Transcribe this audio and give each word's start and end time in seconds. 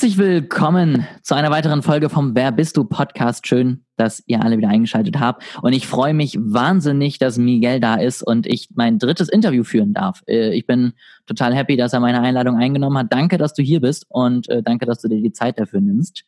Herzlich 0.00 0.16
willkommen 0.16 1.06
zu 1.22 1.34
einer 1.34 1.50
weiteren 1.50 1.82
Folge 1.82 2.08
vom 2.08 2.34
Wer 2.34 2.52
bist 2.52 2.78
du 2.78 2.84
Podcast. 2.84 3.46
Schön, 3.46 3.84
dass 3.98 4.22
ihr 4.26 4.42
alle 4.42 4.56
wieder 4.56 4.70
eingeschaltet 4.70 5.20
habt. 5.20 5.42
Und 5.60 5.74
ich 5.74 5.86
freue 5.86 6.14
mich 6.14 6.38
wahnsinnig, 6.40 7.18
dass 7.18 7.36
Miguel 7.36 7.80
da 7.80 7.96
ist 7.96 8.22
und 8.22 8.46
ich 8.46 8.70
mein 8.74 8.98
drittes 8.98 9.28
Interview 9.28 9.62
führen 9.62 9.92
darf. 9.92 10.22
Äh, 10.26 10.54
ich 10.54 10.66
bin 10.66 10.94
total 11.26 11.54
happy, 11.54 11.76
dass 11.76 11.92
er 11.92 12.00
meine 12.00 12.22
Einladung 12.22 12.56
eingenommen 12.56 12.96
hat. 12.96 13.12
Danke, 13.12 13.36
dass 13.36 13.52
du 13.52 13.60
hier 13.60 13.82
bist 13.82 14.06
und 14.08 14.48
äh, 14.48 14.62
danke, 14.62 14.86
dass 14.86 15.02
du 15.02 15.08
dir 15.08 15.20
die 15.20 15.32
Zeit 15.32 15.58
dafür 15.58 15.82
nimmst. 15.82 16.24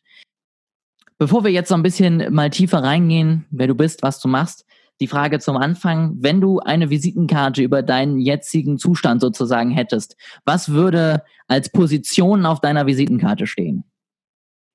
Bevor 1.17 1.43
wir 1.43 1.49
jetzt 1.49 1.69
so 1.69 1.73
ein 1.73 1.81
bisschen 1.81 2.31
mal 2.31 2.51
tiefer 2.51 2.83
reingehen, 2.83 3.45
wer 3.49 3.65
du 3.65 3.73
bist, 3.73 4.03
was 4.03 4.19
du 4.19 4.27
machst, 4.27 4.67
die 5.01 5.07
Frage 5.07 5.39
zum 5.39 5.57
Anfang, 5.57 6.15
wenn 6.19 6.39
du 6.39 6.59
eine 6.59 6.89
Visitenkarte 6.89 7.61
über 7.61 7.81
deinen 7.81 8.19
jetzigen 8.19 8.77
Zustand 8.77 9.21
sozusagen 9.21 9.71
hättest, 9.71 10.17
was 10.45 10.71
würde 10.71 11.23
als 11.47 11.71
Position 11.71 12.45
auf 12.45 12.61
deiner 12.61 12.85
Visitenkarte 12.85 13.47
stehen? 13.47 13.83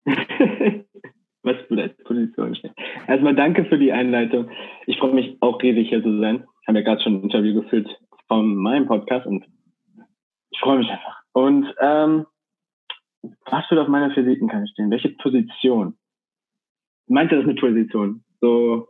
was 0.06 1.56
würde 1.68 1.82
als 1.84 1.96
Position 2.04 2.54
stehen? 2.54 2.74
Erstmal 3.06 3.34
danke 3.34 3.64
für 3.64 3.78
die 3.78 3.92
Einleitung. 3.92 4.50
Ich 4.86 4.98
freue 4.98 5.14
mich 5.14 5.36
auch 5.40 5.62
riesig 5.62 5.88
hier 5.88 6.02
zu 6.02 6.20
sein. 6.20 6.44
Ich 6.62 6.68
habe 6.68 6.78
ja 6.78 6.84
gerade 6.84 7.02
schon 7.02 7.16
ein 7.16 7.22
Interview 7.22 7.62
geführt 7.62 7.88
von 8.26 8.54
meinem 8.56 8.86
Podcast 8.86 9.26
und 9.26 9.44
ich 10.50 10.60
freue 10.60 10.78
mich 10.78 10.90
einfach. 10.90 11.22
Und 11.32 11.72
ähm, 11.80 12.26
was 13.46 13.70
würde 13.70 13.82
auf 13.82 13.88
meiner 13.88 14.14
Visitenkarte 14.14 14.66
stehen? 14.68 14.90
Welche 14.90 15.10
Position? 15.10 15.96
Meint 17.06 17.32
ihr 17.32 17.38
das 17.38 17.46
mit 17.46 17.60
Position? 17.60 18.24
So 18.40 18.88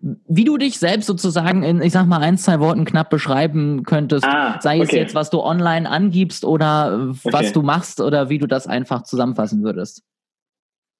wie 0.00 0.44
du 0.44 0.56
dich 0.56 0.78
selbst 0.78 1.06
sozusagen 1.06 1.62
in, 1.62 1.80
ich 1.80 1.92
sag 1.92 2.06
mal, 2.06 2.20
ein, 2.20 2.36
zwei 2.36 2.60
Worten 2.60 2.84
knapp 2.84 3.10
beschreiben 3.10 3.84
könntest, 3.84 4.24
ah, 4.24 4.60
sei 4.60 4.80
es 4.80 4.90
jetzt, 4.90 5.14
was 5.14 5.30
du 5.30 5.40
online 5.40 5.88
angibst 5.88 6.44
oder 6.44 7.08
was 7.24 7.34
okay. 7.34 7.52
du 7.52 7.62
machst 7.62 8.00
oder 8.00 8.28
wie 8.28 8.38
du 8.38 8.46
das 8.46 8.66
einfach 8.66 9.02
zusammenfassen 9.02 9.62
würdest. 9.62 10.04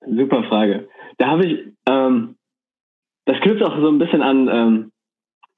Super 0.07 0.45
Frage. 0.45 0.89
Da 1.19 1.29
habe 1.29 1.47
ich, 1.47 1.59
ähm, 1.89 2.37
das 3.25 3.41
knüpft 3.41 3.63
auch 3.63 3.77
so 3.77 3.89
ein 3.89 3.99
bisschen 3.99 4.23
an, 4.23 4.49
ähm, 4.49 4.93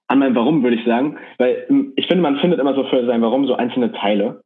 an 0.06 0.18
mein 0.18 0.34
Warum, 0.34 0.62
würde 0.62 0.76
ich 0.76 0.84
sagen. 0.84 1.18
Weil 1.38 1.66
ähm, 1.68 1.92
ich 1.96 2.06
finde, 2.06 2.22
man 2.22 2.38
findet 2.38 2.60
immer 2.60 2.74
so 2.74 2.84
für 2.84 3.06
sein 3.06 3.22
Warum 3.22 3.46
so 3.46 3.54
einzelne 3.54 3.92
Teile. 3.92 4.42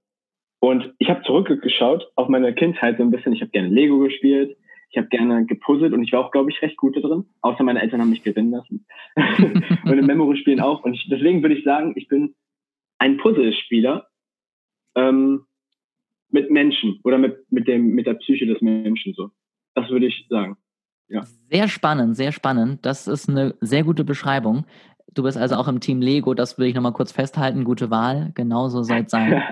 Und 0.61 0.93
ich 0.99 1.09
habe 1.09 1.23
zurückgeschaut 1.23 2.11
auf 2.17 2.29
meine 2.29 2.53
Kindheit 2.53 2.97
so 2.97 3.05
ein 3.05 3.11
bisschen. 3.11 3.33
Ich 3.33 3.41
habe 3.41 3.51
gerne 3.51 3.69
Lego 3.69 3.99
gespielt. 4.01 4.57
Ich 4.91 4.97
habe 4.97 5.09
gerne 5.09 5.45
gepuzzelt 5.45 5.93
und 5.93 6.03
ich 6.03 6.13
war 6.13 6.21
auch, 6.21 6.31
glaube 6.31 6.51
ich, 6.51 6.63
recht 6.63 6.77
gut 6.77 6.97
da 6.97 7.01
drin. 7.01 7.27
Außer 7.43 7.63
meine 7.63 7.83
Eltern 7.83 8.01
haben 8.01 8.11
mich 8.11 8.23
gewinnen 8.23 8.51
lassen. 8.51 8.87
und 9.85 9.99
im 9.99 10.07
Memory-Spielen 10.07 10.61
auch. 10.61 10.83
Und 10.83 10.95
ich, 10.95 11.09
deswegen 11.11 11.43
würde 11.43 11.57
ich 11.57 11.65
sagen, 11.65 11.93
ich 11.97 12.09
bin 12.09 12.35
ein 12.99 13.19
Puzzlespieler 13.19 14.09
ähm, 14.95 15.45
mit 16.31 16.51
Menschen 16.51 17.01
oder 17.05 17.19
mit, 17.19 17.51
mit, 17.51 17.69
dem, 17.69 17.95
mit 17.95 18.07
der 18.07 18.15
Psyche 18.15 18.47
des 18.47 18.61
Menschen 18.61 19.15
so. 19.15 19.31
Das 19.75 19.89
würde 19.91 20.07
ich 20.07 20.27
sagen. 20.29 20.57
Ja. 21.09 21.23
Sehr 21.51 21.69
spannend, 21.69 22.17
sehr 22.17 22.33
spannend. 22.33 22.85
Das 22.85 23.09
ist 23.09 23.29
eine 23.29 23.55
sehr 23.61 23.85
gute 23.85 24.05
Beschreibung. 24.05 24.67
Du 25.15 25.23
bist 25.23 25.39
also 25.39 25.57
auch 25.57 25.69
im 25.69 25.81
Team 25.81 26.01
Lego, 26.01 26.35
das 26.35 26.59
will 26.59 26.67
ich 26.67 26.75
nochmal 26.75 26.93
kurz 26.93 27.13
festhalten. 27.13 27.65
Gute 27.65 27.91
Wahl, 27.91 28.33
genauso 28.35 28.83
soll 28.83 28.99
es 28.99 29.11
sein. 29.11 29.43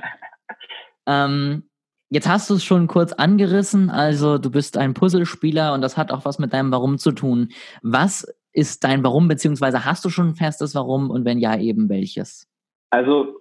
ähm, 1.06 1.64
Jetzt 2.08 2.28
hast 2.28 2.48
du 2.50 2.54
es 2.54 2.64
schon 2.64 2.86
kurz 2.86 3.12
angerissen, 3.12 3.90
also 3.90 4.38
du 4.38 4.50
bist 4.50 4.78
ein 4.78 4.94
Puzzlespieler 4.94 5.74
und 5.74 5.80
das 5.80 5.96
hat 5.96 6.12
auch 6.12 6.24
was 6.24 6.38
mit 6.38 6.52
deinem 6.52 6.70
Warum 6.70 6.98
zu 6.98 7.10
tun. 7.10 7.48
Was 7.82 8.24
ist 8.52 8.84
dein 8.84 9.02
Warum, 9.02 9.26
beziehungsweise 9.26 9.84
hast 9.84 10.04
du 10.04 10.08
schon 10.08 10.28
ein 10.28 10.34
festes 10.34 10.74
Warum 10.74 11.10
und 11.10 11.24
wenn 11.24 11.38
ja, 11.38 11.58
eben 11.58 11.88
welches? 11.88 12.48
Also 12.90 13.40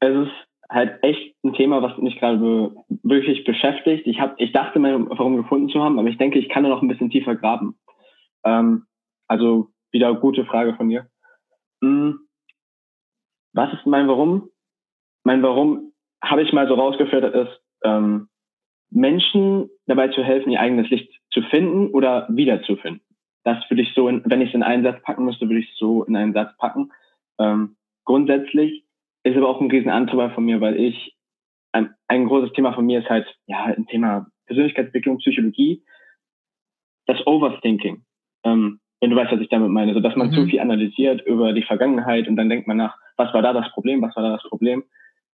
es 0.00 0.26
ist 0.26 0.32
halt 0.70 0.98
echt 1.02 1.36
ein 1.44 1.52
Thema, 1.52 1.82
was 1.82 1.98
mich 1.98 2.18
gerade 2.18 2.74
wirklich 3.02 3.44
beschäftigt. 3.44 4.06
Ich, 4.06 4.18
hab, 4.18 4.40
ich 4.40 4.52
dachte, 4.52 4.78
mein 4.78 5.08
Warum 5.10 5.36
gefunden 5.36 5.68
zu 5.68 5.82
haben, 5.82 5.98
aber 5.98 6.08
ich 6.08 6.16
denke, 6.16 6.38
ich 6.38 6.48
kann 6.48 6.62
da 6.62 6.70
noch 6.70 6.80
ein 6.80 6.88
bisschen 6.88 7.10
tiefer 7.10 7.36
graben. 7.36 7.78
Ähm, 8.44 8.86
also 9.28 9.68
wieder 9.92 10.14
gute 10.14 10.46
Frage 10.46 10.74
von 10.74 10.88
dir. 10.88 11.06
Hm, 11.82 12.20
was 13.52 13.72
ist 13.74 13.86
mein 13.86 14.08
Warum? 14.08 14.48
Mein 15.24 15.42
Warum 15.42 15.92
habe 16.22 16.42
ich 16.42 16.52
mal 16.52 16.68
so 16.68 16.74
rausgeführt, 16.74 17.34
ist, 17.34 17.60
ähm, 17.84 18.28
Menschen 18.90 19.70
dabei 19.86 20.08
zu 20.08 20.22
helfen, 20.22 20.50
ihr 20.50 20.60
eigenes 20.60 20.90
Licht 20.90 21.10
zu 21.30 21.42
finden 21.42 21.88
oder 21.88 22.26
wiederzufinden. 22.30 23.02
Das 23.44 23.58
würde 23.70 23.82
ich 23.82 23.94
so, 23.94 24.08
in, 24.08 24.22
wenn 24.24 24.40
ich 24.40 24.48
es 24.48 24.54
in 24.54 24.62
einen 24.62 24.82
Satz 24.82 25.02
packen 25.02 25.24
müsste, 25.24 25.48
würde 25.48 25.60
ich 25.60 25.70
es 25.70 25.78
so 25.78 26.04
in 26.04 26.16
einen 26.16 26.34
Satz 26.34 26.56
packen. 26.58 26.90
Ähm, 27.38 27.76
grundsätzlich 28.04 28.84
ist 29.22 29.36
aber 29.36 29.48
auch 29.48 29.60
ein 29.60 29.70
riesen 29.70 29.90
Antreiber 29.90 30.30
von 30.30 30.44
mir, 30.44 30.60
weil 30.60 30.76
ich 30.76 31.16
ein, 31.72 31.94
ein 32.08 32.26
großes 32.26 32.52
Thema 32.52 32.72
von 32.72 32.84
mir 32.84 33.00
ist 33.00 33.08
halt 33.08 33.26
ja 33.46 33.64
ein 33.64 33.86
Thema 33.86 34.26
Persönlichkeitsentwicklung, 34.46 35.18
Psychologie, 35.18 35.84
das 37.06 37.24
Overthinking. 37.26 38.02
Ähm, 38.44 38.80
wenn 39.00 39.10
du 39.10 39.16
weißt, 39.16 39.32
was 39.32 39.40
ich 39.40 39.48
damit 39.48 39.70
meine, 39.70 39.94
so 39.94 40.00
dass 40.00 40.16
man 40.16 40.28
mhm. 40.28 40.32
zu 40.32 40.46
viel 40.46 40.60
analysiert 40.60 41.24
über 41.24 41.52
die 41.52 41.62
Vergangenheit 41.62 42.28
und 42.28 42.36
dann 42.36 42.50
denkt 42.50 42.66
man 42.66 42.76
nach, 42.76 42.96
was 43.16 43.32
war 43.32 43.42
da 43.42 43.52
das 43.52 43.70
Problem, 43.72 44.02
was 44.02 44.14
war 44.16 44.22
da 44.22 44.32
das 44.32 44.42
Problem? 44.42 44.84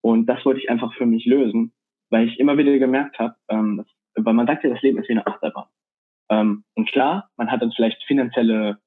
Und 0.01 0.25
das 0.25 0.43
wollte 0.43 0.59
ich 0.59 0.69
einfach 0.69 0.93
für 0.95 1.05
mich 1.05 1.25
lösen 1.25 1.71
weil 2.13 2.27
ich 2.27 2.39
immer 2.39 2.55
wieder 2.59 2.77
gemerkt 2.77 3.17
habe, 3.17 3.35
ähm, 3.49 3.83
weil 4.15 4.35
man 4.35 4.45
sagt 4.45 4.63
ja, 4.63 4.69
das 4.69 4.83
Leben 4.83 4.99
ist 4.99 5.09
wie 5.09 5.13
eine 5.13 5.25
Achterbahn. 5.25 5.65
Ähm, 6.29 6.63
und 6.75 6.87
klar, 6.87 7.31
man 7.37 7.51
hat 7.51 7.63
dann 7.63 7.71
vielleicht 7.71 8.03
finanzielle 8.03 8.77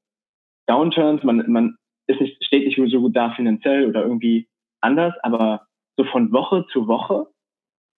Downturns, 0.69 1.25
man, 1.25 1.45
man 1.51 1.77
ist 2.07 2.21
nicht, 2.21 2.43
steht 2.45 2.65
nicht 2.65 2.93
so 2.93 3.01
gut 3.01 3.17
da 3.17 3.33
finanziell 3.33 3.89
oder 3.89 4.03
irgendwie 4.03 4.49
anders, 4.81 5.13
aber 5.25 5.67
so 5.97 6.05
von 6.05 6.33
Woche 6.33 6.67
zu 6.73 6.87
Woche 6.87 7.27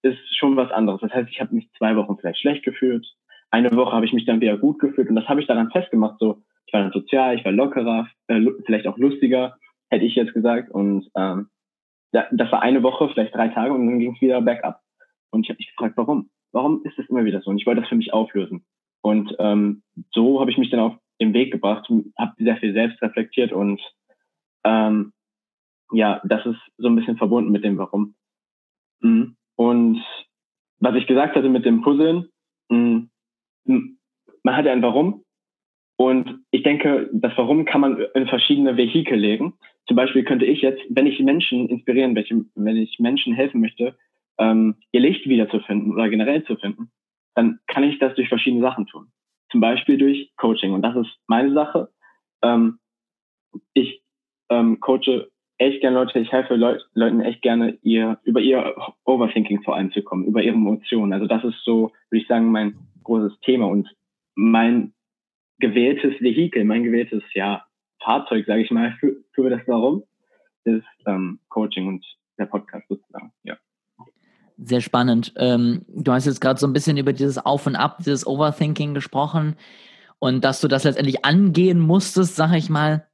ist 0.03 0.19
schon 0.35 0.57
was 0.57 0.71
anderes. 0.71 1.03
Das 1.03 1.13
heißt, 1.13 1.29
ich 1.31 1.41
habe 1.43 1.55
mich 1.55 1.71
zwei 1.77 1.95
Wochen 1.95 2.17
vielleicht 2.17 2.41
schlecht 2.41 2.65
gefühlt, 2.65 3.07
eine 3.51 3.75
Woche 3.77 3.93
habe 3.93 4.07
ich 4.07 4.15
mich 4.15 4.25
dann 4.25 4.41
wieder 4.41 4.57
gut 4.57 4.79
gefühlt 4.79 5.11
und 5.11 5.17
das 5.17 5.29
habe 5.29 5.43
ich 5.43 5.47
daran 5.47 5.71
festgemacht. 5.71 6.19
So, 6.21 6.43
ich 6.67 6.73
war 6.73 6.81
dann 6.81 6.93
sozial, 6.93 7.37
ich 7.37 7.45
war 7.45 7.53
lockerer, 7.53 8.09
äh, 8.29 8.47
vielleicht 8.65 8.87
auch 8.87 8.97
lustiger, 8.97 9.59
hätte 9.91 10.07
ich 10.07 10.15
jetzt 10.15 10.33
gesagt. 10.33 10.71
Und 10.71 11.11
ähm, 11.15 11.51
das 12.13 12.51
war 12.51 12.63
eine 12.63 12.83
Woche, 12.83 13.11
vielleicht 13.11 13.35
drei 13.35 13.49
Tage 13.49 13.75
und 13.75 13.87
dann 13.87 13.99
ging 13.99 14.15
es 14.15 14.21
wieder 14.23 14.41
bergab. 14.41 14.81
Und 15.31 15.45
ich 15.45 15.51
habe 15.51 15.59
mich 15.59 15.69
gefragt, 15.69 15.97
warum? 15.97 16.31
Warum 16.53 16.83
ist 16.85 16.99
es 16.99 17.09
immer 17.09 17.25
wieder 17.25 17.41
so? 17.43 17.51
Und 17.51 17.59
ich 17.59 17.67
wollte 17.67 17.83
das 17.83 17.89
für 17.89 17.97
mich 17.97 18.13
auflösen. 18.13 18.65
Und 19.03 19.35
ähm, 19.39 19.83
so 20.13 20.41
habe 20.41 20.51
ich 20.51 20.59
mich 20.59 20.71
dann 20.71 20.81
auf 20.81 20.97
den 21.21 21.35
Weg 21.35 21.53
gebracht, 21.53 21.89
habe 22.19 22.33
sehr 22.39 22.57
viel 22.57 22.73
selbst 22.73 23.01
reflektiert 23.03 23.53
und 23.53 23.81
ähm, 24.65 25.13
ja, 25.93 26.21
das 26.25 26.45
ist 26.47 26.61
so 26.77 26.89
ein 26.89 26.97
bisschen 26.97 27.17
verbunden 27.17 27.51
mit 27.51 27.65
dem 27.65 27.79
Warum. 27.79 28.15
Mhm. 29.01 29.37
Und 29.57 30.05
was 30.81 30.95
ich 30.95 31.07
gesagt 31.07 31.35
hatte 31.35 31.49
mit 31.49 31.65
dem 31.65 31.83
Puzzeln, 31.83 32.29
mh, 32.69 33.09
man 33.65 34.57
hat 34.57 34.67
ja 34.67 34.73
ein 34.73 34.83
Warum. 34.83 35.25
Und 35.97 36.45
ich 36.53 36.63
denke, 36.63 37.11
das 37.13 37.33
Warum 37.37 37.65
kann 37.65 37.81
man 37.81 38.01
in 38.15 38.29
verschiedene 38.29 38.77
Vehikel 38.77 39.19
legen. 39.19 39.55
Zum 39.87 39.97
Beispiel 39.97 40.23
könnte 40.23 40.45
ich 40.45 40.61
jetzt, 40.61 40.81
wenn 40.91 41.07
ich 41.07 41.19
Menschen 41.19 41.69
inspirieren 41.69 42.15
wenn 42.15 42.77
ich 42.77 42.99
Menschen 43.01 43.33
helfen 43.35 43.61
möchte, 43.61 43.97
ähm, 44.39 44.77
ihr 44.93 45.01
Licht 45.01 45.29
wiederzufinden 45.29 45.93
oder 45.93 46.09
generell 46.09 46.45
zu 46.45 46.57
finden, 46.57 46.91
dann 47.35 47.61
kann 47.67 47.85
ich 47.85 47.99
das 47.99 48.15
durch 48.15 48.29
verschiedene 48.29 48.63
Sachen 48.63 48.87
tun. 48.87 49.11
Zum 49.51 49.61
Beispiel 49.61 49.99
durch 49.99 50.33
Coaching. 50.37 50.73
Und 50.73 50.83
das 50.83 50.97
ist 50.97 51.11
meine 51.27 51.53
Sache. 51.53 51.89
Ähm, 52.43 52.79
ich 53.75 54.03
ähm, 54.51 54.81
coache 54.81 55.29
echt 55.59 55.81
gerne 55.81 55.97
Leute, 55.97 56.19
ich 56.19 56.31
helfe 56.33 56.55
Leut 56.55 56.89
Leuten 56.95 57.21
echt 57.21 57.43
gerne, 57.43 57.79
ihr 57.83 58.19
über 58.25 58.41
ihr 58.41 58.75
Overthinking 59.05 59.63
vor 59.63 59.77
allem 59.77 59.93
zu 59.93 60.03
kommen, 60.03 60.25
über 60.25 60.43
ihre 60.43 60.55
Emotionen. 60.55 61.13
Also 61.13 61.27
das 61.27 61.45
ist 61.45 61.63
so, 61.65 61.93
würde 62.11 62.23
ich 62.23 62.29
sagen, 62.29 62.51
mein 62.51 62.79
großes 63.03 63.39
Thema 63.41 63.67
und 63.67 63.89
mein 64.35 64.93
gewähltes 65.59 66.21
Vehikel, 66.21 66.65
mein 66.65 66.85
gewähltes 66.85 67.23
ja, 67.35 67.65
Fahrzeug, 68.03 68.47
sage 68.47 68.63
ich 68.63 68.71
mal, 68.71 68.97
für, 69.01 69.17
für 69.33 69.51
das 69.51 69.63
Warum, 69.67 70.05
ist 70.65 70.87
ähm, 71.07 71.41
Coaching 71.49 71.89
und 71.89 72.07
der 72.39 72.47
Podcast 72.47 72.87
sozusagen. 72.89 73.33
Ja. 73.43 73.57
Sehr 74.61 74.81
spannend. 74.81 75.33
Ähm, 75.37 75.85
du 75.89 76.13
hast 76.13 76.27
jetzt 76.27 76.41
gerade 76.41 76.59
so 76.59 76.67
ein 76.67 76.73
bisschen 76.73 76.97
über 76.97 77.13
dieses 77.13 77.39
Auf 77.39 77.67
und 77.67 77.77
Ab, 77.77 77.99
dieses 78.01 78.27
Overthinking 78.27 78.93
gesprochen 78.93 79.57
und 80.19 80.45
dass 80.45 80.61
du 80.61 80.67
das 80.67 80.83
letztendlich 80.83 81.25
angehen 81.25 81.79
musstest, 81.79 82.35
sag 82.35 82.53
ich 82.55 82.69
mal. 82.69 83.07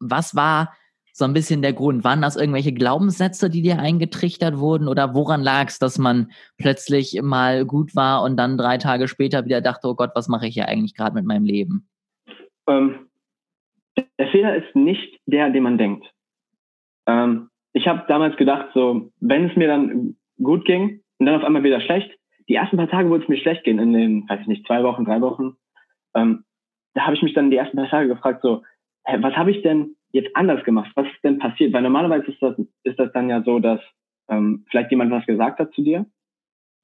Was 0.00 0.34
war 0.34 0.74
so 1.12 1.24
ein 1.24 1.32
bisschen 1.32 1.62
der 1.62 1.72
Grund? 1.72 2.02
Waren 2.02 2.20
das 2.20 2.36
irgendwelche 2.36 2.72
Glaubenssätze, 2.72 3.48
die 3.48 3.62
dir 3.62 3.78
eingetrichtert 3.78 4.58
wurden 4.58 4.88
oder 4.88 5.14
woran 5.14 5.42
lag 5.42 5.68
es, 5.68 5.78
dass 5.78 5.98
man 5.98 6.32
plötzlich 6.58 7.20
mal 7.22 7.64
gut 7.64 7.94
war 7.94 8.24
und 8.24 8.36
dann 8.36 8.58
drei 8.58 8.76
Tage 8.76 9.06
später 9.06 9.44
wieder 9.44 9.60
dachte, 9.60 9.86
oh 9.86 9.94
Gott, 9.94 10.10
was 10.14 10.26
mache 10.26 10.48
ich 10.48 10.54
hier 10.54 10.66
eigentlich 10.66 10.96
gerade 10.96 11.14
mit 11.14 11.24
meinem 11.24 11.44
Leben? 11.44 11.88
Ähm, 12.66 13.06
der 14.18 14.28
Fehler 14.28 14.56
ist 14.56 14.74
nicht 14.74 15.20
der, 15.26 15.50
den 15.50 15.62
man 15.62 15.78
denkt. 15.78 16.06
Ähm, 17.06 17.50
ich 17.72 17.86
habe 17.86 18.04
damals 18.08 18.36
gedacht, 18.36 18.70
so, 18.74 19.12
wenn 19.20 19.48
es 19.48 19.56
mir 19.56 19.68
dann 19.68 20.16
gut 20.42 20.64
ging 20.64 21.00
und 21.18 21.26
dann 21.26 21.36
auf 21.36 21.44
einmal 21.44 21.62
wieder 21.62 21.80
schlecht, 21.80 22.10
die 22.48 22.54
ersten 22.54 22.76
paar 22.76 22.88
Tage, 22.88 23.10
wo 23.10 23.16
es 23.16 23.28
mir 23.28 23.38
schlecht 23.38 23.64
ging, 23.64 23.78
in 23.78 23.92
den, 23.92 24.28
weiß 24.28 24.40
ich 24.40 24.46
nicht, 24.46 24.66
zwei 24.66 24.82
Wochen, 24.82 25.04
drei 25.04 25.20
Wochen, 25.20 25.56
ähm, 26.14 26.44
da 26.94 27.02
habe 27.02 27.14
ich 27.14 27.22
mich 27.22 27.34
dann 27.34 27.50
die 27.50 27.56
ersten 27.56 27.76
paar 27.76 27.88
Tage 27.88 28.08
gefragt, 28.08 28.40
so, 28.42 28.62
hä, 29.04 29.18
was 29.20 29.34
habe 29.34 29.50
ich 29.50 29.62
denn 29.62 29.96
jetzt 30.12 30.34
anders 30.34 30.64
gemacht? 30.64 30.90
Was 30.94 31.06
ist 31.06 31.22
denn 31.22 31.38
passiert? 31.38 31.72
Weil 31.72 31.82
normalerweise 31.82 32.30
ist 32.30 32.40
das, 32.40 32.56
ist 32.84 32.98
das 32.98 33.12
dann 33.12 33.28
ja 33.28 33.42
so, 33.42 33.58
dass 33.58 33.80
ähm, 34.28 34.64
vielleicht 34.70 34.90
jemand 34.90 35.10
was 35.10 35.26
gesagt 35.26 35.58
hat 35.58 35.72
zu 35.74 35.82
dir. 35.82 36.06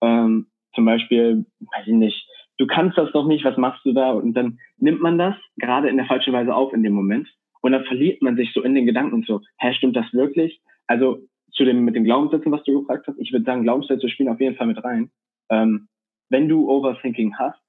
Ähm, 0.03 0.49
zum 0.75 0.85
Beispiel, 0.85 1.47
weiß 1.61 1.87
ich 1.87 1.95
nicht, 1.95 2.29
du 2.59 2.67
kannst 2.67 2.99
das 2.99 3.13
doch 3.13 3.27
nicht, 3.27 3.45
was 3.45 3.57
machst 3.57 3.85
du 3.85 3.93
da? 3.93 4.11
Und 4.11 4.35
dann 4.35 4.59
nimmt 4.79 5.01
man 5.01 5.19
das 5.19 5.35
gerade 5.57 5.89
in 5.89 5.97
der 5.97 6.07
falschen 6.07 6.33
Weise 6.33 6.55
auf 6.55 6.73
in 6.73 6.83
dem 6.83 6.93
Moment. 6.93 7.29
Und 7.61 7.73
dann 7.73 7.85
verliert 7.85 8.23
man 8.23 8.37
sich 8.37 8.53
so 8.53 8.63
in 8.63 8.75
den 8.75 8.87
Gedanken 8.87 9.23
so, 9.23 9.41
hä, 9.59 9.73
stimmt 9.75 9.97
das 9.97 10.13
wirklich? 10.13 10.61
Also 10.87 11.21
zu 11.53 11.65
dem 11.65 11.85
mit 11.85 11.95
den 11.95 12.05
Glaubenssätzen, 12.05 12.53
was 12.53 12.63
du 12.65 12.81
gefragt 12.81 13.07
hast, 13.07 13.19
ich 13.19 13.33
würde 13.33 13.45
sagen, 13.45 13.63
Glaubenssätze 13.63 14.09
spielen 14.09 14.29
auf 14.29 14.41
jeden 14.41 14.57
Fall 14.57 14.67
mit 14.67 14.83
rein. 14.83 15.11
Ähm, 15.51 15.89
wenn 16.31 16.49
du 16.49 16.69
Overthinking 16.71 17.39
hast, 17.39 17.61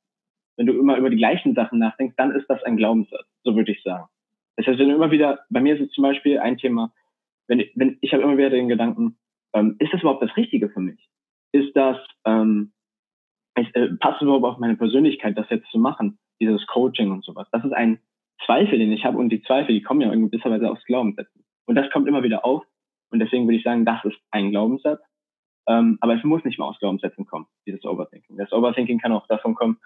wenn 0.55 0.67
du 0.67 0.73
immer 0.73 0.97
über 0.97 1.09
die 1.09 1.17
gleichen 1.17 1.53
Sachen 1.55 1.79
nachdenkst, 1.79 2.15
dann 2.17 2.31
ist 2.31 2.49
das 2.49 2.63
ein 2.63 2.77
Glaubenssatz, 2.77 3.25
so 3.43 3.55
würde 3.55 3.71
ich 3.71 3.81
sagen. 3.83 4.07
Das 4.55 4.67
heißt, 4.67 4.79
wenn 4.79 4.89
du 4.89 4.95
immer 4.95 5.11
wieder, 5.11 5.39
bei 5.49 5.59
mir 5.59 5.75
ist 5.75 5.81
es 5.81 5.91
zum 5.91 6.03
Beispiel 6.03 6.39
ein 6.39 6.57
Thema, 6.57 6.93
wenn, 7.47 7.63
wenn 7.75 7.97
ich 8.01 8.13
habe 8.13 8.23
immer 8.23 8.37
wieder 8.37 8.51
den 8.51 8.69
Gedanken, 8.69 9.17
ähm, 9.53 9.75
ist 9.79 9.91
das 9.93 10.01
überhaupt 10.01 10.23
das 10.23 10.35
Richtige 10.37 10.69
für 10.69 10.79
mich? 10.79 11.09
Ist 11.51 11.75
das, 11.75 11.97
ähm, 12.25 12.71
ist, 13.55 13.75
äh, 13.75 13.89
passt 13.99 14.17
es 14.17 14.21
überhaupt 14.23 14.45
auf 14.45 14.57
meine 14.59 14.75
Persönlichkeit, 14.75 15.37
das 15.37 15.49
jetzt 15.49 15.69
zu 15.71 15.79
machen, 15.79 16.17
dieses 16.39 16.65
Coaching 16.67 17.11
und 17.11 17.23
sowas? 17.23 17.47
Das 17.51 17.65
ist 17.65 17.73
ein 17.73 17.99
Zweifel, 18.45 18.79
den 18.79 18.91
ich 18.91 19.05
habe 19.05 19.17
und 19.17 19.29
die 19.29 19.41
Zweifel, 19.41 19.73
die 19.73 19.81
kommen 19.81 20.01
ja 20.01 20.11
in 20.11 20.29
gewisser 20.29 20.49
Weise 20.49 20.69
aus 20.69 20.83
Glaubenssätzen. 20.85 21.43
Und 21.65 21.75
das 21.75 21.89
kommt 21.91 22.07
immer 22.07 22.23
wieder 22.23 22.45
auf 22.45 22.63
und 23.13 23.19
deswegen 23.19 23.45
würde 23.45 23.57
ich 23.57 23.63
sagen, 23.63 23.85
das 23.85 24.03
ist 24.03 24.17
ein 24.31 24.49
Glaubenssatz. 24.49 24.99
Ähm, 25.67 25.97
aber 26.01 26.15
es 26.15 26.23
muss 26.23 26.43
nicht 26.43 26.59
mal 26.59 26.67
aus 26.67 26.79
Glaubenssätzen 26.79 27.25
kommen, 27.25 27.45
dieses 27.65 27.85
Overthinking. 27.85 28.37
Das 28.37 28.51
Overthinking 28.51 28.99
kann 28.99 29.13
auch 29.13 29.27
davon 29.27 29.55
kommen, 29.55 29.77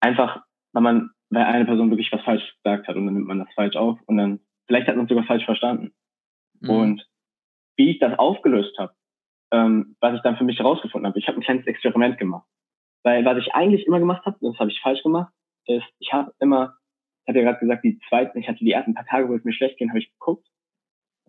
einfach, 0.00 0.42
weil 0.72 0.82
man, 0.82 1.10
weil 1.30 1.44
eine 1.44 1.66
Person 1.66 1.90
wirklich 1.90 2.10
was 2.10 2.22
falsch 2.22 2.42
gesagt 2.62 2.88
hat 2.88 2.96
und 2.96 3.06
dann 3.06 3.14
nimmt 3.14 3.28
man 3.28 3.38
das 3.38 3.52
falsch 3.54 3.76
auf 3.76 3.98
und 4.06 4.16
dann, 4.16 4.40
vielleicht 4.66 4.88
hat 4.88 4.96
man 4.96 5.04
es 5.04 5.10
sogar 5.10 5.24
falsch 5.24 5.44
verstanden. 5.44 5.94
Mhm. 6.60 6.70
Und 6.70 7.08
wie 7.76 7.90
ich 7.90 7.98
das 8.00 8.18
aufgelöst 8.18 8.76
habe, 8.78 8.94
ähm, 9.52 9.94
was 10.00 10.14
ich 10.14 10.22
dann 10.22 10.36
für 10.36 10.44
mich 10.44 10.58
herausgefunden 10.58 11.06
habe, 11.06 11.18
ich 11.18 11.28
habe 11.28 11.38
ein 11.38 11.42
kleines 11.42 11.66
Experiment 11.66 12.18
gemacht. 12.18 12.48
Weil 13.04 13.24
was 13.24 13.38
ich 13.38 13.54
eigentlich 13.54 13.86
immer 13.86 14.00
gemacht 14.00 14.24
habe, 14.24 14.38
das 14.40 14.58
habe 14.58 14.70
ich 14.70 14.80
falsch 14.80 15.02
gemacht, 15.02 15.32
ist, 15.66 15.84
ich 15.98 16.12
habe 16.12 16.32
immer, 16.40 16.76
ich 17.22 17.28
hatte 17.28 17.38
ja 17.40 17.44
gerade 17.44 17.60
gesagt, 17.60 17.84
die 17.84 18.00
zweiten, 18.08 18.38
ich 18.38 18.48
hatte 18.48 18.64
die 18.64 18.72
ersten 18.72 18.94
paar 18.94 19.06
Tage, 19.06 19.28
wo 19.28 19.34
es 19.34 19.44
mir 19.44 19.52
schlecht 19.52 19.78
ging, 19.78 19.90
habe 19.90 19.98
ich 19.98 20.10
geguckt, 20.10 20.48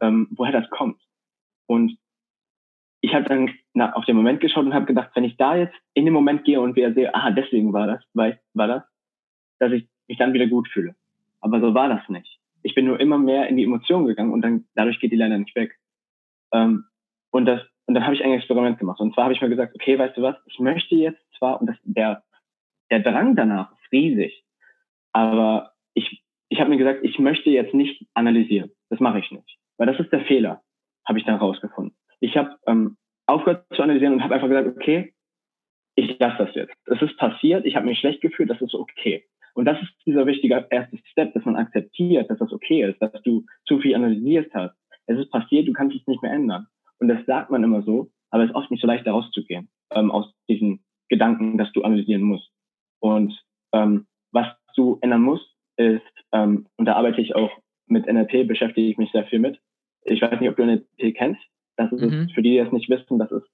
ähm, 0.01 0.27
woher 0.31 0.53
das 0.53 0.69
kommt. 0.69 1.01
Und 1.67 1.97
ich 3.01 3.13
habe 3.13 3.25
dann 3.25 3.53
na, 3.73 3.93
auf 3.93 4.05
den 4.05 4.15
Moment 4.15 4.41
geschaut 4.41 4.65
und 4.65 4.73
habe 4.73 4.85
gedacht, 4.85 5.11
wenn 5.13 5.23
ich 5.23 5.37
da 5.37 5.55
jetzt 5.55 5.75
in 5.93 6.05
den 6.05 6.13
Moment 6.13 6.43
gehe 6.43 6.59
und 6.61 6.75
wieder 6.75 6.93
sehe, 6.93 7.13
aha, 7.13 7.31
deswegen 7.31 7.73
war 7.73 7.87
das, 7.87 8.03
weil, 8.13 8.39
war 8.53 8.67
das, 8.67 8.83
dass 9.59 9.71
ich 9.71 9.87
mich 10.07 10.17
dann 10.17 10.33
wieder 10.33 10.47
gut 10.47 10.67
fühle. 10.69 10.95
Aber 11.41 11.59
so 11.59 11.73
war 11.73 11.89
das 11.89 12.07
nicht. 12.09 12.39
Ich 12.63 12.73
bin 12.73 12.85
nur 12.85 12.99
immer 12.99 13.17
mehr 13.17 13.47
in 13.47 13.57
die 13.57 13.63
Emotionen 13.63 14.07
gegangen 14.07 14.33
und 14.33 14.41
dann 14.41 14.65
dadurch 14.73 14.99
geht 14.99 15.11
die 15.11 15.17
leider 15.17 15.37
nicht 15.37 15.55
weg. 15.55 15.77
Ähm, 16.51 16.85
und 17.31 17.45
das 17.45 17.61
und 17.85 17.93
dann 17.93 18.03
habe 18.03 18.15
ich 18.15 18.23
ein 18.23 18.31
Experiment 18.31 18.79
gemacht. 18.79 18.99
Und 18.99 19.13
zwar 19.13 19.25
habe 19.25 19.33
ich 19.33 19.41
mir 19.41 19.49
gesagt, 19.49 19.75
okay, 19.75 19.97
weißt 19.97 20.17
du 20.17 20.21
was, 20.21 20.35
ich 20.45 20.59
möchte 20.59 20.95
jetzt 20.95 21.21
zwar, 21.37 21.61
und 21.61 21.67
das, 21.67 21.77
der, 21.83 22.23
der 22.89 22.99
Drang 22.99 23.35
danach 23.35 23.71
ist 23.71 23.91
riesig, 23.91 24.43
aber 25.11 25.73
ich, 25.93 26.23
ich 26.49 26.59
habe 26.59 26.69
mir 26.69 26.77
gesagt, 26.77 27.03
ich 27.03 27.19
möchte 27.19 27.49
jetzt 27.49 27.73
nicht 27.73 28.05
analysieren. 28.13 28.71
Das 28.89 28.99
mache 28.99 29.19
ich 29.19 29.31
nicht. 29.31 29.57
Weil 29.77 29.87
das 29.87 29.99
ist 29.99 30.11
der 30.11 30.25
Fehler, 30.25 30.61
habe 31.07 31.19
ich 31.19 31.25
dann 31.25 31.35
rausgefunden. 31.35 31.95
Ich 32.19 32.37
habe 32.37 32.57
ähm, 32.67 32.97
aufgehört 33.25 33.65
zu 33.73 33.81
analysieren 33.81 34.13
und 34.13 34.23
habe 34.23 34.35
einfach 34.35 34.47
gesagt, 34.47 34.67
okay, 34.67 35.13
ich 35.95 36.19
lasse 36.19 36.45
das 36.45 36.55
jetzt. 36.55 36.73
Es 36.85 37.01
ist 37.01 37.17
passiert, 37.17 37.65
ich 37.65 37.75
habe 37.75 37.85
mich 37.85 37.99
schlecht 37.99 38.21
gefühlt, 38.21 38.49
das 38.49 38.61
ist 38.61 38.73
okay. 38.73 39.25
Und 39.53 39.65
das 39.65 39.81
ist 39.81 39.91
dieser 40.05 40.25
wichtige 40.25 40.67
erste 40.69 40.97
Step, 41.11 41.33
dass 41.33 41.45
man 41.45 41.55
akzeptiert, 41.55 42.29
dass 42.29 42.39
das 42.39 42.51
okay 42.51 42.83
ist, 42.83 43.01
dass 43.01 43.13
du 43.23 43.45
zu 43.65 43.79
viel 43.79 43.95
analysiert 43.95 44.53
hast. 44.53 44.75
Es 45.07 45.17
ist 45.17 45.31
passiert, 45.31 45.67
du 45.67 45.73
kannst 45.73 45.95
es 45.95 46.05
nicht 46.07 46.21
mehr 46.21 46.33
ändern. 46.33 46.67
Und 46.99 47.07
das 47.07 47.25
sagt 47.25 47.51
man 47.51 47.63
immer 47.63 47.81
so, 47.83 48.09
aber 48.31 48.43
es 48.43 48.49
ist 48.49 48.55
oft 48.55 48.69
nicht 48.71 48.81
so 48.81 48.87
leicht, 48.87 49.07
da 49.07 49.11
rauszugehen, 49.11 49.69
ähm, 49.91 50.11
aus 50.11 50.33
diesen 50.49 50.83
Gedanken, 51.07 51.57
dass 51.57 51.71
du 51.71 51.83
analysieren 51.83 52.23
musst. 52.23 52.49
Und 52.99 53.33
ähm, 53.73 54.07
was 54.31 54.47
du 54.75 54.97
ändern 55.01 55.21
musst, 55.21 55.49
ist, 55.77 56.01
ähm, 56.33 56.67
und 56.77 56.85
da 56.85 56.95
arbeite 56.95 57.21
ich 57.21 57.35
auch 57.35 57.51
mit 57.87 58.07
NLP, 58.07 58.47
beschäftige 58.47 58.89
ich 58.89 58.97
mich 58.97 59.11
sehr 59.11 59.25
viel 59.25 59.39
mit. 59.39 59.59
Ich 60.05 60.21
weiß 60.21 60.39
nicht, 60.39 60.49
ob 60.49 60.55
du 60.55 60.65
NLP 60.65 61.15
kennst. 61.15 61.41
Das 61.77 61.91
ist 61.91 62.01
mhm. 62.01 62.29
für 62.29 62.41
die, 62.41 62.51
die 62.51 62.57
das 62.57 62.71
nicht 62.71 62.89
wissen, 62.89 63.19
das 63.19 63.31
ist 63.31 63.47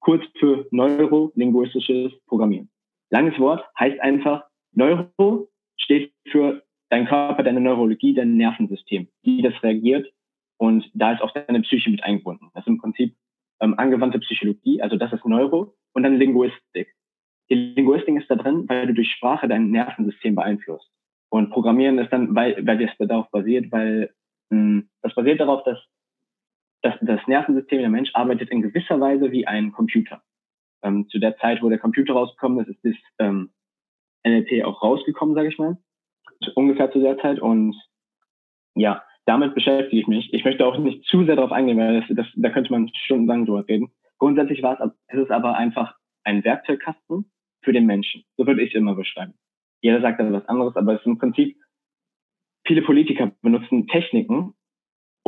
kurz 0.00 0.22
für 0.38 0.66
neurolinguistisches 0.70 2.12
Programmieren. 2.26 2.70
Langes 3.10 3.38
Wort 3.38 3.64
heißt 3.78 4.00
einfach, 4.00 4.44
Neuro 4.72 5.48
steht 5.76 6.12
für 6.30 6.62
dein 6.90 7.06
Körper, 7.06 7.42
deine 7.42 7.60
Neurologie, 7.60 8.14
dein 8.14 8.36
Nervensystem, 8.36 9.08
wie 9.22 9.42
das 9.42 9.60
reagiert. 9.62 10.10
Und 10.58 10.88
da 10.94 11.12
ist 11.12 11.22
auch 11.22 11.32
deine 11.32 11.60
Psyche 11.62 11.90
mit 11.90 12.02
eingebunden. 12.02 12.48
Das 12.54 12.62
ist 12.62 12.68
im 12.68 12.78
Prinzip 12.78 13.14
ähm, 13.60 13.74
angewandte 13.78 14.18
Psychologie, 14.20 14.80
also 14.82 14.96
das 14.96 15.12
ist 15.12 15.24
Neuro 15.24 15.74
und 15.92 16.02
dann 16.02 16.16
Linguistik. 16.16 16.94
Die 17.50 17.54
Linguistik 17.54 18.16
ist 18.16 18.30
da 18.30 18.36
drin, 18.36 18.64
weil 18.68 18.86
du 18.86 18.94
durch 18.94 19.10
Sprache 19.10 19.48
dein 19.48 19.70
Nervensystem 19.70 20.34
beeinflusst. 20.34 20.90
Und 21.30 21.50
Programmieren 21.50 21.98
ist 21.98 22.12
dann, 22.12 22.34
weil, 22.34 22.66
weil 22.66 22.78
das 22.78 23.08
darauf 23.08 23.30
basiert, 23.30 23.70
weil 23.72 24.12
mh, 24.50 24.58
hm, 24.58 24.88
basiert 25.18 25.40
darauf, 25.40 25.64
dass 25.64 25.78
das, 26.82 26.94
das 27.00 27.20
Nervensystem 27.26 27.80
der 27.80 27.90
Mensch 27.90 28.10
arbeitet 28.14 28.50
in 28.50 28.62
gewisser 28.62 29.00
Weise 29.00 29.32
wie 29.32 29.48
ein 29.48 29.72
Computer. 29.72 30.22
Ähm, 30.84 31.08
zu 31.08 31.18
der 31.18 31.36
Zeit, 31.38 31.60
wo 31.60 31.68
der 31.68 31.80
Computer 31.80 32.12
rausgekommen 32.12 32.64
ist, 32.64 32.68
ist 32.68 32.84
das 32.84 33.26
ähm, 33.26 33.50
NLP 34.24 34.64
auch 34.64 34.80
rausgekommen, 34.80 35.34
sage 35.34 35.48
ich 35.48 35.58
mal. 35.58 35.76
Ungefähr 36.54 36.92
zu 36.92 37.00
der 37.00 37.18
Zeit. 37.18 37.40
Und 37.40 37.74
ja, 38.76 39.02
damit 39.26 39.56
beschäftige 39.56 40.00
ich 40.00 40.06
mich. 40.06 40.32
Ich 40.32 40.44
möchte 40.44 40.64
auch 40.64 40.78
nicht 40.78 41.04
zu 41.06 41.24
sehr 41.24 41.34
darauf 41.34 41.50
eingehen, 41.50 41.78
weil 41.78 42.00
das, 42.00 42.16
das, 42.16 42.26
da 42.36 42.50
könnte 42.50 42.70
man 42.70 42.88
stundenlang 42.94 43.44
drüber 43.44 43.66
reden. 43.66 43.90
Grundsätzlich 44.18 44.62
war 44.62 44.80
es, 44.80 44.92
es 45.08 45.30
aber 45.30 45.56
einfach 45.56 45.96
ein 46.22 46.44
Werkzeugkasten 46.44 47.28
für 47.62 47.72
den 47.72 47.86
Menschen. 47.86 48.22
So 48.36 48.46
würde 48.46 48.62
ich 48.62 48.72
es 48.72 48.78
immer 48.78 48.94
beschreiben. 48.94 49.34
Jeder 49.80 50.00
sagt 50.00 50.20
dann 50.20 50.32
was 50.32 50.46
anderes, 50.46 50.76
aber 50.76 50.94
es 50.94 51.00
ist 51.00 51.06
im 51.06 51.18
Prinzip, 51.18 51.56
viele 52.64 52.82
Politiker 52.82 53.32
benutzen 53.42 53.88
Techniken, 53.88 54.54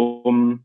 um 0.00 0.64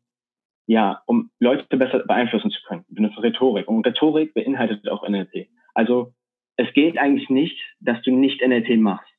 ja, 0.68 1.04
um 1.06 1.30
Leute 1.39 1.77
besser 1.77 2.00
beeinflussen 2.00 2.50
zu 2.50 2.60
können. 2.68 2.86
Wir 2.88 2.96
benutzen 2.96 3.20
Rhetorik. 3.20 3.68
Und 3.68 3.86
Rhetorik 3.86 4.34
beinhaltet 4.34 4.88
auch 4.89 5.08
NLP. 5.08 5.48
Also 5.74 6.13
es 6.58 6.72
geht 6.74 6.98
eigentlich 6.98 7.30
nicht, 7.30 7.60
dass 7.80 8.01
du 8.01 8.12
nicht 8.12 8.42
NLP 8.42 8.77
machst. 8.77 9.12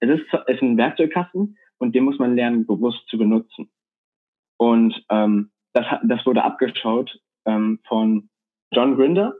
Es 0.00 0.10
ist, 0.10 0.26
es 0.32 0.56
ist 0.56 0.62
ein 0.62 0.76
Werkzeugkasten 0.76 1.56
und 1.78 1.94
den 1.94 2.04
muss 2.04 2.18
man 2.18 2.36
lernen, 2.36 2.66
bewusst 2.66 3.06
zu 3.08 3.18
benutzen. 3.18 3.70
Und 4.58 5.04
ähm, 5.10 5.50
das, 5.72 5.86
das 6.04 6.24
wurde 6.26 6.44
abgeschaut 6.44 7.18
ähm, 7.46 7.80
von 7.88 8.28
John 8.72 8.96
Grinder 8.96 9.34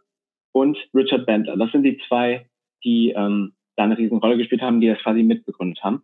und 0.52 0.78
Richard 0.94 1.26
Bandler. 1.26 1.56
Das 1.56 1.70
sind 1.72 1.84
die 1.84 2.00
zwei, 2.08 2.48
die 2.84 3.10
ähm, 3.10 3.54
da 3.76 3.84
eine 3.84 3.98
riesen 3.98 4.18
Rolle 4.18 4.36
gespielt 4.36 4.62
haben, 4.62 4.80
die 4.80 4.88
das 4.88 4.98
quasi 4.98 5.22
mitbegründet 5.22 5.82
haben. 5.82 6.02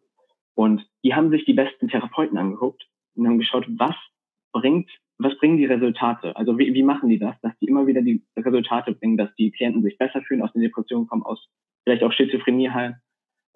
Und 0.54 0.87
die 1.04 1.14
haben 1.14 1.30
sich 1.30 1.44
die 1.44 1.52
besten 1.52 1.88
Therapeuten 1.88 2.38
angeguckt 2.38 2.88
und 3.14 3.26
haben 3.26 3.38
geschaut, 3.38 3.66
was 3.68 3.94
bringt 4.52 4.90
was 5.19 5.37
bringen 5.38 5.57
die 5.57 5.67
Resultate? 5.67 6.35
Also 6.37 6.59
wie, 6.59 6.73
wie 6.75 6.83
machen 6.83 7.09
die 7.09 7.19
das, 7.19 7.35
dass 7.43 7.52
die 7.59 7.67
immer 7.67 7.87
wieder 7.87 8.02
die 8.02 8.23
Resultate 8.37 8.93
bringen, 8.93 9.17
dass 9.17 9.35
die 9.35 9.50
Klienten 9.50 9.83
sich 9.83 9.99
besser 9.99 10.23
fühlen, 10.23 10.43
aus 10.43 10.52
den 10.52 10.62
Depressionen 10.62 11.07
kommen, 11.09 11.25
aus 11.25 11.49
vielleicht 11.85 12.02
auch 12.05 12.12
Schizophrenie 12.12 12.71
heilen. 12.71 12.97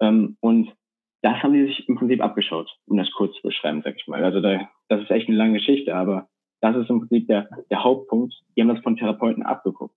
Ähm, 0.01 0.37
und 0.41 0.73
das 1.21 1.41
haben 1.41 1.53
die 1.53 1.65
sich 1.65 1.87
im 1.87 1.95
Prinzip 1.95 2.21
abgeschaut, 2.21 2.69
um 2.85 2.97
das 2.97 3.09
kurz 3.11 3.33
zu 3.35 3.43
beschreiben, 3.43 3.81
sag 3.83 3.95
ich 3.95 4.07
mal. 4.07 4.23
Also 4.23 4.41
da, 4.41 4.69
das 4.89 5.01
ist 5.01 5.11
echt 5.11 5.29
eine 5.29 5.37
lange 5.37 5.53
Geschichte, 5.53 5.95
aber 5.95 6.27
das 6.59 6.75
ist 6.75 6.89
im 6.89 6.99
Prinzip 6.99 7.27
der, 7.27 7.49
der 7.69 7.83
Hauptpunkt. 7.83 8.33
Die 8.55 8.61
haben 8.61 8.69
das 8.69 8.83
von 8.83 8.97
Therapeuten 8.97 9.43
abgeguckt. 9.43 9.95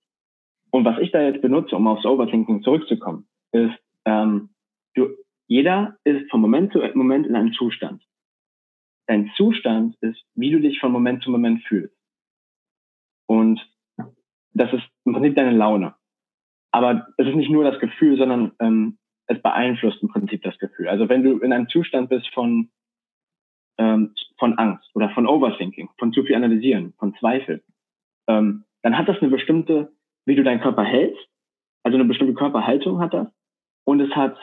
Und 0.70 0.84
was 0.84 0.98
ich 1.00 1.10
da 1.10 1.22
jetzt 1.22 1.42
benutze, 1.42 1.74
um 1.74 1.88
aufs 1.88 2.04
Overthinking 2.04 2.62
zurückzukommen, 2.62 3.26
ist, 3.52 3.74
ähm, 4.04 4.50
du, 4.94 5.08
jeder 5.48 5.96
ist 6.04 6.30
von 6.30 6.40
Moment 6.40 6.72
zu 6.72 6.80
Moment 6.94 7.26
in 7.26 7.34
einem 7.34 7.52
Zustand 7.54 8.02
dein 9.06 9.30
Zustand 9.36 9.95
dich 10.76 10.80
von 10.80 10.92
Moment 10.92 11.22
zu 11.22 11.30
Moment 11.30 11.62
fühlst. 11.64 11.94
Und 13.26 13.60
das 14.52 14.72
ist 14.72 14.84
im 15.04 15.14
Prinzip 15.14 15.36
deine 15.36 15.56
Laune. 15.56 15.94
Aber 16.72 17.08
es 17.16 17.26
ist 17.26 17.34
nicht 17.34 17.50
nur 17.50 17.64
das 17.64 17.80
Gefühl, 17.80 18.16
sondern 18.18 18.52
ähm, 18.60 18.98
es 19.26 19.40
beeinflusst 19.42 20.02
im 20.02 20.08
Prinzip 20.08 20.42
das 20.42 20.58
Gefühl. 20.58 20.88
Also 20.88 21.08
wenn 21.08 21.24
du 21.24 21.38
in 21.38 21.52
einem 21.52 21.68
Zustand 21.68 22.08
bist 22.08 22.28
von 22.32 22.70
ähm, 23.78 24.14
von 24.38 24.58
Angst 24.58 24.88
oder 24.94 25.10
von 25.10 25.26
Overthinking, 25.26 25.90
von 25.98 26.12
zu 26.12 26.22
viel 26.22 26.36
Analysieren, 26.36 26.94
von 26.98 27.14
Zweifel, 27.16 27.62
ähm, 28.28 28.64
dann 28.82 28.96
hat 28.96 29.08
das 29.08 29.20
eine 29.20 29.30
bestimmte, 29.30 29.92
wie 30.24 30.34
du 30.34 30.42
deinen 30.42 30.60
Körper 30.60 30.84
hältst, 30.84 31.28
also 31.82 31.96
eine 31.96 32.06
bestimmte 32.06 32.34
Körperhaltung 32.34 33.00
hat 33.00 33.14
das 33.14 33.28
und 33.84 34.00
es 34.00 34.10
hat 34.14 34.36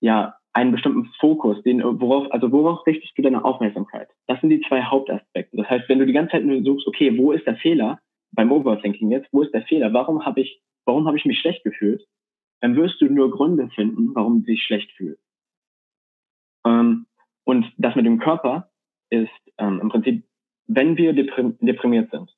ja 0.00 0.37
einen 0.52 0.72
bestimmten 0.72 1.04
Fokus, 1.20 1.62
den 1.62 1.82
worauf 1.82 2.30
also 2.32 2.50
worauf 2.50 2.86
richtest 2.86 3.16
du 3.16 3.22
deine 3.22 3.44
Aufmerksamkeit? 3.44 4.08
Das 4.26 4.40
sind 4.40 4.50
die 4.50 4.60
zwei 4.62 4.82
Hauptaspekte. 4.82 5.56
Das 5.56 5.68
heißt, 5.68 5.88
wenn 5.88 5.98
du 5.98 6.06
die 6.06 6.12
ganze 6.12 6.32
Zeit 6.32 6.44
nur 6.44 6.62
suchst, 6.62 6.86
okay, 6.86 7.16
wo 7.16 7.32
ist 7.32 7.46
der 7.46 7.56
Fehler 7.56 8.00
beim 8.32 8.50
Overthinking 8.50 9.10
jetzt? 9.10 9.28
Wo 9.32 9.42
ist 9.42 9.52
der 9.54 9.62
Fehler? 9.62 9.92
Warum 9.92 10.24
habe 10.24 10.40
ich 10.40 10.60
warum 10.84 11.06
habe 11.06 11.16
ich 11.16 11.24
mich 11.24 11.38
schlecht 11.38 11.62
gefühlt? 11.64 12.02
Dann 12.60 12.74
wirst 12.76 13.00
du 13.00 13.06
nur 13.06 13.30
Gründe 13.30 13.68
finden, 13.74 14.14
warum 14.14 14.40
du 14.40 14.46
dich 14.46 14.64
schlecht 14.64 14.90
fühlst. 14.92 15.22
Ähm, 16.66 17.06
und 17.44 17.66
das 17.76 17.94
mit 17.94 18.06
dem 18.06 18.18
Körper 18.18 18.70
ist 19.10 19.30
ähm, 19.58 19.80
im 19.80 19.88
Prinzip, 19.90 20.24
wenn 20.66 20.96
wir 20.96 21.12
deprimiert 21.12 22.10
sind, 22.10 22.34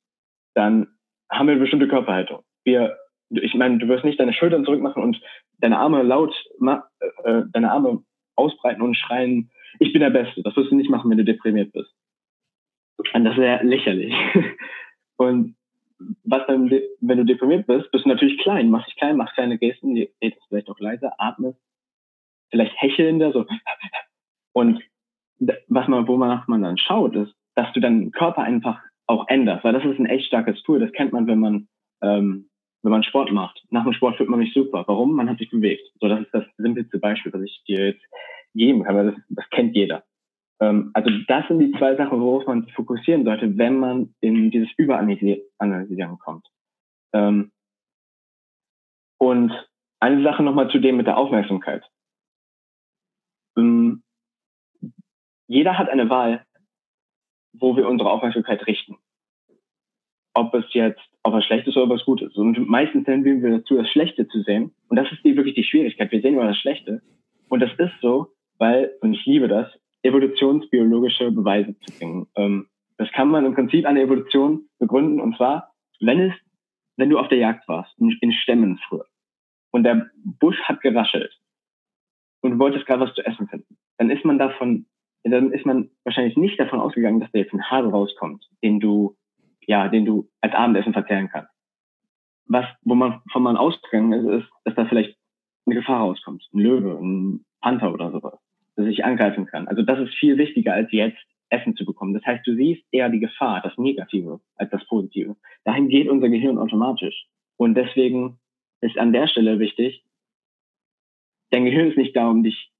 dann 0.53 0.87
haben 1.29 1.47
wir 1.47 1.53
eine 1.53 1.61
bestimmte 1.61 1.87
Körperhaltung. 1.87 2.43
Wir, 2.63 2.97
ich 3.31 3.53
meine, 3.55 3.77
du 3.77 3.87
wirst 3.87 4.03
nicht 4.03 4.19
deine 4.19 4.33
Schultern 4.33 4.65
zurückmachen 4.65 5.01
und 5.01 5.21
deine 5.59 5.77
Arme 5.77 6.03
laut, 6.03 6.33
äh, 7.23 7.43
deine 7.51 7.71
Arme 7.71 8.03
ausbreiten 8.35 8.81
und 8.81 8.95
schreien, 8.95 9.49
ich 9.79 9.93
bin 9.93 10.01
der 10.01 10.09
Beste. 10.09 10.41
Das 10.43 10.55
wirst 10.55 10.71
du 10.71 10.75
nicht 10.75 10.89
machen, 10.89 11.09
wenn 11.09 11.17
du 11.17 11.23
deprimiert 11.23 11.71
bist. 11.71 11.91
Und 13.13 13.23
das 13.23 13.37
wäre 13.37 13.63
lächerlich. 13.63 14.13
Und 15.17 15.55
was 16.23 16.45
dann, 16.47 16.69
wenn 16.99 17.17
du 17.17 17.25
deprimiert 17.25 17.67
bist, 17.67 17.91
bist 17.91 18.05
du 18.05 18.09
natürlich 18.09 18.39
klein, 18.39 18.69
machst 18.69 18.87
dich 18.87 18.95
klein, 18.95 19.17
machst 19.17 19.35
kleine 19.35 19.57
Gesten, 19.57 19.95
redest 20.21 20.41
vielleicht 20.47 20.69
auch 20.69 20.79
leiser, 20.79 21.13
atmest, 21.19 21.59
vielleicht 22.49 22.73
hechelnder, 22.81 23.31
so. 23.31 23.45
Und 24.53 24.81
was 25.67 25.87
man, 25.87 26.07
wo 26.07 26.17
man, 26.17 26.43
man 26.47 26.61
dann 26.63 26.77
schaut, 26.77 27.15
ist, 27.15 27.33
dass 27.55 27.71
du 27.73 27.79
deinen 27.79 28.11
Körper 28.11 28.43
einfach 28.43 28.79
auch 29.07 29.27
änderst, 29.27 29.63
weil 29.63 29.73
das 29.73 29.85
ist 29.85 29.99
ein 29.99 30.05
echt 30.05 30.25
starkes 30.27 30.61
Tool. 30.63 30.79
Das 30.79 30.91
kennt 30.91 31.11
man, 31.11 31.27
wenn 31.27 31.39
man 31.39 31.67
ähm, 32.01 32.49
wenn 32.83 32.91
man 32.91 33.03
Sport 33.03 33.31
macht. 33.31 33.63
Nach 33.69 33.83
dem 33.83 33.93
Sport 33.93 34.17
fühlt 34.17 34.29
man 34.29 34.39
sich 34.39 34.53
super. 34.53 34.83
Warum? 34.87 35.15
Man 35.15 35.29
hat 35.29 35.37
sich 35.37 35.49
bewegt. 35.49 35.83
So, 35.99 36.07
das 36.07 36.21
ist 36.21 36.33
das 36.33 36.45
simpelste 36.57 36.99
Beispiel, 36.99 37.33
was 37.33 37.41
ich 37.43 37.63
dir 37.67 37.87
jetzt 37.87 38.03
geben 38.53 38.83
kann, 38.83 38.95
weil 38.95 39.11
das, 39.11 39.21
das 39.29 39.49
kennt 39.51 39.75
jeder. 39.75 40.03
Ähm, 40.59 40.91
also 40.93 41.09
das 41.27 41.47
sind 41.47 41.59
die 41.59 41.71
zwei 41.77 41.95
Sachen, 41.95 42.19
worauf 42.19 42.45
man 42.45 42.63
sich 42.63 42.73
fokussieren 42.73 43.25
sollte, 43.25 43.57
wenn 43.57 43.79
man 43.79 44.15
in 44.21 44.51
dieses 44.51 44.69
Überanalysieren 44.77 46.19
kommt. 46.19 46.47
Ähm, 47.13 47.51
und 49.19 49.51
eine 49.99 50.23
Sache 50.23 50.43
nochmal 50.43 50.69
zu 50.71 50.79
dem 50.79 50.97
mit 50.97 51.07
der 51.07 51.17
Aufmerksamkeit. 51.17 51.83
Ähm, 53.57 54.03
jeder 55.47 55.77
hat 55.77 55.89
eine 55.89 56.09
Wahl, 56.09 56.45
wo 57.53 57.75
wir 57.75 57.87
unsere 57.87 58.09
Aufmerksamkeit 58.09 58.65
richten. 58.67 58.97
Ob 60.33 60.53
es 60.53 60.65
jetzt, 60.73 61.01
ob 61.23 61.35
es 61.35 61.45
schlecht 61.45 61.67
ist 61.67 61.77
oder 61.77 61.91
ob 61.91 61.99
es 61.99 62.05
gut 62.05 62.21
ist. 62.21 62.35
Und 62.37 62.67
meistens 62.67 63.05
tendieren 63.05 63.43
wir 63.43 63.59
dazu, 63.59 63.75
das 63.75 63.89
Schlechte 63.89 64.27
zu 64.27 64.41
sehen. 64.41 64.73
Und 64.89 64.97
das 64.97 65.11
ist 65.11 65.23
die, 65.23 65.35
wirklich 65.35 65.55
die 65.55 65.63
Schwierigkeit. 65.63 66.11
Wir 66.11 66.21
sehen 66.21 66.33
immer 66.33 66.47
das 66.47 66.57
Schlechte. 66.57 67.01
Und 67.49 67.59
das 67.59 67.71
ist 67.77 67.93
so, 68.01 68.33
weil, 68.57 68.91
und 69.01 69.13
ich 69.13 69.25
liebe 69.25 69.47
das, 69.47 69.67
evolutionsbiologische 70.03 71.31
Beweise 71.31 71.77
zu 71.79 71.97
bringen. 71.97 72.27
Ähm, 72.35 72.67
das 72.97 73.11
kann 73.11 73.29
man 73.29 73.45
im 73.45 73.53
Prinzip 73.53 73.85
an 73.85 73.95
der 73.95 74.05
Evolution 74.05 74.67
begründen. 74.79 75.19
Und 75.19 75.35
zwar, 75.37 75.73
wenn 75.99 76.19
es, 76.19 76.33
wenn 76.97 77.09
du 77.09 77.19
auf 77.19 77.27
der 77.27 77.37
Jagd 77.37 77.67
warst, 77.67 77.91
in, 77.99 78.17
in 78.21 78.31
Stämmen 78.31 78.79
früher, 78.87 79.05
und 79.71 79.83
der 79.83 80.09
Busch 80.23 80.59
hat 80.63 80.81
geraschelt, 80.81 81.31
und 82.41 82.51
du 82.51 82.59
wolltest 82.59 82.87
gerade 82.87 83.01
was 83.01 83.13
zu 83.13 83.25
essen 83.25 83.47
finden, 83.47 83.77
dann 83.97 84.09
ist 84.09 84.25
man 84.25 84.39
davon 84.39 84.85
dann 85.23 85.51
ist 85.51 85.65
man 85.65 85.89
wahrscheinlich 86.03 86.35
nicht 86.37 86.59
davon 86.59 86.79
ausgegangen, 86.79 87.19
dass 87.19 87.31
da 87.31 87.39
jetzt 87.39 87.53
ein 87.53 87.69
Hase 87.69 87.89
rauskommt, 87.89 88.49
den 88.63 88.79
du, 88.79 89.15
ja, 89.67 89.87
den 89.87 90.05
du 90.05 90.29
als 90.41 90.53
Abendessen 90.53 90.93
verzehren 90.93 91.29
kannst. 91.29 91.51
Was, 92.45 92.65
wo 92.81 92.95
man 92.95 93.21
von 93.31 93.43
man 93.43 93.57
ausgegangen 93.57 94.13
ist, 94.13 94.43
ist, 94.43 94.51
dass 94.65 94.75
da 94.75 94.85
vielleicht 94.85 95.17
eine 95.65 95.75
Gefahr 95.75 96.01
rauskommt, 96.01 96.43
ein 96.53 96.59
Löwe, 96.59 96.97
ein 96.99 97.45
Panther 97.61 97.93
oder 97.93 98.11
sowas, 98.11 98.39
dass 98.75 98.87
ich 98.87 99.05
angreifen 99.05 99.45
kann. 99.45 99.67
Also 99.67 99.83
das 99.83 99.99
ist 99.99 100.13
viel 100.15 100.37
wichtiger, 100.37 100.73
als 100.73 100.91
jetzt 100.91 101.21
Essen 101.49 101.75
zu 101.75 101.85
bekommen. 101.85 102.13
Das 102.13 102.25
heißt, 102.25 102.45
du 102.45 102.55
siehst 102.55 102.83
eher 102.91 103.09
die 103.09 103.19
Gefahr, 103.19 103.61
das 103.61 103.77
Negative, 103.77 104.41
als 104.55 104.69
das 104.71 104.85
Positive. 104.87 105.35
Dahin 105.63 105.89
geht 105.89 106.09
unser 106.09 106.29
Gehirn 106.29 106.57
automatisch. 106.57 107.27
Und 107.57 107.75
deswegen 107.75 108.39
ist 108.81 108.97
an 108.97 109.13
der 109.13 109.27
Stelle 109.27 109.59
wichtig, 109.59 110.03
dein 111.51 111.65
Gehirn 111.65 111.89
ist 111.89 111.97
nicht 111.97 112.15
da, 112.15 112.29
um 112.29 112.43
dich 112.43 112.71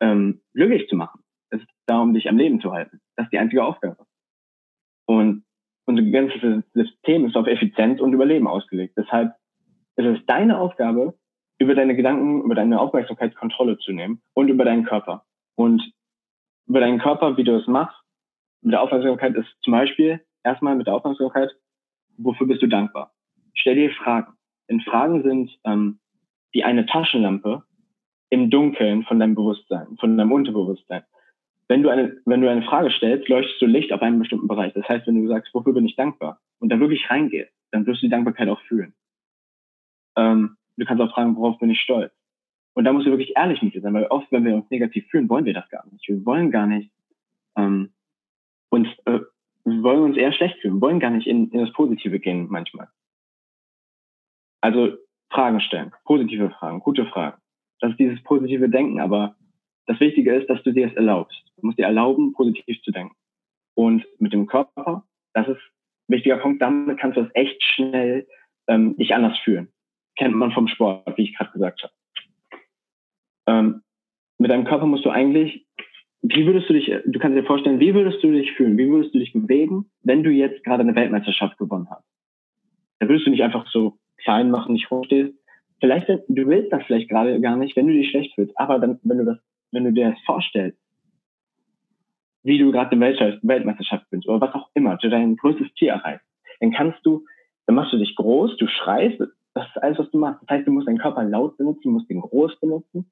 ähm, 0.00 0.42
glücklich 0.54 0.88
zu 0.88 0.96
machen 0.96 1.22
ist 1.52 1.66
da, 1.86 2.00
um 2.00 2.14
dich 2.14 2.28
am 2.28 2.38
Leben 2.38 2.60
zu 2.60 2.72
halten. 2.72 3.00
Das 3.16 3.26
ist 3.26 3.32
die 3.32 3.38
einzige 3.38 3.64
Aufgabe. 3.64 4.06
Und 5.06 5.44
unser 5.86 6.02
ganzes 6.02 6.64
System 6.72 7.26
ist 7.26 7.36
auf 7.36 7.46
Effizienz 7.46 8.00
und 8.00 8.12
Überleben 8.12 8.46
ausgelegt. 8.46 8.94
Deshalb 8.96 9.34
ist 9.96 10.06
es 10.06 10.26
deine 10.26 10.58
Aufgabe, 10.58 11.14
über 11.58 11.74
deine 11.74 11.94
Gedanken, 11.94 12.42
über 12.42 12.54
deine 12.54 12.80
Aufmerksamkeit 12.80 13.34
Kontrolle 13.36 13.78
zu 13.78 13.92
nehmen 13.92 14.20
und 14.34 14.48
über 14.48 14.64
deinen 14.64 14.84
Körper. 14.84 15.24
Und 15.54 15.82
über 16.66 16.80
deinen 16.80 16.98
Körper, 16.98 17.36
wie 17.36 17.44
du 17.44 17.56
es 17.56 17.66
machst, 17.66 17.98
mit 18.62 18.72
der 18.72 18.82
Aufmerksamkeit 18.82 19.34
ist 19.34 19.48
zum 19.62 19.72
Beispiel 19.72 20.20
erstmal 20.44 20.76
mit 20.76 20.86
der 20.86 20.94
Aufmerksamkeit, 20.94 21.50
wofür 22.16 22.46
bist 22.46 22.62
du 22.62 22.68
dankbar? 22.68 23.12
Stell 23.54 23.74
dir 23.74 23.90
Fragen. 23.90 24.34
Denn 24.68 24.80
Fragen 24.80 25.22
sind 25.22 25.50
ähm, 25.64 25.98
wie 26.52 26.64
eine 26.64 26.86
Taschenlampe 26.86 27.64
im 28.30 28.50
Dunkeln 28.50 29.04
von 29.04 29.18
deinem 29.18 29.34
Bewusstsein, 29.34 29.96
von 29.98 30.16
deinem 30.16 30.32
Unterbewusstsein 30.32 31.02
wenn 31.72 31.82
du 31.82 31.88
eine, 31.88 32.20
wenn 32.26 32.42
du 32.42 32.50
eine 32.50 32.60
Frage 32.64 32.90
stellst, 32.90 33.30
leuchtest 33.30 33.62
du 33.62 33.64
Licht 33.64 33.94
auf 33.94 34.02
einem 34.02 34.18
bestimmten 34.18 34.46
Bereich. 34.46 34.74
Das 34.74 34.86
heißt, 34.86 35.06
wenn 35.06 35.22
du 35.22 35.26
sagst, 35.26 35.54
wofür 35.54 35.72
bin 35.72 35.86
ich 35.86 35.96
dankbar 35.96 36.38
und 36.58 36.68
da 36.68 36.78
wirklich 36.78 37.08
reingehst, 37.08 37.50
dann 37.70 37.86
wirst 37.86 38.02
du 38.02 38.06
die 38.06 38.10
Dankbarkeit 38.10 38.50
auch 38.50 38.60
fühlen. 38.68 38.92
Ähm, 40.16 40.58
du 40.76 40.84
kannst 40.84 41.02
auch 41.02 41.14
fragen, 41.14 41.34
worauf 41.34 41.58
bin 41.58 41.70
ich 41.70 41.80
stolz? 41.80 42.12
Und 42.74 42.84
da 42.84 42.92
musst 42.92 43.06
du 43.06 43.10
wirklich 43.10 43.34
ehrlich 43.36 43.62
mit 43.62 43.72
dir 43.72 43.80
sein, 43.80 43.94
weil 43.94 44.04
oft, 44.08 44.30
wenn 44.30 44.44
wir 44.44 44.54
uns 44.54 44.68
negativ 44.68 45.06
fühlen, 45.08 45.30
wollen 45.30 45.46
wir 45.46 45.54
das 45.54 45.66
gar 45.70 45.86
nicht. 45.90 46.06
Wir 46.06 46.22
wollen 46.26 46.50
gar 46.50 46.66
nicht 46.66 46.90
ähm, 47.56 47.88
uns, 48.68 48.88
äh, 49.06 49.20
wollen 49.64 50.02
uns 50.02 50.18
eher 50.18 50.34
schlecht 50.34 50.58
fühlen, 50.58 50.78
wollen 50.82 51.00
gar 51.00 51.10
nicht 51.10 51.26
in, 51.26 51.50
in 51.52 51.60
das 51.60 51.72
Positive 51.72 52.20
gehen 52.20 52.48
manchmal. 52.50 52.88
Also 54.60 54.98
Fragen 55.30 55.62
stellen, 55.62 55.92
positive 56.04 56.50
Fragen, 56.50 56.80
gute 56.80 57.06
Fragen. 57.06 57.40
Das 57.80 57.92
ist 57.92 57.98
dieses 57.98 58.22
positive 58.24 58.68
Denken, 58.68 59.00
aber 59.00 59.36
das 59.86 60.00
Wichtige 60.00 60.34
ist, 60.34 60.48
dass 60.48 60.62
du 60.62 60.72
dir 60.72 60.88
es 60.88 60.94
erlaubst. 60.94 61.42
Du 61.56 61.66
musst 61.66 61.78
dir 61.78 61.86
erlauben, 61.86 62.32
positiv 62.32 62.80
zu 62.82 62.90
denken. 62.90 63.16
Und 63.74 64.04
mit 64.18 64.32
dem 64.32 64.46
Körper, 64.46 65.04
das 65.32 65.48
ist 65.48 65.60
ein 66.08 66.14
wichtiger 66.16 66.38
Punkt, 66.38 66.62
damit 66.62 66.98
kannst 66.98 67.16
du 67.16 67.22
es 67.22 67.30
echt 67.34 67.62
schnell 67.62 68.26
ähm, 68.68 68.96
dich 68.96 69.14
anders 69.14 69.38
fühlen. 69.40 69.68
Kennt 70.16 70.34
man 70.34 70.52
vom 70.52 70.68
Sport, 70.68 71.16
wie 71.16 71.24
ich 71.24 71.36
gerade 71.36 71.52
gesagt 71.52 71.82
habe. 71.82 71.92
Ähm, 73.46 73.82
mit 74.38 74.50
deinem 74.50 74.64
Körper 74.64 74.86
musst 74.86 75.04
du 75.04 75.10
eigentlich, 75.10 75.66
wie 76.22 76.46
würdest 76.46 76.68
du 76.68 76.74
dich, 76.74 76.86
du 76.86 77.18
kannst 77.18 77.36
dir 77.36 77.44
vorstellen, 77.44 77.80
wie 77.80 77.94
würdest 77.94 78.22
du 78.22 78.30
dich 78.30 78.52
fühlen, 78.52 78.78
wie 78.78 78.88
würdest 78.88 79.14
du 79.14 79.18
dich 79.18 79.32
bewegen, 79.32 79.90
wenn 80.02 80.22
du 80.22 80.30
jetzt 80.30 80.62
gerade 80.64 80.82
eine 80.82 80.94
Weltmeisterschaft 80.94 81.58
gewonnen 81.58 81.88
hast? 81.90 82.04
Da 83.00 83.08
würdest 83.08 83.26
du 83.26 83.30
nicht 83.30 83.42
einfach 83.42 83.66
so 83.68 83.98
klein 84.18 84.50
machen, 84.50 84.74
nicht 84.74 84.90
hochstehst. 84.90 85.34
Vielleicht, 85.80 86.08
du 86.08 86.46
willst 86.46 86.72
das 86.72 86.84
vielleicht 86.84 87.08
gerade 87.08 87.40
gar 87.40 87.56
nicht, 87.56 87.74
wenn 87.74 87.88
du 87.88 87.92
dich 87.92 88.10
schlecht 88.10 88.34
fühlst, 88.34 88.56
aber 88.56 88.78
dann, 88.78 89.00
wenn 89.02 89.18
du 89.18 89.24
das 89.24 89.38
wenn 89.72 89.84
du 89.84 89.92
dir 89.92 90.10
das 90.10 90.20
vorstellst, 90.24 90.78
wie 92.44 92.58
du 92.58 92.72
gerade 92.72 92.92
eine 92.92 93.00
Weltmeisterschaft 93.42 94.08
bist 94.10 94.26
oder 94.28 94.40
was 94.40 94.54
auch 94.54 94.68
immer, 94.74 94.96
du 94.96 95.08
dein 95.08 95.36
größtes 95.36 95.72
Ziel 95.74 95.88
erreichst, 95.88 96.26
dann 96.60 96.72
kannst 96.72 97.04
du, 97.04 97.24
dann 97.66 97.76
machst 97.76 97.92
du 97.92 97.98
dich 97.98 98.14
groß, 98.16 98.56
du 98.56 98.66
schreist, 98.66 99.20
das 99.54 99.66
ist 99.68 99.82
alles, 99.82 99.98
was 99.98 100.10
du 100.10 100.18
machst. 100.18 100.42
Das 100.42 100.58
heißt, 100.58 100.66
du 100.66 100.72
musst 100.72 100.88
deinen 100.88 100.98
Körper 100.98 101.24
laut 101.24 101.56
benutzen, 101.56 101.82
du 101.84 101.90
musst 101.90 102.10
ihn 102.10 102.20
groß 102.20 102.58
benutzen 102.60 103.10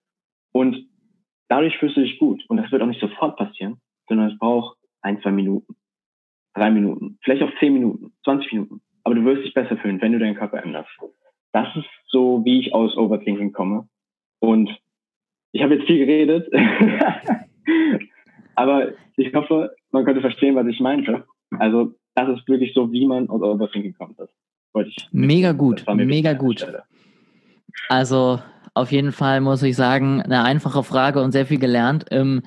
und 0.52 0.88
dadurch 1.48 1.76
fühlst 1.78 1.96
du 1.96 2.02
dich 2.02 2.18
gut. 2.18 2.44
Und 2.48 2.56
das 2.56 2.70
wird 2.72 2.82
auch 2.82 2.86
nicht 2.86 3.00
sofort 3.00 3.36
passieren, 3.36 3.80
sondern 4.08 4.30
es 4.30 4.38
braucht 4.38 4.78
ein, 5.02 5.20
zwei 5.22 5.32
Minuten, 5.32 5.76
drei 6.54 6.70
Minuten, 6.70 7.18
vielleicht 7.22 7.42
auch 7.42 7.52
zehn 7.58 7.74
Minuten, 7.74 8.12
20 8.24 8.52
Minuten. 8.52 8.80
Aber 9.04 9.14
du 9.14 9.24
wirst 9.24 9.44
dich 9.44 9.54
besser 9.54 9.76
fühlen, 9.78 10.00
wenn 10.00 10.12
du 10.12 10.18
deinen 10.18 10.36
Körper 10.36 10.62
änderst. 10.62 10.90
Das 11.52 11.68
ist 11.76 11.88
so, 12.06 12.44
wie 12.44 12.60
ich 12.60 12.74
aus 12.74 12.96
Overthinking 12.96 13.52
komme. 13.52 13.88
Und 14.40 14.70
ich 15.52 15.62
habe 15.62 15.74
jetzt 15.74 15.86
viel 15.86 15.98
geredet, 15.98 16.50
aber 18.54 18.92
ich 19.16 19.34
hoffe, 19.34 19.74
man 19.90 20.04
könnte 20.04 20.20
verstehen, 20.20 20.56
was 20.56 20.66
ich 20.66 20.80
meinte. 20.80 21.24
Also 21.58 21.94
das 22.14 22.28
ist 22.28 22.48
wirklich 22.48 22.72
so, 22.74 22.92
wie 22.92 23.06
man 23.06 23.28
aus 23.28 23.42
Overthinking 23.42 23.94
kommt. 23.94 24.18
Das 24.18 24.28
wollte 24.72 24.90
ich. 24.90 25.08
Mega 25.12 25.52
gut, 25.52 25.84
mega 25.94 26.32
gut. 26.32 26.66
Also 27.88 28.40
auf 28.74 28.92
jeden 28.92 29.12
Fall 29.12 29.40
muss 29.40 29.62
ich 29.62 29.76
sagen, 29.76 30.22
eine 30.22 30.44
einfache 30.44 30.84
Frage 30.84 31.22
und 31.22 31.32
sehr 31.32 31.46
viel 31.46 31.58
gelernt. 31.58 32.06
Ähm, 32.10 32.42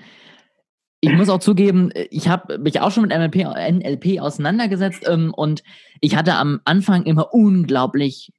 ich 1.02 1.12
muss 1.12 1.30
auch 1.30 1.40
zugeben, 1.40 1.92
ich 2.12 2.30
habe 2.30 2.58
mich 2.60 2.80
auch 2.80 2.92
schon 2.92 3.04
mit 3.04 3.12
NLP, 3.12 3.44
NLP 3.44 4.22
auseinandergesetzt 4.22 5.06
ähm, 5.06 5.34
und 5.34 5.62
ich 6.00 6.16
hatte 6.16 6.36
am 6.36 6.62
Anfang 6.64 7.04
immer 7.04 7.34
unglaublich 7.34 8.32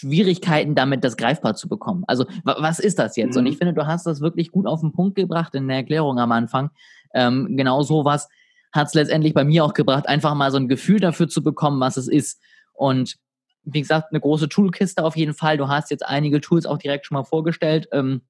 Schwierigkeiten 0.00 0.74
damit, 0.74 1.04
das 1.04 1.16
greifbar 1.16 1.54
zu 1.54 1.68
bekommen. 1.68 2.04
Also 2.06 2.24
was 2.44 2.78
ist 2.78 2.98
das 2.98 3.16
jetzt? 3.16 3.34
Mhm. 3.34 3.40
Und 3.40 3.46
ich 3.46 3.58
finde, 3.58 3.74
du 3.74 3.86
hast 3.86 4.06
das 4.06 4.20
wirklich 4.20 4.50
gut 4.50 4.66
auf 4.66 4.80
den 4.80 4.92
Punkt 4.92 5.14
gebracht 5.14 5.54
in 5.54 5.68
der 5.68 5.78
Erklärung 5.78 6.18
am 6.18 6.32
Anfang. 6.32 6.70
Ähm, 7.12 7.56
genau 7.56 7.82
sowas 7.82 8.28
hat 8.72 8.88
es 8.88 8.94
letztendlich 8.94 9.34
bei 9.34 9.44
mir 9.44 9.64
auch 9.64 9.74
gebracht, 9.74 10.08
einfach 10.08 10.34
mal 10.34 10.50
so 10.50 10.56
ein 10.56 10.68
Gefühl 10.68 11.00
dafür 11.00 11.28
zu 11.28 11.42
bekommen, 11.42 11.80
was 11.80 11.96
es 11.96 12.08
ist. 12.08 12.40
Und 12.72 13.16
wie 13.64 13.80
gesagt, 13.80 14.06
eine 14.10 14.20
große 14.20 14.48
Toolkiste 14.48 15.04
auf 15.04 15.16
jeden 15.16 15.34
Fall. 15.34 15.58
Du 15.58 15.68
hast 15.68 15.90
jetzt 15.90 16.06
einige 16.06 16.40
Tools 16.40 16.64
auch 16.66 16.78
direkt 16.78 17.04
schon 17.04 17.16
mal 17.16 17.24
vorgestellt. 17.24 17.88
Ähm, 17.92 18.22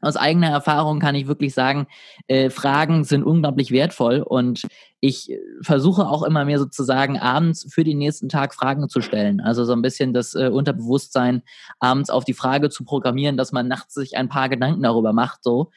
aus 0.00 0.16
eigener 0.16 0.48
Erfahrung 0.48 1.00
kann 1.00 1.14
ich 1.14 1.26
wirklich 1.26 1.54
sagen, 1.54 1.86
äh, 2.28 2.50
Fragen 2.50 3.04
sind 3.04 3.24
unglaublich 3.24 3.70
wertvoll 3.70 4.20
und 4.20 4.62
ich 5.00 5.36
versuche 5.60 6.06
auch 6.06 6.22
immer 6.22 6.44
mehr 6.44 6.58
sozusagen 6.58 7.18
abends 7.18 7.66
für 7.72 7.84
den 7.84 7.98
nächsten 7.98 8.28
Tag 8.28 8.54
Fragen 8.54 8.88
zu 8.88 9.00
stellen. 9.00 9.40
Also 9.40 9.64
so 9.64 9.72
ein 9.72 9.82
bisschen 9.82 10.12
das 10.12 10.34
äh, 10.34 10.48
Unterbewusstsein 10.48 11.42
abends 11.80 12.10
auf 12.10 12.24
die 12.24 12.34
Frage 12.34 12.70
zu 12.70 12.84
programmieren, 12.84 13.36
dass 13.36 13.52
man 13.52 13.68
nachts 13.68 13.94
sich 13.94 14.16
ein 14.16 14.28
paar 14.28 14.48
Gedanken 14.48 14.82
darüber 14.82 15.12
macht. 15.12 15.42
So. 15.42 15.70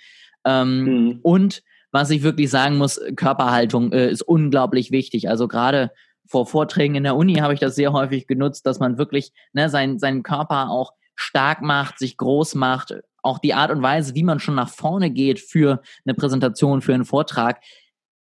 Ähm, 0.46 0.84
mhm. 0.84 1.20
Und 1.22 1.64
was 1.92 2.10
ich 2.10 2.24
wirklich 2.24 2.50
sagen 2.50 2.78
muss, 2.78 3.00
Körperhaltung 3.16 3.92
äh, 3.92 4.10
ist 4.10 4.22
unglaublich 4.22 4.92
wichtig. 4.92 5.30
Also 5.30 5.48
gerade 5.48 5.92
vor 6.26 6.48
Vorträgen 6.48 6.96
in 6.96 7.04
der 7.04 7.16
Uni 7.16 7.36
habe 7.36 7.54
ich 7.54 7.60
das 7.60 7.76
sehr 7.76 7.92
häufig 7.92 8.26
genutzt, 8.26 8.66
dass 8.66 8.80
man 8.80 8.98
wirklich 8.98 9.34
ne, 9.54 9.70
sein, 9.70 10.00
seinen 10.00 10.24
Körper 10.24 10.70
auch 10.70 10.94
stark 11.16 11.62
macht, 11.62 12.00
sich 12.00 12.18
groß 12.18 12.56
macht, 12.56 12.96
auch 13.22 13.40
die 13.40 13.54
Art 13.54 13.72
und 13.72 13.82
Weise, 13.82 14.16
wie 14.16 14.24
man 14.24 14.40
schon 14.40 14.56
nach 14.56 14.70
vorne 14.70 15.12
geht 15.12 15.40
für 15.40 15.82
eine 16.06 16.16
Präsentation, 16.16 16.82
für 16.82 16.94
einen 16.94 17.06
Vortrag, 17.06 17.62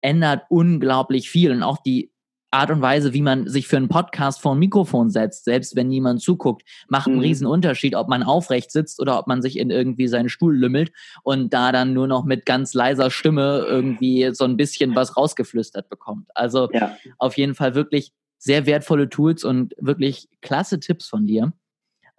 ändert 0.02 0.44
unglaublich 0.50 1.30
viel. 1.30 1.52
Und 1.52 1.64
auch 1.64 1.78
die 1.78 2.12
Art 2.54 2.70
und 2.70 2.82
Weise, 2.82 3.14
wie 3.14 3.22
man 3.22 3.48
sich 3.48 3.68
für 3.68 3.78
einen 3.78 3.88
Podcast 3.88 4.42
vor 4.42 4.54
ein 4.54 4.60
Mikrofon 4.60 5.10
setzt, 5.10 5.46
selbst 5.46 5.78
wenn 5.78 5.88
niemand 5.88 6.22
zuguckt, 6.22 6.64
macht 6.90 7.08
einen 7.08 7.16
mhm. 7.16 7.22
riesen 7.22 7.48
Unterschied, 7.48 7.96
ob 7.96 8.10
man 8.10 8.24
aufrecht 8.24 8.72
sitzt 8.72 9.00
oder 9.00 9.18
ob 9.18 9.28
man 9.28 9.42
sich 9.42 9.58
in 9.58 9.70
irgendwie 9.70 10.10
seinen 10.10 10.28
Stuhl 10.28 10.56
lümmelt 10.56 10.92
und 11.24 11.54
da 11.54 11.72
dann 11.72 11.94
nur 11.94 12.08
noch 12.08 12.26
mit 12.26 12.46
ganz 12.46 12.74
leiser 12.74 13.10
Stimme 13.10 13.66
irgendwie 13.66 14.32
so 14.34 14.44
ein 14.44 14.58
bisschen 14.58 14.96
was 14.96 15.16
rausgeflüstert 15.16 15.88
bekommt. 15.88 16.30
Also 16.36 16.70
ja. 16.74 16.98
auf 17.18 17.38
jeden 17.38 17.56
Fall 17.56 17.74
wirklich 17.74 18.12
sehr 18.38 18.66
wertvolle 18.66 19.08
Tools 19.08 19.46
und 19.46 19.74
wirklich 19.78 20.28
klasse 20.42 20.82
Tipps 20.82 21.08
von 21.08 21.26
dir. 21.26 21.54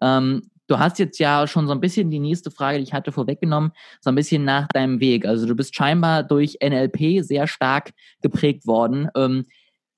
Ähm, 0.00 0.50
du 0.72 0.78
hast 0.78 0.98
jetzt 0.98 1.18
ja 1.18 1.46
schon 1.46 1.66
so 1.66 1.74
ein 1.74 1.80
bisschen 1.80 2.10
die 2.10 2.18
nächste 2.18 2.50
Frage, 2.50 2.78
die 2.78 2.84
ich 2.84 2.94
hatte, 2.94 3.12
vorweggenommen, 3.12 3.72
so 4.00 4.10
ein 4.10 4.14
bisschen 4.14 4.44
nach 4.44 4.66
deinem 4.68 5.00
Weg. 5.00 5.26
Also 5.26 5.46
du 5.46 5.54
bist 5.54 5.74
scheinbar 5.74 6.22
durch 6.22 6.58
NLP 6.62 7.22
sehr 7.22 7.46
stark 7.46 7.92
geprägt 8.22 8.66
worden. 8.66 9.08
Ähm, 9.14 9.44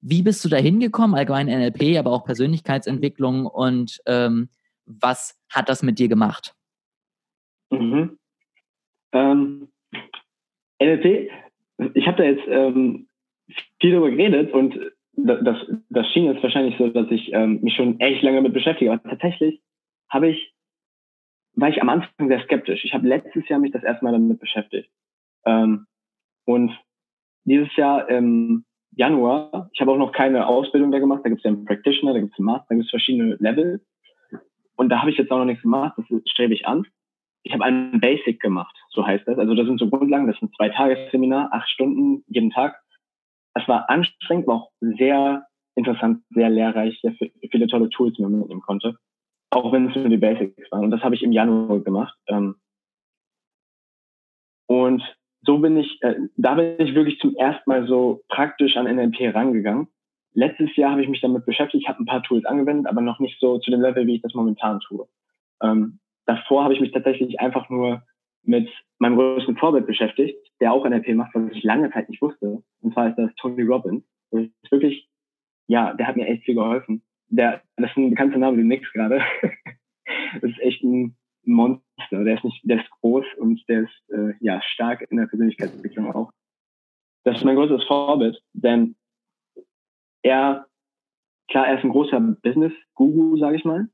wie 0.01 0.23
bist 0.23 0.45
du 0.45 0.49
da 0.49 0.57
hingekommen, 0.57 1.17
allgemein 1.17 1.47
NLP, 1.47 1.97
aber 1.99 2.11
auch 2.11 2.25
Persönlichkeitsentwicklung 2.25 3.47
und 3.47 4.01
ähm, 4.07 4.49
was 4.85 5.41
hat 5.49 5.69
das 5.69 5.83
mit 5.83 5.99
dir 5.99 6.09
gemacht? 6.09 6.55
Mhm. 7.71 8.19
Ähm, 9.13 9.69
NLP, 10.83 11.31
ich 11.95 12.07
habe 12.07 12.19
da 12.19 12.25
jetzt 12.25 12.47
ähm, 12.49 13.07
viel 13.81 13.93
darüber 13.93 14.11
geredet 14.11 14.53
und 14.53 14.79
das, 15.17 15.57
das 15.91 16.07
schien 16.13 16.25
jetzt 16.25 16.43
wahrscheinlich 16.43 16.77
so, 16.77 16.89
dass 16.89 17.11
ich 17.11 17.33
ähm, 17.33 17.61
mich 17.63 17.75
schon 17.75 18.01
echt 18.01 18.23
lange 18.23 18.39
damit 18.39 18.53
beschäftige. 18.53 18.93
Aber 18.93 19.03
tatsächlich 19.09 19.61
habe 20.11 20.29
ich, 20.29 20.55
war 21.57 21.69
ich 21.69 21.81
am 21.81 21.89
Anfang 21.89 22.29
sehr 22.29 22.43
skeptisch. 22.45 22.85
Ich 22.85 22.95
habe 22.95 23.07
letztes 23.07 23.49
Jahr 23.49 23.59
mich 23.61 23.73
das 23.73 23.85
erste 23.85 24.05
Mal 24.05 24.13
damit 24.13 24.41
beschäftigt. 24.41 24.91
Ähm, 25.45 25.87
und 26.45 26.73
dieses 27.45 27.75
Jahr 27.77 28.09
im 28.09 28.65
Januar, 28.97 29.71
ich 29.73 29.81
habe 29.81 29.93
auch 29.93 29.99
noch 29.99 30.13
keine 30.13 30.47
Ausbildung 30.47 30.93
da 30.93 30.99
gemacht, 30.99 31.23
da 31.25 31.29
gibt 31.29 31.41
es 31.41 31.45
ja 31.45 31.51
einen 31.51 31.65
Practitioner, 31.65 32.13
da 32.13 32.21
gibt 32.21 32.33
es 32.33 32.39
einen 32.39 32.47
Master, 32.47 32.67
da 32.69 32.75
gibt 32.77 32.85
es 32.87 32.91
verschiedene 32.91 33.37
Level. 33.39 33.81
Und 34.77 34.89
da 34.89 35.01
habe 35.01 35.11
ich 35.11 35.19
jetzt 35.19 35.31
auch 35.31 35.39
noch 35.39 35.45
nichts 35.45 35.63
gemacht, 35.63 35.95
das 35.97 36.07
strebe 36.31 36.55
ich 36.55 36.67
an. 36.67 36.87
Ich 37.43 37.53
habe 37.53 37.65
einen 37.65 38.01
Basic 38.01 38.41
gemacht, 38.41 38.75
so 38.89 39.07
heißt 39.07 39.29
das. 39.29 39.39
Also 39.39 39.55
das 39.55 39.67
sind 39.67 39.79
so 39.79 39.89
Grundlagen, 39.91 40.27
das 40.27 40.39
sind 40.39 40.55
zwei 40.57 40.71
Tagesseminar, 40.71 41.53
acht 41.53 41.69
Stunden 41.69 42.25
jeden 42.27 42.51
Tag. 42.51 42.81
Es 43.55 43.69
war 43.69 43.89
anstrengend, 43.91 44.47
war 44.47 44.55
auch 44.55 44.71
sehr 44.81 45.47
interessant, 45.77 46.23
sehr 46.31 46.49
lehrreich, 46.49 46.99
sehr 47.03 47.13
viele 47.51 47.67
tolle 47.67 47.91
Tools, 47.91 48.15
die 48.15 48.23
man 48.23 48.39
mitnehmen 48.39 48.63
konnte. 48.63 48.97
Auch 49.51 49.73
wenn 49.73 49.89
es 49.89 49.97
nur 49.97 50.09
die 50.09 50.17
Basics 50.17 50.71
waren. 50.71 50.85
Und 50.85 50.91
das 50.91 51.03
habe 51.03 51.15
ich 51.15 51.23
im 51.23 51.33
Januar 51.33 51.81
gemacht. 51.81 52.19
Ähm. 52.29 52.57
Und 54.67 55.03
so 55.43 55.59
bin 55.59 55.77
ich, 55.77 55.99
äh, 56.03 56.15
da 56.37 56.55
bin 56.55 56.77
ich 56.79 56.95
wirklich 56.95 57.19
zum 57.21 57.37
ersten 57.37 57.69
Mal 57.69 57.87
so 57.87 58.23
praktisch 58.29 58.77
an 58.77 58.87
NLP 58.87 59.35
rangegangen. 59.35 59.89
Letztes 60.33 60.75
Jahr 60.77 60.93
habe 60.93 61.03
ich 61.03 61.09
mich 61.09 61.21
damit 61.21 61.47
beschäftigt, 61.47 61.87
habe 61.87 62.03
ein 62.03 62.07
paar 62.07 62.23
Tools 62.23 62.45
angewendet, 62.45 62.87
aber 62.87 63.01
noch 63.01 63.21
nicht 63.21 63.39
so 63.39 63.59
zu 63.59 63.71
dem 63.71 63.81
Level, 63.81 64.07
wie 64.07 64.17
ich 64.17 64.23
das 64.23 64.35
momentan 64.35 64.81
tue. 64.81 65.07
Ähm, 65.63 66.01
davor 66.27 66.65
habe 66.65 66.75
ich 66.75 66.81
mich 66.81 66.93
tatsächlich 66.93 67.39
einfach 67.41 67.69
nur 67.71 68.03
mit 68.43 68.69
meinem 68.99 69.17
größten 69.17 69.57
Vorbild 69.57 69.87
beschäftigt, 69.87 70.39
der 70.61 70.73
auch 70.73 70.85
NLP 70.85 71.15
macht, 71.15 71.35
was 71.35 71.53
ich 71.53 71.63
lange 71.63 71.91
Zeit 71.93 72.09
nicht 72.09 72.23
wusste. 72.23 72.63
Und 72.81 72.93
zwar 72.93 73.09
ist 73.09 73.17
das 73.17 73.35
Tony 73.37 73.63
Robbins. 73.63 74.05
Das 74.31 74.43
ist 74.43 74.73
wirklich, 74.73 75.09
ja, 75.67 75.95
der 75.95 76.07
hat 76.07 76.17
mir 76.17 76.27
echt 76.27 76.45
viel 76.45 76.55
geholfen. 76.55 77.03
Der, 77.37 77.63
das 77.77 77.91
ist 77.91 77.97
ein 77.97 78.11
bekannter 78.11 78.39
Name, 78.39 78.57
du 78.57 78.65
nix 78.65 78.91
gerade. 78.93 79.21
das 80.41 80.51
ist 80.51 80.61
echt 80.61 80.83
ein 80.85 81.17
Monster. 81.45 82.25
Der 82.25 82.37
ist 82.37 82.45
nicht, 82.45 82.61
der 82.63 82.81
ist 82.81 82.91
groß 83.01 83.25
und 83.39 83.61
der 83.69 83.83
ist 83.83 84.11
äh, 84.11 84.35
ja 84.41 84.63
stark 84.63 85.05
in 85.11 85.17
der 85.17 85.27
Persönlichkeitsentwicklung 85.27 86.13
auch. 86.13 86.31
Das 87.25 87.37
ist 87.37 87.45
mein 87.45 87.57
größtes 87.57 87.85
Vorbild, 87.85 88.41
denn 88.53 88.97
er, 90.23 90.67
klar, 91.49 91.67
er 91.67 91.79
ist 91.79 91.85
ein 91.85 91.91
großer 91.91 92.21
Business-Guru, 92.21 93.39
sage 93.39 93.57
ich 93.57 93.65
mal, 93.65 93.89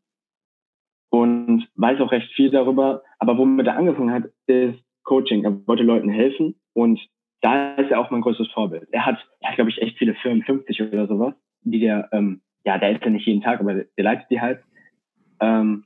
und 1.11 1.69
weiß 1.77 2.01
auch 2.01 2.13
recht 2.13 2.33
viel 2.33 2.51
darüber. 2.51 3.03
Aber 3.19 3.39
womit 3.39 3.67
er 3.67 3.77
angefangen 3.77 4.13
hat, 4.13 4.25
ist 4.47 4.83
Coaching. 5.05 5.45
Er 5.45 5.67
wollte 5.67 5.83
Leuten 5.83 6.09
helfen 6.09 6.61
und 6.75 7.01
da 7.41 7.75
ist 7.77 7.91
er 7.91 8.01
auch 8.01 8.11
mein 8.11 8.21
größtes 8.21 8.49
Vorbild. 8.53 8.89
Er 8.93 9.07
hat, 9.07 9.19
er 9.41 9.49
hat 9.49 9.55
glaube 9.57 9.71
ich, 9.71 9.81
echt 9.81 9.97
viele 9.99 10.15
Firmen, 10.17 10.43
50 10.43 10.83
oder 10.83 11.07
sowas, 11.07 11.35
die 11.63 11.81
der, 11.81 12.09
ähm, 12.13 12.43
ja, 12.65 12.79
der 12.79 12.93
ist 12.93 13.05
ja 13.05 13.11
nicht 13.11 13.27
jeden 13.27 13.43
Tag, 13.43 13.61
aber 13.61 13.75
der, 13.75 14.05
leitet 14.05 14.31
die 14.31 14.41
halt. 14.41 14.63
Ähm, 15.41 15.85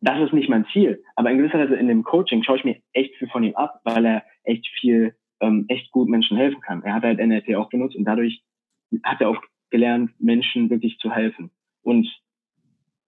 das 0.00 0.20
ist 0.20 0.32
nicht 0.32 0.48
mein 0.48 0.66
Ziel. 0.72 1.02
Aber 1.16 1.30
in 1.30 1.38
gewisser 1.38 1.58
Weise 1.58 1.76
in 1.76 1.88
dem 1.88 2.04
Coaching 2.04 2.42
schaue 2.42 2.56
ich 2.56 2.64
mir 2.64 2.76
echt 2.92 3.14
viel 3.16 3.28
von 3.28 3.42
ihm 3.42 3.54
ab, 3.54 3.80
weil 3.84 4.04
er 4.04 4.24
echt 4.44 4.66
viel, 4.80 5.14
ähm, 5.40 5.66
echt 5.68 5.90
gut 5.90 6.08
Menschen 6.08 6.36
helfen 6.36 6.60
kann. 6.60 6.82
Er 6.82 6.94
hat 6.94 7.02
halt 7.02 7.18
NLP 7.18 7.56
auch 7.56 7.68
benutzt 7.68 7.96
und 7.96 8.04
dadurch 8.04 8.42
hat 9.04 9.20
er 9.20 9.28
auch 9.28 9.42
gelernt, 9.70 10.10
Menschen 10.18 10.70
wirklich 10.70 10.98
zu 10.98 11.10
helfen. 11.10 11.50
Und 11.82 12.08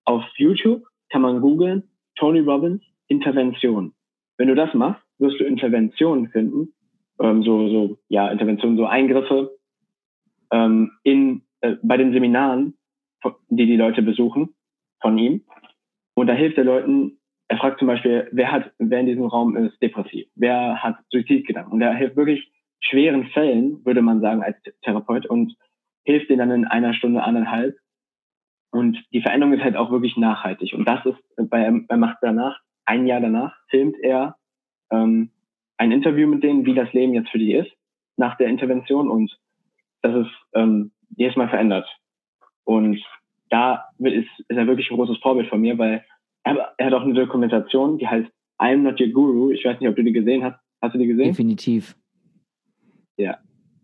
auf 0.04 0.24
YouTube 0.36 0.84
kann 1.10 1.22
man 1.22 1.40
googeln, 1.40 1.84
Tony 2.16 2.40
Robbins, 2.40 2.82
Intervention. 3.08 3.94
Wenn 4.36 4.48
du 4.48 4.54
das 4.54 4.72
machst, 4.74 5.02
wirst 5.18 5.40
du 5.40 5.44
Interventionen 5.44 6.28
finden, 6.28 6.72
ähm, 7.20 7.42
so, 7.42 7.68
so, 7.68 7.98
ja, 8.08 8.28
Interventionen, 8.30 8.76
so 8.76 8.86
Eingriffe 8.86 9.50
ähm, 10.50 10.92
in, 11.02 11.42
äh, 11.60 11.76
bei 11.82 11.96
den 11.96 12.12
Seminaren, 12.12 12.74
die 13.48 13.66
die 13.66 13.76
Leute 13.76 14.02
besuchen 14.02 14.54
von 15.00 15.18
ihm. 15.18 15.44
Und 16.14 16.26
da 16.26 16.34
hilft 16.34 16.58
er 16.58 16.64
Leuten, 16.64 17.18
er 17.48 17.58
fragt 17.58 17.78
zum 17.78 17.88
Beispiel, 17.88 18.28
wer 18.32 18.50
hat, 18.50 18.72
wer 18.78 19.00
in 19.00 19.06
diesem 19.06 19.26
Raum 19.26 19.56
ist 19.56 19.80
depressiv? 19.82 20.26
Wer 20.34 20.82
hat 20.82 20.96
Suizidgedanken? 21.10 21.72
Und 21.72 21.82
er 21.82 21.94
hilft 21.94 22.16
wirklich 22.16 22.50
schweren 22.80 23.26
Fällen, 23.28 23.84
würde 23.84 24.02
man 24.02 24.20
sagen, 24.20 24.42
als 24.42 24.56
Therapeut 24.82 25.26
und 25.26 25.54
hilft 26.04 26.30
denen 26.30 26.48
dann 26.48 26.62
in 26.62 26.64
einer 26.66 26.94
Stunde, 26.94 27.22
anderthalb. 27.22 27.76
Und 28.70 28.98
die 29.12 29.20
Veränderung 29.20 29.54
ist 29.54 29.62
halt 29.62 29.76
auch 29.76 29.90
wirklich 29.90 30.16
nachhaltig. 30.16 30.72
Und 30.72 30.88
das 30.88 31.04
ist 31.04 31.50
bei, 31.50 31.70
bei 31.86 31.96
Macht 31.96 32.18
danach, 32.22 32.58
ein 32.86 33.06
Jahr 33.06 33.20
danach, 33.20 33.54
filmt 33.68 33.96
er 34.00 34.36
ähm, 34.90 35.30
ein 35.76 35.92
Interview 35.92 36.26
mit 36.26 36.42
denen, 36.42 36.64
wie 36.64 36.74
das 36.74 36.92
Leben 36.92 37.12
jetzt 37.14 37.30
für 37.30 37.38
die 37.38 37.54
ist, 37.54 37.70
nach 38.16 38.36
der 38.38 38.48
Intervention. 38.48 39.10
Und 39.10 39.38
das 40.00 40.26
ist 40.26 40.32
ähm, 40.54 40.92
jedes 41.16 41.36
Mal 41.36 41.48
verändert. 41.48 41.86
Und 42.64 43.02
da 43.50 43.88
ist, 43.98 44.28
ist 44.38 44.56
er 44.56 44.66
wirklich 44.66 44.90
ein 44.90 44.96
großes 44.96 45.18
Vorbild 45.18 45.48
von 45.48 45.60
mir, 45.60 45.76
weil 45.78 46.04
er, 46.44 46.74
er 46.76 46.86
hat 46.86 46.94
auch 46.94 47.02
eine 47.02 47.14
Dokumentation, 47.14 47.98
die 47.98 48.08
heißt 48.08 48.28
I'm 48.58 48.78
Not 48.78 49.00
Your 49.00 49.08
Guru. 49.08 49.50
Ich 49.50 49.64
weiß 49.64 49.80
nicht, 49.80 49.88
ob 49.88 49.96
du 49.96 50.04
die 50.04 50.12
gesehen 50.12 50.44
hast. 50.44 50.58
Hast 50.80 50.94
du 50.94 50.98
die 50.98 51.06
gesehen? 51.06 51.28
Definitiv. 51.28 51.96
Ja, 53.16 53.38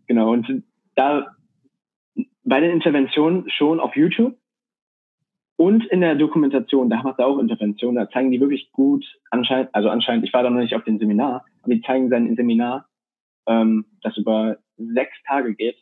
genau. 0.07 0.31
Und 0.31 0.63
da 0.95 1.35
bei 2.43 2.59
den 2.59 2.71
Interventionen 2.71 3.49
schon 3.49 3.79
auf 3.79 3.95
YouTube 3.95 4.35
und 5.55 5.85
in 5.87 6.01
der 6.01 6.15
Dokumentation, 6.15 6.89
da 6.89 7.03
macht 7.03 7.19
er 7.19 7.27
auch 7.27 7.37
Interventionen, 7.37 7.95
da 7.95 8.09
zeigen 8.09 8.31
die 8.31 8.39
wirklich 8.39 8.71
gut, 8.71 9.05
anscheinend, 9.29 9.73
also 9.75 9.89
anscheinend, 9.89 10.25
ich 10.25 10.33
war 10.33 10.41
da 10.41 10.49
noch 10.49 10.59
nicht 10.59 10.73
auf 10.73 10.83
dem 10.83 10.99
Seminar, 10.99 11.45
aber 11.61 11.73
die 11.73 11.81
zeigen 11.81 12.09
sein 12.09 12.35
Seminar, 12.35 12.87
ähm, 13.45 13.85
das 14.01 14.17
über 14.17 14.57
sechs 14.77 15.15
Tage 15.27 15.55
geht, 15.55 15.75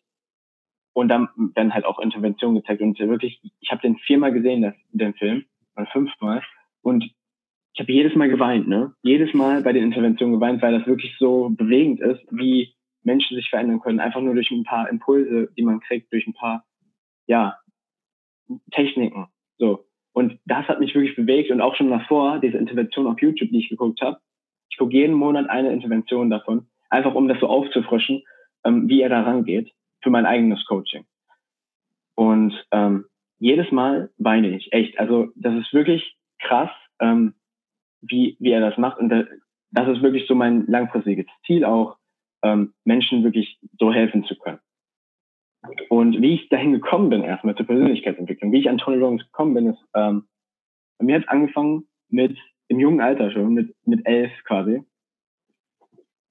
und 0.97 1.09
dann 1.09 1.29
werden 1.53 1.75
halt 1.75 1.85
auch 1.85 1.99
Interventionen 1.99 2.59
gezeigt. 2.59 2.81
Und 2.81 2.97
wirklich, 2.97 3.39
ich 3.59 3.69
habe 3.69 3.83
den 3.83 3.97
viermal 3.99 4.33
gesehen, 4.33 4.63
das, 4.63 4.73
den 4.89 5.13
Film, 5.13 5.45
oder 5.75 5.85
fünfmal. 5.85 6.41
Und 6.81 7.03
ich 7.03 7.79
habe 7.79 7.91
jedes 7.91 8.15
Mal 8.15 8.29
geweint, 8.29 8.67
ne? 8.67 8.95
Jedes 9.03 9.31
Mal 9.35 9.61
bei 9.61 9.73
den 9.73 9.83
Interventionen 9.83 10.33
geweint, 10.33 10.59
weil 10.63 10.75
das 10.75 10.87
wirklich 10.87 11.15
so 11.19 11.49
bewegend 11.51 11.99
ist, 11.99 12.25
wie 12.31 12.73
Menschen 13.03 13.37
sich 13.37 13.47
verändern 13.47 13.79
können. 13.79 13.99
Einfach 13.99 14.21
nur 14.21 14.33
durch 14.33 14.49
ein 14.49 14.63
paar 14.63 14.89
Impulse, 14.89 15.51
die 15.55 15.61
man 15.61 15.81
kriegt, 15.81 16.11
durch 16.11 16.25
ein 16.25 16.33
paar, 16.33 16.65
ja, 17.27 17.59
Techniken. 18.71 19.27
So. 19.59 19.85
Und 20.13 20.39
das 20.45 20.67
hat 20.67 20.79
mich 20.79 20.95
wirklich 20.95 21.15
bewegt 21.15 21.51
und 21.51 21.61
auch 21.61 21.75
schon 21.75 21.91
davor, 21.91 22.39
diese 22.39 22.57
Intervention 22.57 23.05
auf 23.05 23.21
YouTube, 23.21 23.51
die 23.51 23.59
ich 23.59 23.69
geguckt 23.69 24.01
habe. 24.01 24.17
Ich 24.71 24.77
gucke 24.77 24.93
jeden 24.93 25.13
Monat 25.13 25.47
eine 25.47 25.71
Intervention 25.71 26.31
davon, 26.31 26.65
einfach 26.89 27.13
um 27.13 27.27
das 27.27 27.39
so 27.39 27.45
aufzufrischen, 27.45 28.23
ähm, 28.63 28.89
wie 28.89 29.01
er 29.01 29.09
da 29.09 29.21
rangeht 29.21 29.71
für 30.07 30.11
mein 30.11 30.25
eigenes 30.25 30.63
Coaching. 30.67 31.03
Und 32.15 32.53
ähm, 32.71 33.07
jedes 33.39 33.69
Mal 33.73 34.09
weine 34.17 34.55
ich, 34.55 34.71
echt. 34.71 34.97
Also 34.99 35.33
das 35.35 35.53
ist 35.55 35.73
wirklich 35.73 36.15
krass, 36.39 36.69
ähm, 37.01 37.33
wie, 37.99 38.37
wie 38.39 38.51
er 38.51 38.61
das 38.61 38.77
macht. 38.77 38.99
Und 38.99 39.09
das 39.09 39.87
ist 39.89 40.01
wirklich 40.01 40.25
so 40.25 40.33
mein 40.33 40.65
langfristiges 40.67 41.25
Ziel 41.45 41.65
auch, 41.65 41.97
ähm, 42.41 42.73
Menschen 42.85 43.25
wirklich 43.25 43.59
so 43.77 43.91
helfen 43.91 44.23
zu 44.23 44.37
können. 44.37 44.59
Und 45.89 46.21
wie 46.21 46.35
ich 46.35 46.47
dahin 46.47 46.71
gekommen 46.71 47.09
bin, 47.09 47.23
erstmal 47.23 47.55
zur 47.55 47.65
Persönlichkeitsentwicklung, 47.65 48.53
wie 48.53 48.59
ich 48.59 48.69
an 48.69 48.77
Tony 48.77 48.97
Robbins 48.97 49.25
gekommen 49.25 49.55
bin, 49.55 49.67
ist, 49.71 49.83
ähm, 49.93 50.25
bei 50.99 51.05
mir 51.05 51.15
hat 51.15 51.23
es 51.23 51.27
angefangen 51.27 51.85
mit, 52.07 52.37
im 52.69 52.79
jungen 52.79 53.01
Alter 53.01 53.29
schon, 53.29 53.53
mit, 53.53 53.75
mit 53.85 54.07
elf 54.07 54.31
quasi. 54.45 54.83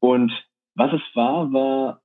Und 0.01 0.33
was 0.75 0.95
es 0.95 1.03
war, 1.15 1.53
war 1.53 2.03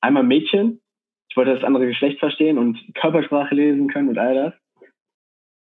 einmal 0.00 0.22
Mädchen. 0.22 0.80
Ich 1.28 1.36
wollte 1.36 1.54
das 1.54 1.64
andere 1.64 1.86
Geschlecht 1.86 2.18
verstehen 2.18 2.58
und 2.58 2.78
Körpersprache 2.94 3.54
lesen 3.54 3.88
können 3.88 4.08
und 4.08 4.18
all 4.18 4.34
das. 4.34 4.54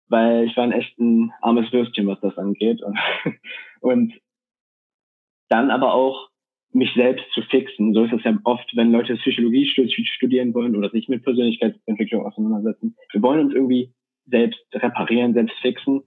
Weil 0.09 0.45
ich 0.45 0.57
war 0.57 0.65
ein 0.65 0.73
echt 0.73 0.99
ein 0.99 1.33
armes 1.41 1.73
Würstchen, 1.73 2.07
was 2.07 2.21
das 2.21 2.37
angeht. 2.37 2.83
Und, 2.83 2.99
und 3.81 4.15
dann 5.49 5.71
aber 5.71 5.95
auch 5.95 6.29
mich 6.75 6.93
selbst 6.95 7.25
zu 7.33 7.43
fixen. 7.43 7.95
So 7.95 8.05
ist 8.05 8.13
es 8.13 8.25
ja 8.25 8.37
oft, 8.45 8.69
wenn 8.77 8.93
Leute 8.93 9.17
Psychologie 9.17 9.67
studieren 9.67 10.53
wollen 10.55 10.77
oder 10.77 10.91
sich 10.91 11.09
mit 11.09 11.23
Persönlichkeitsentwicklung 11.23 12.27
auseinandersetzen. 12.27 12.97
Wir 13.13 13.23
wollen 13.23 13.47
uns 13.47 13.55
irgendwie 13.55 13.95
selbst 14.27 14.61
reparieren, 14.75 15.35
selbst 15.35 15.57
fixen. 15.61 16.03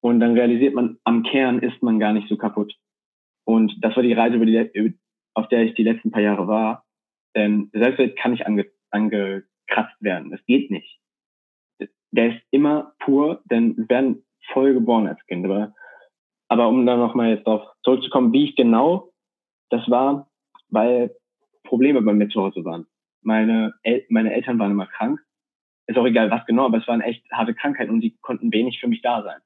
Und 0.00 0.20
dann 0.20 0.34
realisiert 0.34 0.74
man, 0.74 0.98
am 1.04 1.22
Kern 1.22 1.60
ist 1.60 1.82
man 1.82 1.98
gar 1.98 2.12
nicht 2.12 2.28
so 2.28 2.36
kaputt. 2.36 2.74
Und 3.44 3.74
das 3.80 3.96
war 3.96 4.02
die 4.02 4.12
Reise, 4.12 4.36
über 4.36 4.46
die, 4.46 4.94
auf 5.34 5.48
der 5.48 5.62
ich 5.62 5.74
die 5.74 5.84
letzten 5.84 6.10
paar 6.10 6.22
Jahre 6.22 6.46
war. 6.46 6.84
Denn 7.34 7.70
Selbstwert 7.72 8.16
kann 8.16 8.32
nicht 8.32 8.46
ange, 8.46 8.66
angekratzt 8.92 9.96
werden. 10.00 10.30
Das 10.30 10.44
geht 10.46 10.70
nicht. 10.70 11.00
Der 12.10 12.34
ist 12.34 12.42
immer 12.50 12.92
pur, 13.00 13.42
denn 13.46 13.76
wir 13.76 13.88
werden 13.88 14.24
voll 14.52 14.74
geboren 14.74 15.06
als 15.06 15.24
Kind. 15.26 15.46
Aber, 16.48 16.68
um 16.68 16.84
dann 16.84 16.98
nochmal 16.98 17.30
jetzt 17.30 17.46
darauf 17.46 17.66
zurückzukommen, 17.82 18.32
wie 18.32 18.44
ich 18.44 18.56
genau 18.56 19.12
das 19.70 19.88
war, 19.88 20.28
weil 20.68 21.14
Probleme 21.64 22.02
bei 22.02 22.12
mir 22.12 22.28
zu 22.28 22.42
Hause 22.42 22.64
waren. 22.64 22.86
Meine, 23.22 23.72
El 23.82 24.04
meine 24.10 24.34
Eltern 24.34 24.58
waren 24.58 24.72
immer 24.72 24.86
krank. 24.86 25.20
Ist 25.86 25.96
auch 25.96 26.06
egal, 26.06 26.30
was 26.30 26.44
genau, 26.46 26.66
aber 26.66 26.78
es 26.78 26.86
waren 26.86 27.00
echt 27.00 27.24
harte 27.32 27.54
Krankheiten 27.54 27.90
und 27.90 28.00
die 28.00 28.16
konnten 28.20 28.52
wenig 28.52 28.78
für 28.80 28.88
mich 28.88 29.02
da 29.02 29.22
sein. 29.22 29.40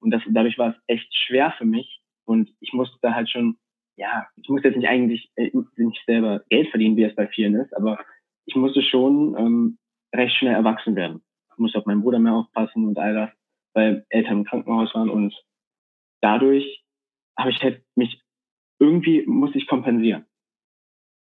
Und 0.00 0.10
das, 0.10 0.22
dadurch 0.28 0.58
war 0.58 0.70
es 0.70 0.76
echt 0.86 1.14
schwer 1.14 1.52
für 1.58 1.64
mich. 1.64 2.00
Und 2.24 2.50
ich 2.60 2.72
musste 2.72 3.14
halt 3.14 3.28
schon, 3.30 3.56
ja, 3.96 4.26
ich 4.36 4.48
musste 4.48 4.68
jetzt 4.68 4.76
nicht 4.76 4.88
eigentlich 4.88 5.30
äh, 5.36 5.50
nicht 5.76 6.04
selber 6.06 6.42
Geld 6.48 6.68
verdienen, 6.70 6.96
wie 6.96 7.04
es 7.04 7.14
bei 7.14 7.28
vielen 7.28 7.54
ist, 7.56 7.74
aber 7.76 7.98
ich 8.46 8.56
musste 8.56 8.82
schon 8.82 9.36
ähm, 9.38 9.78
recht 10.14 10.36
schnell 10.36 10.54
erwachsen 10.54 10.96
werden. 10.96 11.22
Ich 11.52 11.58
musste 11.58 11.78
auf 11.78 11.86
meinen 11.86 12.02
Bruder 12.02 12.18
mehr 12.18 12.34
aufpassen 12.34 12.86
und 12.86 12.98
all 12.98 13.14
das, 13.14 13.30
weil 13.74 14.06
Eltern 14.08 14.38
im 14.38 14.44
Krankenhaus 14.44 14.94
waren 14.94 15.10
und 15.10 15.34
dadurch 16.20 16.84
habe 17.38 17.50
ich 17.50 17.62
halt 17.62 17.82
mich 17.94 18.20
irgendwie 18.78 19.24
muss 19.26 19.54
ich 19.54 19.66
kompensieren. 19.66 20.26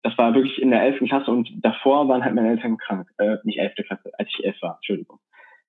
Das 0.04 0.18
war 0.18 0.34
wirklich 0.34 0.62
in 0.62 0.72
der 0.72 0.82
elften 0.82 1.08
Klasse 1.08 1.32
und 1.32 1.50
davor 1.64 2.08
waren 2.10 2.24
halt 2.24 2.36
meine 2.36 2.50
Eltern 2.50 2.78
krank, 2.78 3.10
äh, 3.18 3.38
nicht 3.44 3.60
elfte 3.60 3.84
Klasse, 3.84 4.12
als 4.18 4.30
ich 4.30 4.44
elf 4.44 4.62
war, 4.62 4.76
Entschuldigung. 4.76 5.20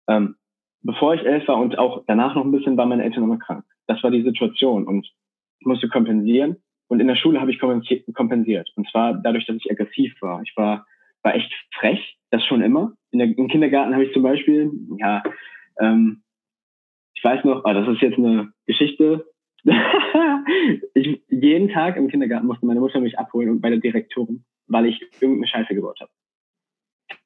Ähm, 0.09 0.37
bevor 0.83 1.15
ich 1.15 1.25
elf 1.25 1.47
war 1.47 1.59
und 1.59 1.79
auch 1.79 2.05
danach 2.07 2.35
noch 2.35 2.45
ein 2.45 2.51
bisschen, 2.51 2.77
waren 2.77 2.89
meine 2.89 3.05
Eltern 3.05 3.25
immer 3.25 3.39
krank. 3.39 3.65
Das 3.87 4.03
war 4.03 4.11
die 4.11 4.23
Situation 4.23 4.87
und 4.87 5.07
ich 5.61 5.67
musste 5.67 5.89
kompensieren 5.89 6.57
und 6.89 7.01
in 7.01 7.07
der 7.07 7.17
Schule 7.17 7.41
habe 7.41 7.53
ich 7.53 7.61
kompensiert 7.61 8.73
und 8.77 8.89
zwar 8.91 9.15
dadurch, 9.15 9.47
dass 9.47 9.57
ich 9.57 9.71
aggressiv 9.71 10.15
war. 10.21 10.43
Ich 10.43 10.53
war 10.57 10.87
war 11.25 11.35
echt 11.35 11.53
frech, 11.73 12.17
das 12.31 12.45
schon 12.45 12.63
immer. 12.63 12.93
In 13.11 13.19
der, 13.19 13.37
Im 13.37 13.49
Kindergarten 13.49 13.95
habe 13.95 14.05
ich 14.05 14.13
zum 14.13 14.23
Beispiel, 14.23 14.71
ja, 14.99 15.23
ähm, 15.81 16.23
ich 17.15 17.25
weiß 17.25 17.45
noch, 17.45 17.65
oh, 17.65 17.73
das 17.73 17.89
ist 17.89 18.03
jetzt 18.03 18.19
eine 18.19 18.53
Geschichte, 18.67 19.27
ich, 20.95 21.23
jeden 21.31 21.71
Tag 21.71 21.97
im 21.97 22.09
Kindergarten 22.09 22.47
musste 22.47 22.67
meine 22.67 22.81
Mutter 22.81 23.01
mich 23.01 23.19
abholen 23.19 23.49
und 23.49 23.61
bei 23.63 23.71
der 23.71 23.79
Direktorin, 23.79 24.45
weil 24.67 24.87
ich 24.87 25.01
irgendeine 25.21 25.47
Scheiße 25.47 25.75
gebaut 25.75 26.01
habe. 26.01 26.11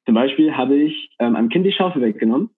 Zum 0.05 0.15
Beispiel 0.15 0.55
habe 0.55 0.75
ich 0.75 1.13
ähm, 1.19 1.35
einem 1.35 1.49
Kind 1.49 1.65
die 1.65 1.73
Schaufel 1.73 2.01
weggenommen. 2.01 2.49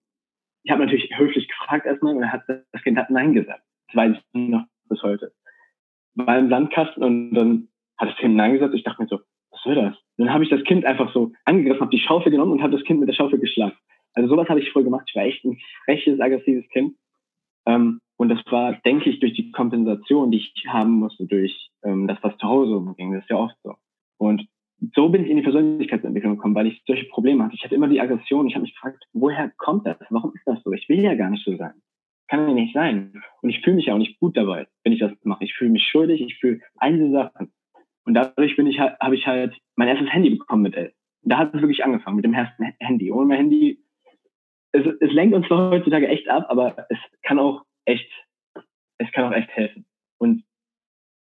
Ich 0.62 0.70
habe 0.70 0.84
natürlich 0.84 1.10
höflich 1.18 1.48
gefragt 1.48 1.86
erstmal 1.86 2.16
und 2.16 2.32
hat, 2.32 2.44
das 2.46 2.82
Kind 2.82 2.96
hat 2.96 3.10
Nein 3.10 3.34
gesagt. 3.34 3.64
Das 3.88 3.96
weiß 3.96 4.16
ich 4.16 4.48
noch 4.48 4.64
bis 4.88 5.02
heute. 5.02 5.32
War 6.14 6.38
im 6.38 6.48
Sandkasten 6.48 7.02
und 7.02 7.34
dann 7.34 7.68
hat 7.98 8.10
das 8.10 8.16
Kind 8.18 8.36
Nein 8.36 8.52
gesagt. 8.52 8.74
Ich 8.74 8.84
dachte 8.84 9.02
mir 9.02 9.08
so, 9.08 9.20
soll 9.62 9.74
das? 9.74 9.96
Dann 10.16 10.32
habe 10.32 10.44
ich 10.44 10.50
das 10.50 10.62
Kind 10.64 10.84
einfach 10.84 11.12
so 11.12 11.32
angegriffen, 11.44 11.80
habe 11.80 11.90
die 11.90 12.02
Schaufel 12.02 12.30
genommen 12.30 12.52
und 12.52 12.62
habe 12.62 12.76
das 12.76 12.84
Kind 12.84 13.00
mit 13.00 13.08
der 13.08 13.14
Schaufel 13.14 13.38
geschlagen. 13.38 13.76
Also 14.14 14.28
sowas 14.28 14.48
habe 14.48 14.60
ich 14.60 14.70
früher 14.70 14.84
gemacht. 14.84 15.04
Ich 15.08 15.16
war 15.16 15.24
echt 15.24 15.44
ein 15.44 15.58
freches, 15.84 16.20
aggressives 16.20 16.68
Kind. 16.68 16.96
Ähm, 17.66 18.00
und 18.16 18.28
das 18.28 18.40
war, 18.50 18.74
denke 18.84 19.10
ich, 19.10 19.20
durch 19.20 19.34
die 19.34 19.50
Kompensation, 19.52 20.30
die 20.30 20.38
ich 20.38 20.66
haben 20.68 20.92
musste, 20.92 21.26
durch 21.26 21.70
ähm, 21.82 22.06
das, 22.06 22.18
was 22.22 22.36
zu 22.38 22.46
Hause 22.46 22.76
umging. 22.76 23.12
Das 23.12 23.22
ist 23.22 23.30
ja 23.30 23.36
oft 23.36 23.56
so. 23.62 23.74
Und 24.18 24.46
so 24.94 25.08
bin 25.08 25.24
ich 25.24 25.30
in 25.30 25.36
die 25.36 25.42
Persönlichkeitsentwicklung 25.42 26.36
gekommen, 26.36 26.54
weil 26.54 26.66
ich 26.66 26.82
solche 26.86 27.06
Probleme 27.06 27.44
hatte. 27.44 27.54
Ich 27.54 27.64
hatte 27.64 27.74
immer 27.74 27.88
die 27.88 28.00
Aggression. 28.00 28.46
Ich 28.46 28.54
habe 28.54 28.62
mich 28.62 28.74
gefragt, 28.74 29.04
woher 29.12 29.50
kommt 29.56 29.86
das? 29.86 29.96
Warum 30.10 30.32
ist 30.34 30.46
das 30.46 30.62
so? 30.62 30.72
Ich 30.72 30.88
will 30.88 31.00
ja 31.00 31.14
gar 31.14 31.30
nicht 31.30 31.44
so 31.44 31.56
sein. 31.56 31.74
Kann 32.28 32.48
ja 32.48 32.54
nicht 32.54 32.74
sein. 32.74 33.12
Und 33.42 33.50
ich 33.50 33.60
fühle 33.60 33.76
mich 33.76 33.86
ja 33.86 33.94
auch 33.94 33.98
nicht 33.98 34.18
gut 34.18 34.36
dabei, 34.36 34.66
wenn 34.84 34.92
ich 34.92 35.00
das 35.00 35.12
mache. 35.22 35.44
Ich 35.44 35.54
fühle 35.54 35.70
mich 35.70 35.84
schuldig. 35.84 36.20
Ich 36.20 36.38
fühle 36.38 36.60
einzelne 36.76 37.12
Sachen. 37.12 37.52
Und 38.04 38.14
dadurch 38.14 38.56
bin 38.56 38.66
ich 38.66 38.78
halt, 38.78 38.98
habe 39.00 39.14
ich 39.14 39.26
halt 39.26 39.56
mein 39.76 39.88
erstes 39.88 40.12
Handy 40.12 40.30
bekommen 40.30 40.62
mit 40.62 40.74
elf. 40.74 40.92
Da 41.22 41.38
hat 41.38 41.54
es 41.54 41.60
wirklich 41.60 41.84
angefangen 41.84 42.16
mit 42.16 42.24
dem 42.24 42.34
ersten 42.34 42.64
Handy. 42.80 43.12
Ohne 43.12 43.26
mein 43.26 43.38
Handy, 43.38 43.78
es, 44.72 44.84
es 45.00 45.12
lenkt 45.12 45.34
uns 45.34 45.48
heutzutage 45.48 46.08
echt 46.08 46.28
ab, 46.28 46.46
aber 46.48 46.86
es 46.88 46.98
kann 47.22 47.38
auch 47.38 47.64
echt, 47.84 48.10
es 48.98 49.10
kann 49.12 49.24
auch 49.24 49.36
echt 49.36 49.50
helfen. 49.50 49.84
Und 50.18 50.44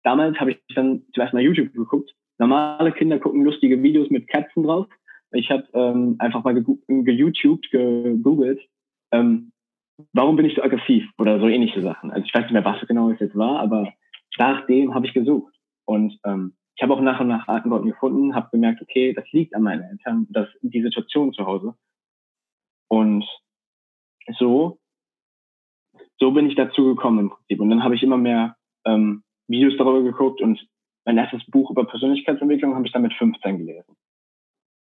damals 0.04 0.38
habe 0.38 0.52
ich 0.52 0.60
dann 0.74 1.02
zuerst 1.12 1.34
mal 1.34 1.42
YouTube 1.42 1.72
geguckt. 1.72 2.14
Normale 2.38 2.92
Kinder 2.92 3.18
gucken 3.18 3.44
lustige 3.44 3.82
Videos 3.82 4.10
mit 4.10 4.28
Katzen 4.28 4.62
drauf. 4.62 4.86
Ich 5.32 5.50
habe 5.50 5.66
ähm, 5.74 6.16
einfach 6.18 6.42
mal 6.42 6.54
geYouTubed, 6.54 7.70
gegoogelt, 7.70 8.60
ähm, 9.12 9.52
warum 10.12 10.36
bin 10.36 10.46
ich 10.46 10.56
so 10.56 10.62
aggressiv 10.62 11.04
oder 11.18 11.38
so 11.38 11.46
ähnliche 11.48 11.82
Sachen. 11.82 12.10
Also 12.10 12.24
ich 12.24 12.34
weiß 12.34 12.42
nicht 12.42 12.52
mehr, 12.52 12.64
was 12.64 12.80
genau 12.86 13.10
es 13.10 13.20
jetzt 13.20 13.36
war, 13.36 13.60
aber 13.60 13.92
nach 14.38 14.66
dem 14.66 14.94
habe 14.94 15.06
ich 15.06 15.12
gesucht. 15.12 15.54
Und 15.90 16.18
ähm, 16.24 16.54
ich 16.76 16.82
habe 16.82 16.94
auch 16.94 17.00
nach 17.00 17.20
und 17.20 17.28
nach 17.28 17.48
Antworten 17.48 17.88
gefunden, 17.88 18.34
habe 18.34 18.50
gemerkt, 18.52 18.80
okay, 18.80 19.12
das 19.12 19.24
liegt 19.32 19.54
an 19.54 19.62
meinen 19.62 19.82
Eltern, 19.82 20.26
das 20.30 20.48
die 20.62 20.82
Situation 20.82 21.32
zu 21.32 21.46
Hause. 21.46 21.74
Und 22.88 23.24
so 24.38 24.78
so 26.20 26.30
bin 26.30 26.48
ich 26.48 26.54
dazu 26.54 26.84
gekommen 26.84 27.18
im 27.18 27.30
Prinzip. 27.30 27.60
Und 27.60 27.70
dann 27.70 27.82
habe 27.82 27.96
ich 27.96 28.02
immer 28.02 28.18
mehr 28.18 28.56
ähm, 28.84 29.24
Videos 29.48 29.76
darüber 29.78 30.02
geguckt 30.02 30.40
und 30.40 30.64
mein 31.04 31.18
erstes 31.18 31.44
Buch 31.46 31.70
über 31.70 31.86
Persönlichkeitsentwicklung 31.86 32.74
habe 32.74 32.86
ich 32.86 32.92
dann 32.92 33.02
mit 33.02 33.14
15 33.14 33.58
gelesen. 33.58 33.96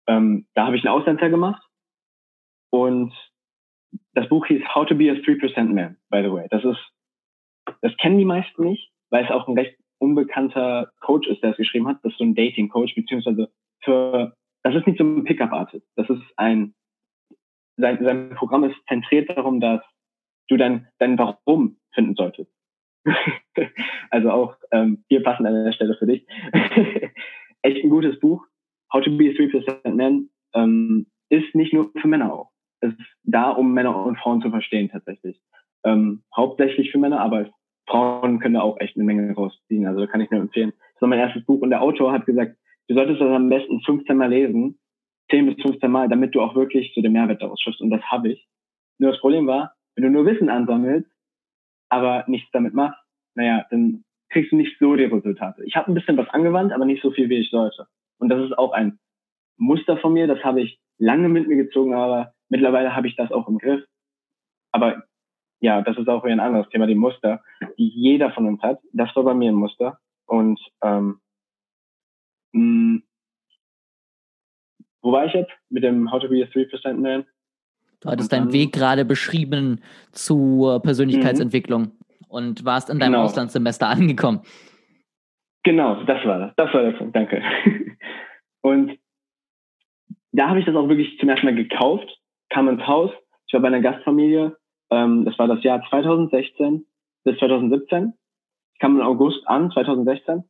Ähm, 0.08 0.48
da 0.54 0.65
habe 0.65 0.78
ich 0.78 0.86
einen 0.86 0.93
Ausländer 0.93 1.30
gemacht 1.30 1.65
und 2.72 3.13
das 4.13 4.28
Buch 4.28 4.45
hieß 4.45 4.62
How 4.76 4.86
to 4.86 4.95
be 4.95 5.10
a 5.10 5.15
3% 5.15 5.74
Man, 5.74 5.98
by 6.10 6.22
the 6.22 6.32
way. 6.32 6.48
Das 6.52 6.63
ist, 6.63 6.80
das 7.82 7.95
kennen 7.98 8.19
die 8.19 8.26
meisten 8.26 8.63
nicht, 8.63 8.91
weil 9.10 9.24
es 9.24 9.32
auch 9.32 9.48
ein 9.48 9.58
recht 9.58 9.79
unbekannter 9.99 10.91
Coach 11.01 11.27
ist, 11.27 11.43
der 11.43 11.51
es 11.51 11.57
geschrieben 11.57 11.88
hat. 11.88 11.99
Das 12.03 12.12
ist 12.12 12.17
so 12.17 12.23
ein 12.23 12.35
Dating-Coach, 12.35 12.95
beziehungsweise 12.95 13.49
für, 13.83 14.33
das 14.63 14.75
ist 14.75 14.88
nicht 14.88 14.97
so 14.97 15.03
ein 15.03 15.23
Pickup-Artist. 15.23 15.85
Das 15.95 16.09
ist 16.09 16.23
ein, 16.38 16.73
sein, 17.77 18.03
sein 18.03 18.29
Programm 18.35 18.63
ist 18.63 18.75
zentriert 18.88 19.29
darum, 19.29 19.59
dass 19.59 19.81
du 20.47 20.57
dein, 20.57 20.88
dein 20.99 21.17
Warum 21.17 21.77
finden 21.93 22.15
solltest. 22.15 22.51
also 24.09 24.31
auch 24.31 24.55
ähm, 24.71 25.03
hier 25.07 25.23
passend 25.23 25.47
an 25.47 25.63
der 25.63 25.71
Stelle 25.71 25.95
für 25.95 26.07
dich. 26.07 26.25
Echt 27.62 27.83
ein 27.83 27.89
gutes 27.89 28.19
Buch. 28.19 28.45
How 28.91 29.03
to 29.03 29.15
be 29.15 29.29
a 29.29 29.33
3% 29.33 29.95
Man 29.95 30.29
ähm, 30.53 31.07
ist 31.29 31.53
nicht 31.55 31.73
nur 31.73 31.91
für 31.99 32.07
Männer 32.07 32.33
auch. 32.33 32.51
Es 32.81 32.91
ist 32.91 33.17
da, 33.23 33.51
um 33.51 33.73
Männer 33.73 34.05
und 34.05 34.17
Frauen 34.17 34.41
zu 34.41 34.49
verstehen 34.49 34.89
tatsächlich. 34.89 35.39
Ähm, 35.83 36.23
hauptsächlich 36.35 36.91
für 36.91 36.97
Männer, 36.97 37.21
aber 37.21 37.49
Frauen 37.89 38.39
können 38.39 38.54
da 38.54 38.62
auch 38.62 38.80
echt 38.80 38.95
eine 38.95 39.06
Menge 39.06 39.34
rausziehen. 39.34 39.88
Also 39.88 40.06
kann 40.08 40.21
ich 40.21 40.30
nur 40.30 40.41
empfehlen. 40.41 40.73
Das 40.93 41.02
war 41.02 41.10
mein 41.10 41.19
erstes 41.19 41.45
Buch 41.45 41.62
und 41.62 41.69
der 41.69 41.82
Autor 41.82 42.12
hat 42.12 42.25
gesagt, 42.25 42.56
du 42.88 42.95
solltest 42.95 43.19
das 43.19 43.30
am 43.30 43.49
besten 43.49 43.82
15 43.82 44.15
Mal 44.15 44.30
lesen, 44.30 44.80
10 45.32 45.45
bis 45.47 45.62
15 45.62 45.91
Mal, 45.91 46.10
damit 46.10 46.36
du 46.36 46.41
auch 46.41 46.56
wirklich 46.56 46.91
so 46.95 47.02
den 47.02 47.13
Mehrwert 47.13 47.41
daraus 47.41 47.60
schaffst. 47.62 47.82
Und 47.82 47.89
das 47.89 48.02
habe 48.04 48.30
ich. 48.30 48.47
Nur 48.99 49.12
das 49.12 49.19
Problem 49.19 49.47
war, 49.47 49.73
wenn 49.95 50.04
du 50.04 50.10
nur 50.10 50.25
Wissen 50.25 50.49
ansammelst, 50.49 51.10
aber 51.89 52.25
nichts 52.28 52.49
damit 52.52 52.73
machst, 52.73 52.99
naja, 53.36 53.65
dann 53.71 54.04
kriegst 54.30 54.52
du 54.52 54.58
nicht 54.58 54.78
so 54.80 54.95
die 54.95 55.06
Resultate. 55.06 55.63
Ich 55.65 55.75
habe 55.75 55.91
ein 55.91 55.95
bisschen 55.95 56.17
was 56.17 56.30
angewandt, 56.30 56.71
aber 56.71 56.86
nicht 56.86 57.02
so 57.02 57.12
viel, 57.12 57.30
wie 57.30 57.39
ich 57.39 57.49
sollte. 57.49 57.88
Und 58.19 58.30
das 58.30 58.43
ist 58.43 58.58
auch 58.58 58.71
ein 58.73 58.99
Muster 59.58 59.97
von 59.97 60.13
mir, 60.13 60.28
das 60.28 60.43
habe 60.43 60.62
ich 60.62 60.80
lange 60.97 61.30
mit 61.30 61.47
mir 61.47 61.56
gezogen, 61.56 61.93
aber 61.93 62.34
mittlerweile 62.49 62.95
habe 62.95 63.08
ich 63.08 63.15
das 63.15 63.32
auch 63.32 63.47
im 63.47 63.58
Griff. 63.58 63.84
Aber 64.71 65.04
ja, 65.62 65.82
das 65.82 65.98
ist 65.98 66.08
auch 66.08 66.24
wieder 66.24 66.34
ein 66.34 66.39
anderes 66.39 66.69
Thema, 66.69 66.88
die 66.88 66.95
Muster, 66.95 67.41
die 67.78 67.89
jeder 67.89 68.32
von 68.32 68.48
uns 68.48 68.62
hat. 68.62 68.80
Das 68.93 69.15
war 69.15 69.24
bei 69.24 69.34
mir 69.34 69.52
ein 69.52 69.56
Muster. 69.56 70.00
Und 70.26 70.60
ähm, 70.84 71.19
mh, 72.54 73.02
wo 75.02 75.12
war 75.12 75.26
ich 75.26 75.34
jetzt? 75.34 75.52
Mit 75.69 75.84
dem 75.84 76.12
How 76.12 76.22
to 76.22 76.30
be 76.30 76.43
a 76.43 76.48
3% 76.48 76.93
Man. 76.93 77.26
Du 78.02 78.10
hattest 78.10 78.32
deinen 78.32 78.54
Weg 78.54 78.72
gerade 78.72 79.04
beschrieben 79.04 79.82
zur 80.12 80.82
Persönlichkeitsentwicklung 80.82 81.82
mhm. 81.82 81.91
und 82.30 82.65
warst 82.65 82.89
in 82.89 83.00
deinem 83.00 83.13
genau. 83.13 83.26
Auslandssemester 83.26 83.88
angekommen. 83.89 84.41
Genau, 85.63 86.04
das 86.04 86.26
war 86.26 86.39
das. 86.39 86.54
Das 86.56 86.74
war 86.74 86.84
der 86.84 86.91
Punkt, 86.91 87.15
danke. 87.15 87.43
Und 88.62 88.98
da 90.32 90.50
habe 90.50 90.60
ich 90.60 90.65
das 90.65 90.76
auch 90.76 90.88
wirklich 90.88 91.17
zum 91.19 91.30
ersten 91.30 91.45
Mal 91.45 91.56
gekauft, 91.56 92.08
kam 92.50 92.69
ins 92.69 92.86
Haus. 92.86 93.12
Ich 93.48 93.54
war 93.54 93.62
bei 93.62 93.67
einer 93.67 93.82
Gastfamilie. 93.82 94.56
Ähm, 94.91 95.25
das 95.25 95.38
war 95.38 95.47
das 95.47 95.63
Jahr 95.63 95.84
2016 95.89 96.86
bis 97.23 97.38
2017. 97.38 98.13
Ich 98.73 98.80
kam 98.80 98.95
im 98.95 99.06
August 99.06 99.47
an, 99.47 99.71
2016. 99.71 100.43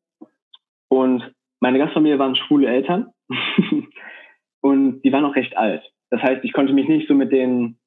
Und 0.89 1.33
meine 1.59 1.79
Gastfamilie 1.79 2.19
waren 2.19 2.35
schwule 2.35 2.67
Eltern. 2.67 3.11
und 4.61 5.01
die 5.01 5.11
waren 5.11 5.25
auch 5.25 5.35
recht 5.35 5.57
alt. 5.57 5.83
Das 6.09 6.21
heißt, 6.21 6.43
ich 6.43 6.53
konnte 6.53 6.73
mich 6.73 6.87
nicht 6.87 7.07
so 7.07 7.13
mit 7.13 7.31
denen, 7.31 7.79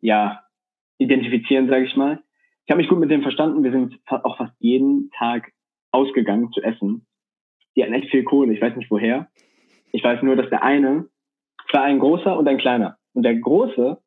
ja, 0.00 0.42
identifizieren, 0.98 1.68
sage 1.68 1.84
ich 1.84 1.96
mal. 1.96 2.22
Ich 2.64 2.70
habe 2.70 2.80
mich 2.80 2.88
gut 2.88 2.98
mit 2.98 3.10
denen 3.10 3.22
verstanden. 3.22 3.64
Wir 3.64 3.72
sind 3.72 3.98
auch 4.06 4.36
fast 4.36 4.54
jeden 4.58 5.10
Tag 5.18 5.52
ausgegangen 5.90 6.52
zu 6.52 6.62
essen. 6.62 7.06
Die 7.74 7.82
hatten 7.82 7.94
echt 7.94 8.10
viel 8.10 8.24
Kohle. 8.24 8.52
Ich 8.52 8.60
weiß 8.60 8.76
nicht 8.76 8.90
woher. 8.90 9.28
Ich 9.92 10.04
weiß 10.04 10.22
nur, 10.22 10.36
dass 10.36 10.48
der 10.48 10.62
eine 10.62 11.08
war 11.72 11.82
ein 11.82 11.98
großer 11.98 12.36
und 12.38 12.46
ein 12.48 12.58
kleiner. 12.58 12.98
Und 13.14 13.24
der 13.24 13.36
große, 13.36 13.98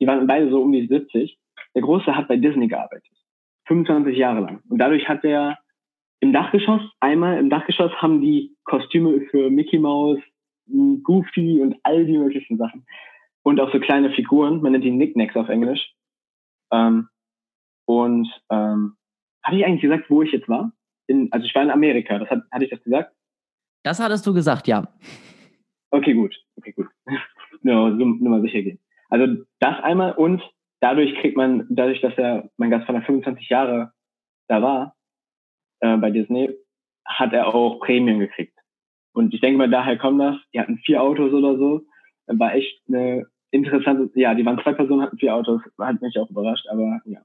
die 0.00 0.06
waren 0.06 0.26
beide 0.26 0.50
so 0.50 0.62
um 0.62 0.72
die 0.72 0.86
70. 0.86 1.38
Der 1.74 1.82
große 1.82 2.14
hat 2.14 2.28
bei 2.28 2.36
Disney 2.36 2.68
gearbeitet. 2.68 3.12
25 3.66 4.16
Jahre 4.16 4.40
lang. 4.40 4.62
Und 4.68 4.78
dadurch 4.78 5.08
hat 5.08 5.24
er 5.24 5.58
im 6.20 6.32
Dachgeschoss, 6.32 6.82
einmal 7.00 7.38
im 7.38 7.50
Dachgeschoss 7.50 7.92
haben 8.02 8.20
die 8.20 8.56
Kostüme 8.64 9.20
für 9.30 9.50
Mickey 9.50 9.78
Mouse, 9.78 10.20
Goofy 11.02 11.60
und 11.60 11.76
all 11.82 12.04
die 12.04 12.18
möglichen 12.18 12.58
Sachen. 12.58 12.84
Und 13.42 13.60
auch 13.60 13.72
so 13.72 13.80
kleine 13.80 14.10
Figuren, 14.12 14.60
man 14.60 14.72
nennt 14.72 14.84
die 14.84 14.90
Knickknacks 14.90 15.36
auf 15.36 15.48
Englisch. 15.48 15.94
Ähm, 16.72 17.08
und 17.86 18.28
ähm, 18.50 18.96
hatte 19.42 19.56
ich 19.56 19.64
eigentlich 19.64 19.80
gesagt, 19.80 20.10
wo 20.10 20.22
ich 20.22 20.32
jetzt 20.32 20.48
war? 20.48 20.72
In, 21.06 21.32
also 21.32 21.46
ich 21.46 21.54
war 21.54 21.62
in 21.62 21.70
Amerika, 21.70 22.18
das 22.18 22.28
hat, 22.28 22.42
hatte 22.50 22.64
ich 22.64 22.70
das 22.70 22.82
gesagt? 22.82 23.14
Das 23.82 23.98
hattest 23.98 24.26
du 24.26 24.34
gesagt, 24.34 24.68
ja. 24.68 24.88
Okay, 25.90 26.12
gut. 26.12 26.36
Okay, 26.56 26.72
gut. 26.72 26.86
nur, 27.62 27.90
nur 27.90 28.30
mal 28.30 28.42
sicher 28.42 28.62
gehen. 28.62 28.78
Also 29.08 29.42
das 29.58 29.82
einmal 29.82 30.12
und 30.12 30.42
dadurch 30.80 31.14
kriegt 31.20 31.36
man, 31.36 31.66
dadurch, 31.70 32.00
dass 32.00 32.16
er 32.16 32.50
mein 32.56 32.70
Gastvater 32.70 33.02
25 33.02 33.48
Jahre 33.48 33.92
da 34.48 34.62
war, 34.62 34.96
äh, 35.80 35.96
bei 35.96 36.10
Disney, 36.10 36.50
hat 37.04 37.32
er 37.32 37.54
auch 37.54 37.80
Prämien 37.80 38.18
gekriegt. 38.18 38.56
Und 39.12 39.34
ich 39.34 39.40
denke 39.40 39.58
mal, 39.58 39.70
daher 39.70 39.98
kommt 39.98 40.20
das. 40.20 40.36
Die 40.54 40.60
hatten 40.60 40.78
vier 40.78 41.02
Autos 41.02 41.32
oder 41.32 41.56
so. 41.56 41.82
War 42.26 42.54
echt 42.54 42.80
eine 42.88 43.26
interessante, 43.50 44.10
ja, 44.14 44.34
die 44.34 44.44
waren 44.46 44.60
zwei 44.62 44.72
Personen, 44.72 45.02
hatten 45.02 45.18
vier 45.18 45.34
Autos. 45.34 45.60
Hat 45.78 46.00
mich 46.00 46.16
auch 46.18 46.30
überrascht, 46.30 46.66
aber 46.68 47.00
ja. 47.04 47.20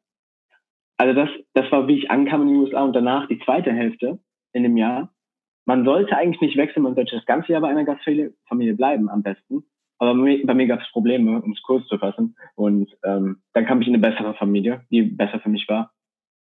Also 0.98 1.14
das, 1.14 1.30
das 1.54 1.72
war, 1.72 1.88
wie 1.88 1.98
ich 1.98 2.10
ankam 2.10 2.44
in 2.44 2.48
den 2.48 2.58
USA 2.58 2.84
und 2.84 2.94
danach 2.94 3.28
die 3.28 3.40
zweite 3.40 3.72
Hälfte 3.72 4.20
in 4.54 4.64
dem 4.64 4.78
Jahr 4.78 5.16
man 5.66 5.84
sollte 5.84 6.16
eigentlich 6.16 6.42
nicht 6.42 6.58
wechseln, 6.58 6.84
man 6.84 6.96
sollte 6.96 7.16
das 7.16 7.26
ganze 7.26 7.52
Jahr 7.52 7.62
bei 7.62 7.70
einer 7.70 7.84
Gastfamilie 7.84 8.76
bleiben 8.76 9.10
am 9.10 9.24
besten. 9.24 9.66
Aber 9.98 10.14
bei 10.14 10.54
mir 10.54 10.68
gab 10.68 10.82
es 10.82 10.92
Probleme, 10.92 11.42
um 11.42 11.54
es 11.54 11.62
kurz 11.62 11.88
zu 11.88 11.98
fassen. 11.98 12.36
Und 12.56 12.96
ähm, 13.04 13.42
dann 13.54 13.66
kam 13.66 13.82
ich 13.82 13.88
in 13.88 13.96
eine 13.96 14.02
bessere 14.02 14.34
Familie, 14.34 14.86
die 14.92 15.04
besser 15.04 15.40
für 15.40 15.50
mich 15.50 15.68
war. 15.70 15.92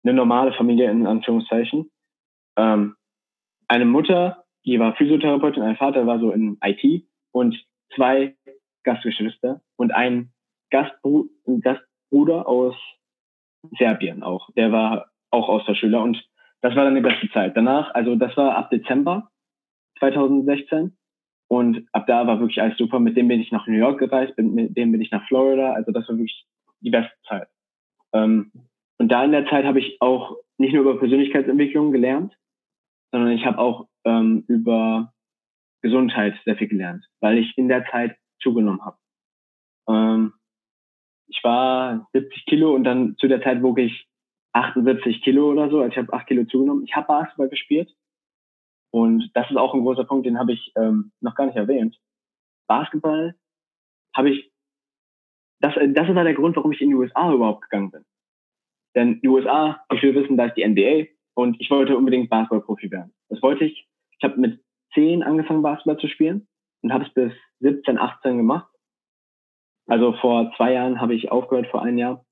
Eine 0.04 0.14
normale 0.14 0.52
Familie 0.52 0.90
in 0.90 1.06
Anführungszeichen. 1.06 1.90
Ähm, 2.56 2.96
eine 3.68 3.84
Mutter, 3.84 4.44
die 4.64 4.78
war 4.80 4.96
Physiotherapeutin, 4.96 5.62
ein 5.62 5.76
Vater 5.76 6.06
war 6.06 6.18
so 6.18 6.32
in 6.32 6.58
IT 6.62 7.04
und 7.32 7.56
zwei 7.94 8.36
Gastgeschwister 8.82 9.60
und 9.76 9.92
ein 9.92 10.32
Gastbru 10.70 11.28
Gastbruder 11.60 12.46
aus 12.46 12.74
Serbien 13.78 14.22
auch. 14.22 14.50
Der 14.56 14.72
war 14.72 15.10
auch 15.30 15.48
Austauschschüler 15.48 16.02
und 16.02 16.22
das 16.60 16.74
war 16.74 16.84
dann 16.84 16.94
die 16.94 17.00
beste 17.00 17.30
Zeit. 17.30 17.56
Danach, 17.56 17.94
also 17.94 18.16
das 18.16 18.36
war 18.36 18.56
ab 18.56 18.70
Dezember 18.70 19.30
2016 20.00 20.97
und 21.48 21.86
ab 21.92 22.06
da 22.06 22.26
war 22.26 22.40
wirklich 22.40 22.60
alles 22.60 22.76
super. 22.76 23.00
Mit 23.00 23.16
dem 23.16 23.28
bin 23.28 23.40
ich 23.40 23.50
nach 23.50 23.66
New 23.66 23.78
York 23.78 23.98
gereist, 23.98 24.36
mit 24.36 24.76
dem 24.76 24.92
bin 24.92 25.00
ich 25.00 25.10
nach 25.10 25.26
Florida. 25.26 25.72
Also 25.72 25.92
das 25.92 26.08
war 26.08 26.16
wirklich 26.16 26.46
die 26.80 26.90
beste 26.90 27.14
Zeit. 27.26 27.48
Ähm, 28.12 28.52
und 28.98 29.08
da 29.08 29.24
in 29.24 29.32
der 29.32 29.46
Zeit 29.46 29.64
habe 29.64 29.80
ich 29.80 29.96
auch 30.00 30.36
nicht 30.58 30.74
nur 30.74 30.82
über 30.82 30.98
Persönlichkeitsentwicklung 30.98 31.92
gelernt, 31.92 32.36
sondern 33.12 33.30
ich 33.30 33.46
habe 33.46 33.58
auch 33.58 33.88
ähm, 34.04 34.44
über 34.48 35.12
Gesundheit 35.82 36.34
sehr 36.44 36.56
viel 36.56 36.68
gelernt, 36.68 37.06
weil 37.20 37.38
ich 37.38 37.56
in 37.56 37.68
der 37.68 37.86
Zeit 37.86 38.16
zugenommen 38.40 38.84
habe. 38.84 38.98
Ähm, 39.88 40.32
ich 41.28 41.42
war 41.44 42.08
70 42.12 42.46
Kilo 42.46 42.74
und 42.74 42.84
dann 42.84 43.16
zu 43.18 43.28
der 43.28 43.42
Zeit 43.42 43.62
wog 43.62 43.78
ich 43.78 44.06
78 44.52 45.22
Kilo 45.22 45.50
oder 45.50 45.70
so. 45.70 45.80
Also 45.80 45.92
ich 45.92 45.98
habe 45.98 46.12
8 46.12 46.26
Kilo 46.26 46.44
zugenommen. 46.44 46.84
Ich 46.84 46.94
habe 46.96 47.06
Basketball 47.06 47.48
gespielt. 47.48 47.94
Und 48.90 49.30
das 49.34 49.50
ist 49.50 49.56
auch 49.56 49.74
ein 49.74 49.82
großer 49.82 50.04
Punkt, 50.04 50.26
den 50.26 50.38
habe 50.38 50.52
ich 50.52 50.72
ähm, 50.76 51.12
noch 51.20 51.34
gar 51.34 51.46
nicht 51.46 51.56
erwähnt. 51.56 51.98
Basketball 52.66 53.34
habe 54.16 54.30
ich, 54.30 54.52
das, 55.60 55.74
das 55.74 56.14
war 56.14 56.24
der 56.24 56.34
Grund, 56.34 56.56
warum 56.56 56.72
ich 56.72 56.80
in 56.80 56.90
die 56.90 56.94
USA 56.94 57.32
überhaupt 57.32 57.62
gegangen 57.62 57.90
bin. 57.90 58.04
Denn 58.94 59.20
die 59.20 59.28
USA, 59.28 59.84
ich 59.92 60.02
will 60.02 60.14
wissen, 60.14 60.36
da 60.36 60.46
ist 60.46 60.56
die 60.56 60.66
NBA 60.66 61.10
und 61.34 61.60
ich 61.60 61.70
wollte 61.70 61.96
unbedingt 61.96 62.30
Basketballprofi 62.30 62.90
werden. 62.90 63.14
Das 63.28 63.42
wollte 63.42 63.64
ich. 63.64 63.88
Ich 64.18 64.24
habe 64.24 64.40
mit 64.40 64.64
10 64.94 65.22
angefangen, 65.22 65.62
Basketball 65.62 65.98
zu 65.98 66.08
spielen 66.08 66.48
und 66.82 66.92
habe 66.92 67.04
es 67.04 67.12
bis 67.12 67.32
17, 67.60 67.98
18 67.98 68.38
gemacht. 68.38 68.68
Also 69.86 70.14
vor 70.14 70.52
zwei 70.56 70.72
Jahren 70.72 71.00
habe 71.00 71.14
ich 71.14 71.30
aufgehört, 71.30 71.68
vor 71.68 71.82
einem 71.82 71.98
Jahr 71.98 72.24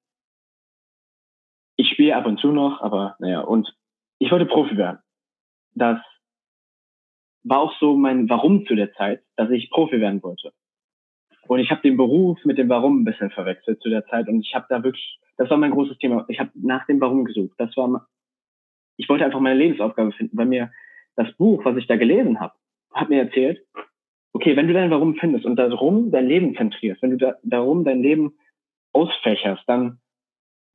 ich 1.77 1.91
spiele 1.91 2.17
ab 2.17 2.27
und 2.27 2.41
zu 2.41 2.49
noch, 2.49 2.81
aber 2.81 3.17
naja, 3.19 3.41
und 3.41 3.75
ich 4.19 4.31
wollte 4.31 4.47
Profi 4.47 4.77
werden. 4.77 4.99
Das 5.75 6.01
war 7.47 7.61
auch 7.61 7.73
so 7.79 7.97
mein 7.97 8.29
Warum 8.29 8.67
zu 8.67 8.75
der 8.75 8.93
Zeit, 8.95 9.23
dass 9.37 9.51
ich 9.51 9.71
Profi 9.71 10.01
werden 10.01 10.23
wollte. 10.23 10.53
Und 11.47 11.61
ich 11.61 11.71
habe 11.71 11.81
den 11.83 11.97
Beruf 11.97 12.39
mit 12.45 12.59
dem 12.59 12.69
Warum 12.69 13.01
ein 13.01 13.05
bisschen 13.05 13.31
verwechselt 13.31 13.81
zu 13.81 13.89
der 13.89 14.05
Zeit 14.07 14.29
und 14.29 14.41
ich 14.41 14.55
habe 14.55 14.67
da 14.69 14.83
wirklich, 14.83 15.21
das 15.37 15.49
war 15.49 15.57
mein 15.57 15.71
großes 15.71 15.99
Thema. 15.99 16.25
Ich 16.29 16.41
habe 16.41 16.51
nach 16.55 16.87
dem 16.87 17.01
Warum 17.01 17.25
gesucht. 17.25 17.55
Das 17.59 17.77
war, 17.77 18.09
ich 18.97 19.09
wollte 19.09 19.25
einfach 19.25 19.41
meine 19.41 19.59
Lebensaufgabe 19.59 20.13
finden, 20.13 20.37
weil 20.37 20.47
mir 20.47 20.73
das 21.15 21.33
Buch, 21.37 21.65
was 21.65 21.77
ich 21.77 21.87
da 21.87 21.97
gelesen 21.97 22.41
habe, 22.41 22.55
hat 22.93 23.11
mir 23.11 23.23
erzählt, 23.23 23.65
okay, 24.33 24.57
wenn 24.57 24.67
du 24.67 24.75
dein 24.75 24.91
Warum 24.91 25.15
findest 25.15 25.47
und 25.47 25.57
darum 25.57 26.11
dein 26.11 26.27
Leben 26.27 26.57
zentrierst, 26.57 27.01
wenn 27.01 27.13
du 27.13 27.17
da, 27.17 27.35
darum 27.45 27.85
dein 27.85 28.03
Leben 28.03 28.35
ausfächerst, 28.93 29.63
dann 29.69 30.01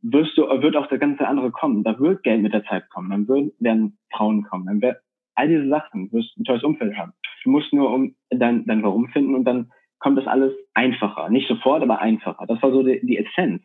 wirst 0.02 0.38
du, 0.38 0.44
wird 0.44 0.78
auch 0.78 0.88
der 0.88 1.00
ganze 1.00 1.28
andere 1.28 1.52
kommen. 1.52 1.84
Da 1.84 2.00
wird 2.00 2.24
Geld 2.24 2.42
mit 2.42 2.54
der 2.54 2.64
Zeit 2.64 2.90
kommen. 2.90 3.10
Dann 3.10 3.52
werden 3.60 3.98
Frauen 4.12 4.44
kommen. 4.44 4.66
Dann 4.66 4.82
wird 4.82 4.98
all 5.42 5.48
diese 5.48 5.68
Sachen, 5.68 6.10
du 6.10 6.18
wirst 6.18 6.38
ein 6.38 6.44
tolles 6.44 6.64
Umfeld 6.64 6.96
haben. 6.96 7.14
Du 7.44 7.50
musst 7.50 7.74
nur 7.74 7.92
um 7.92 8.16
dein, 8.30 8.66
dein 8.66 8.84
Warum 8.84 9.10
finden 9.10 9.34
und 9.34 9.44
dann 9.44 9.72
kommt 10.00 10.18
das 10.18 10.28
alles 10.28 10.54
einfacher. 10.74 11.30
Nicht 11.30 11.48
sofort, 11.48 11.82
aber 11.82 12.00
einfacher. 12.00 12.46
Das 12.48 12.62
war 12.62 12.72
so 12.72 12.84
die, 12.84 13.00
die 13.04 13.18
Essenz. 13.18 13.64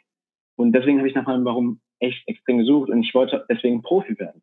Und 0.57 0.73
deswegen 0.73 0.99
habe 0.99 1.09
ich 1.09 1.15
nach 1.15 1.27
meinem 1.27 1.45
Warum 1.45 1.81
echt 1.99 2.27
extrem 2.27 2.59
gesucht 2.59 2.91
und 2.91 3.03
ich 3.03 3.15
wollte 3.15 3.45
deswegen 3.51 3.83
Profi 3.83 4.19
werden. 4.19 4.43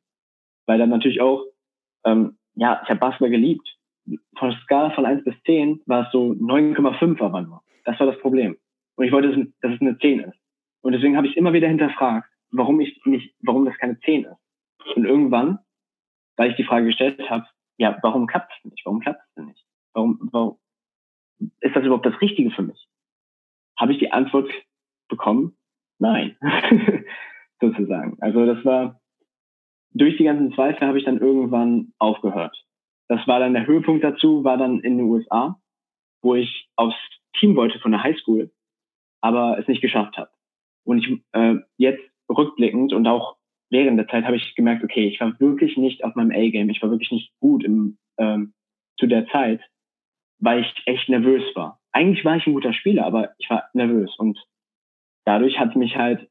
Weil 0.67 0.77
dann 0.77 0.89
natürlich 0.89 1.21
auch, 1.21 1.43
ähm, 2.05 2.37
ja, 2.55 2.81
ich 2.83 2.89
habe 2.89 2.99
Basketball 2.99 3.29
geliebt. 3.29 3.67
Von 4.37 4.51
Skala 4.63 4.91
von 4.91 5.05
1 5.05 5.23
bis 5.23 5.35
10 5.45 5.81
war 5.85 6.05
es 6.05 6.11
so 6.11 6.33
9,5 6.33 7.21
aber 7.21 7.41
nur. 7.41 7.61
Das 7.85 7.99
war 7.99 8.07
das 8.07 8.19
Problem. 8.19 8.57
Und 8.95 9.05
ich 9.05 9.11
wollte, 9.11 9.47
dass 9.61 9.73
es 9.73 9.81
eine 9.81 9.97
10 9.97 10.19
ist. 10.19 10.37
Und 10.81 10.93
deswegen 10.93 11.17
habe 11.17 11.27
ich 11.27 11.37
immer 11.37 11.53
wieder 11.53 11.67
hinterfragt, 11.67 12.29
warum 12.51 12.79
ich 12.79 12.99
nicht, 13.05 13.33
warum 13.41 13.65
das 13.65 13.77
keine 13.77 13.99
10 13.99 14.25
ist. 14.25 14.95
Und 14.95 15.05
irgendwann, 15.05 15.59
weil 16.37 16.51
ich 16.51 16.55
die 16.57 16.63
Frage 16.63 16.85
gestellt 16.85 17.19
habe, 17.29 17.45
ja, 17.77 17.97
warum 18.01 18.27
klappt 18.27 18.51
es 18.57 18.71
nicht? 18.71 18.85
Warum 18.85 18.99
klappt 18.99 19.21
es 19.21 19.33
denn 19.35 19.45
nicht? 19.45 19.65
Warum, 19.93 20.29
warum 20.31 20.59
ist 21.59 21.75
das 21.75 21.83
überhaupt 21.83 22.05
das 22.05 22.19
Richtige 22.21 22.51
für 22.51 22.63
mich? 22.63 22.87
Habe 23.77 23.93
ich 23.93 23.99
die 23.99 24.11
Antwort 24.11 24.49
bekommen? 25.09 25.57
Nein, 25.99 26.37
sozusagen. 27.61 28.17
Also 28.21 28.45
das 28.45 28.63
war 28.65 29.01
durch 29.93 30.17
die 30.17 30.23
ganzen 30.23 30.53
Zweifel 30.53 30.87
habe 30.87 30.97
ich 30.97 31.05
dann 31.05 31.19
irgendwann 31.19 31.93
aufgehört. 31.99 32.55
Das 33.07 33.27
war 33.27 33.39
dann 33.39 33.53
der 33.53 33.67
Höhepunkt 33.67 34.03
dazu, 34.03 34.43
war 34.43 34.57
dann 34.57 34.79
in 34.79 34.97
den 34.97 35.07
USA, 35.07 35.59
wo 36.21 36.35
ich 36.35 36.69
aufs 36.75 36.97
Team 37.37 37.55
wollte 37.55 37.79
von 37.79 37.91
der 37.91 38.03
Highschool, 38.03 38.51
aber 39.21 39.57
es 39.59 39.67
nicht 39.67 39.81
geschafft 39.81 40.17
habe. 40.17 40.29
Und 40.83 40.99
ich 40.99 41.23
äh, 41.33 41.55
jetzt 41.77 42.03
rückblickend 42.29 42.93
und 42.93 43.07
auch 43.07 43.37
während 43.73 43.97
der 43.97 44.07
Zeit 44.07 44.23
habe 44.23 44.37
ich 44.37 44.55
gemerkt, 44.55 44.83
okay, 44.83 45.07
ich 45.07 45.19
war 45.19 45.37
wirklich 45.39 45.75
nicht 45.77 46.03
auf 46.03 46.15
meinem 46.15 46.31
A-Game, 46.31 46.69
ich 46.69 46.81
war 46.81 46.89
wirklich 46.89 47.11
nicht 47.11 47.31
gut 47.39 47.63
im, 47.63 47.97
ähm, 48.17 48.53
zu 48.97 49.07
der 49.07 49.27
Zeit, 49.27 49.61
weil 50.39 50.61
ich 50.61 50.73
echt 50.85 51.09
nervös 51.09 51.43
war. 51.55 51.79
Eigentlich 51.91 52.23
war 52.23 52.37
ich 52.37 52.47
ein 52.47 52.53
guter 52.53 52.73
Spieler, 52.73 53.05
aber 53.05 53.33
ich 53.37 53.49
war 53.49 53.65
nervös 53.73 54.15
und 54.17 54.39
dadurch 55.25 55.59
hat 55.59 55.75
mich 55.75 55.95
halt 55.95 56.29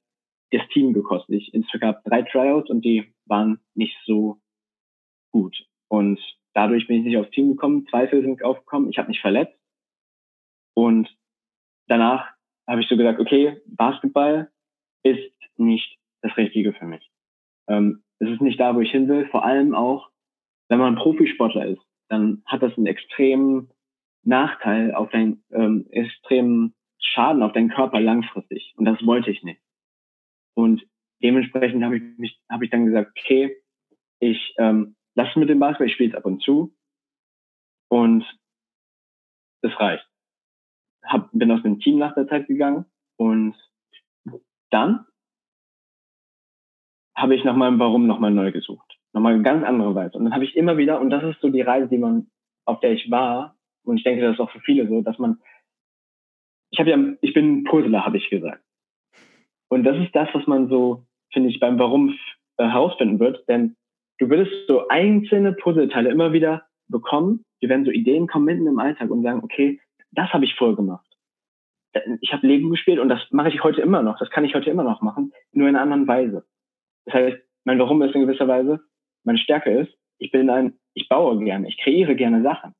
das 0.50 0.66
Team 0.68 0.92
gekostet. 0.92 1.36
Ich, 1.36 1.52
es 1.54 1.80
gab 1.80 2.02
drei 2.04 2.22
Tryouts 2.22 2.70
und 2.70 2.84
die 2.84 3.12
waren 3.26 3.58
nicht 3.74 3.96
so 4.06 4.38
gut. 5.32 5.66
Und 5.88 6.20
dadurch 6.54 6.86
bin 6.86 6.98
ich 6.98 7.04
nicht 7.04 7.16
aufs 7.18 7.30
Team 7.30 7.50
gekommen, 7.50 7.86
Zweifel 7.88 8.22
sind 8.22 8.42
aufgekommen, 8.42 8.90
ich 8.90 8.98
habe 8.98 9.08
mich 9.08 9.20
verletzt 9.20 9.58
danach 11.92 12.32
habe 12.66 12.80
ich 12.80 12.88
so 12.88 12.96
gesagt, 12.96 13.20
okay, 13.20 13.60
Basketball 13.66 14.50
ist 15.02 15.32
nicht 15.56 15.98
das 16.22 16.34
Richtige 16.36 16.72
für 16.72 16.86
mich. 16.86 17.11
Ähm, 17.68 18.02
es 18.18 18.28
ist 18.28 18.40
nicht 18.40 18.60
da, 18.60 18.74
wo 18.74 18.80
ich 18.80 18.90
hin 18.90 19.08
will. 19.08 19.26
Vor 19.28 19.44
allem 19.44 19.74
auch, 19.74 20.10
wenn 20.68 20.78
man 20.78 20.96
Profisportler 20.96 21.66
ist, 21.66 21.82
dann 22.08 22.42
hat 22.46 22.62
das 22.62 22.76
einen 22.76 22.86
extremen 22.86 23.70
Nachteil 24.24 24.94
auf 24.94 25.10
deinen 25.10 25.42
ähm, 25.50 25.86
extremen 25.90 26.74
Schaden 26.98 27.42
auf 27.42 27.52
deinen 27.52 27.70
Körper 27.70 28.00
langfristig. 28.00 28.74
Und 28.76 28.84
das 28.84 29.04
wollte 29.04 29.30
ich 29.30 29.42
nicht. 29.42 29.60
Und 30.54 30.86
dementsprechend 31.22 31.82
habe 31.84 31.96
ich 31.96 32.02
mich, 32.18 32.40
habe 32.48 32.64
ich 32.64 32.70
dann 32.70 32.86
gesagt, 32.86 33.12
okay, 33.18 33.56
ich 34.20 34.54
ähm, 34.58 34.94
lasse 35.14 35.38
mit 35.38 35.48
dem 35.48 35.58
Basketball, 35.58 35.88
ich 35.88 35.94
spiele 35.94 36.10
es 36.10 36.16
ab 36.16 36.26
und 36.26 36.42
zu 36.42 36.74
und 37.88 38.24
es 39.62 39.78
reicht. 39.80 40.06
Hab, 41.04 41.30
bin 41.32 41.50
aus 41.50 41.62
dem 41.62 41.80
Team 41.80 41.98
nach 41.98 42.14
der 42.14 42.28
Zeit 42.28 42.46
gegangen 42.46 42.86
und 43.16 43.56
dann 44.70 45.06
habe 47.22 47.36
ich 47.36 47.44
nach 47.44 47.56
meinem 47.56 47.78
Warum 47.78 48.06
nochmal 48.06 48.32
neu 48.32 48.50
gesucht. 48.50 48.98
Nochmal 49.12 49.34
eine 49.34 49.42
ganz 49.42 49.64
andere 49.64 49.94
Weise. 49.94 50.18
Und 50.18 50.24
dann 50.24 50.34
habe 50.34 50.44
ich 50.44 50.56
immer 50.56 50.76
wieder, 50.76 51.00
und 51.00 51.10
das 51.10 51.22
ist 51.22 51.40
so 51.40 51.48
die 51.48 51.60
Reise, 51.60 51.88
die 51.88 51.98
man, 51.98 52.26
auf 52.64 52.80
der 52.80 52.92
ich 52.92 53.10
war, 53.10 53.56
und 53.84 53.96
ich 53.96 54.04
denke, 54.04 54.22
das 54.22 54.34
ist 54.34 54.40
auch 54.40 54.50
für 54.50 54.60
viele 54.60 54.88
so, 54.88 55.02
dass 55.02 55.18
man, 55.18 55.38
ich 56.70 56.80
habe 56.80 56.90
ja, 56.90 56.98
ich 57.20 57.32
bin 57.32 57.64
Puzzler, 57.64 58.04
habe 58.04 58.16
ich 58.16 58.28
gesagt. 58.28 58.62
Und 59.68 59.84
das 59.84 59.96
ist 59.98 60.14
das, 60.14 60.28
was 60.32 60.46
man 60.46 60.68
so, 60.68 61.04
finde 61.32 61.48
ich, 61.48 61.60
beim 61.60 61.78
Warum 61.78 62.16
äh, 62.56 62.64
herausfinden 62.64 63.20
wird, 63.20 63.48
denn 63.48 63.76
du 64.18 64.28
würdest 64.28 64.52
so 64.66 64.88
einzelne 64.88 65.52
Puzzleteile 65.52 66.10
immer 66.10 66.32
wieder 66.32 66.66
bekommen, 66.88 67.44
die 67.62 67.68
werden 67.68 67.84
so 67.84 67.90
Ideen 67.90 68.26
kommen 68.26 68.44
mitten 68.44 68.66
im 68.66 68.78
Alltag 68.78 69.10
und 69.10 69.22
sagen, 69.22 69.40
okay, 69.42 69.80
das 70.10 70.32
habe 70.32 70.44
ich 70.44 70.54
vorher 70.54 70.76
gemacht. 70.76 71.06
Ich 72.20 72.32
habe 72.32 72.46
Lego 72.46 72.68
gespielt 72.70 72.98
und 72.98 73.08
das 73.08 73.20
mache 73.30 73.48
ich 73.48 73.62
heute 73.62 73.80
immer 73.80 74.02
noch, 74.02 74.18
das 74.18 74.30
kann 74.30 74.44
ich 74.44 74.54
heute 74.54 74.70
immer 74.70 74.82
noch 74.82 75.02
machen, 75.02 75.32
nur 75.52 75.68
in 75.68 75.76
einer 75.76 75.82
anderen 75.82 76.08
Weise. 76.08 76.44
Das 77.04 77.14
heißt, 77.14 77.38
mein 77.64 77.78
Warum 77.78 78.02
ist 78.02 78.14
in 78.14 78.22
gewisser 78.22 78.48
Weise, 78.48 78.80
meine 79.24 79.38
Stärke 79.38 79.70
ist, 79.70 79.92
ich 80.18 80.30
bin 80.30 80.50
ein, 80.50 80.78
ich 80.94 81.08
baue 81.08 81.38
gerne, 81.42 81.68
ich 81.68 81.78
kreiere 81.78 82.14
gerne 82.14 82.42
Sachen. 82.42 82.74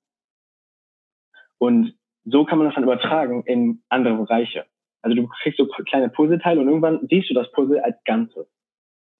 Und 1.59 1.95
so 2.25 2.45
kann 2.45 2.59
man 2.59 2.69
das 2.69 2.75
dann 2.75 2.85
übertragen 2.85 3.45
in 3.47 3.83
andere 3.89 4.17
Bereiche. 4.17 4.67
Also 5.03 5.17
du 5.17 5.27
kriegst 5.27 5.59
so 5.59 5.67
kleine 5.67 6.09
Puzzleteile 6.09 6.61
und 6.61 6.69
irgendwann 6.69 7.07
siehst 7.09 7.31
du 7.31 7.35
das 7.35 7.51
Puzzle 7.53 7.81
als 7.81 7.97
Ganzes. 8.05 8.47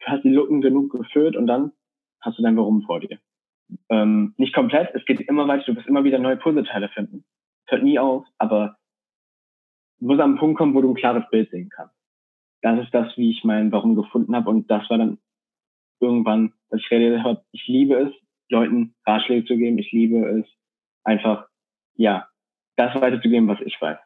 Du 0.01 0.07
hast 0.07 0.23
die 0.23 0.31
Lücken 0.31 0.61
genug 0.61 0.93
gefüllt 0.93 1.37
und 1.37 1.47
dann 1.47 1.73
hast 2.21 2.39
du 2.39 2.43
dein 2.43 2.57
Warum 2.57 2.83
vor 2.83 3.01
dir. 3.01 3.19
Ähm, 3.89 4.35
nicht 4.37 4.55
komplett, 4.55 4.95
es 4.95 5.05
geht 5.05 5.21
immer 5.21 5.49
weiter, 5.49 5.65
du 5.67 5.77
wirst 5.77 5.89
immer 5.89 6.05
wieder 6.05 6.19
neue 6.19 6.37
Puzzleteile 6.37 6.89
finden. 6.91 7.25
Es 7.67 7.73
hört 7.73 7.83
nie 7.83 7.99
auf, 7.99 8.25
aber 8.39 8.77
du 9.99 10.07
musst 10.07 10.21
an 10.21 10.31
einen 10.31 10.39
Punkt 10.39 10.59
kommen, 10.59 10.75
wo 10.75 10.83
du 10.83 10.91
ein 10.91 10.97
klares 10.97 11.29
Bild 11.31 11.51
sehen 11.51 11.71
kannst 11.75 11.95
das 12.63 12.85
ist 12.85 12.95
das, 12.95 13.17
wie 13.17 13.31
ich 13.31 13.45
mein 13.45 13.71
Warum 13.73 13.97
gefunden 13.97 14.35
habe. 14.35 14.49
Und 14.49 14.71
das 14.71 14.89
war 14.89 14.99
dann 14.99 15.19
irgendwann, 16.01 16.53
dass 16.71 16.81
ich 16.81 16.91
realisiert 16.91 17.25
habe, 17.25 17.45
ich 17.53 17.67
liebe 17.67 17.95
es, 17.95 18.13
Leuten 18.49 18.95
Ratschläge 19.07 19.47
zu 19.47 19.57
geben. 19.57 19.79
Ich 19.79 19.93
liebe 19.93 20.25
es, 20.29 20.47
einfach, 21.05 21.47
ja, 21.95 22.29
das 22.77 22.95
weiterzugeben, 22.95 23.49
was 23.49 23.61
ich 23.65 23.81
weiß. 23.81 23.99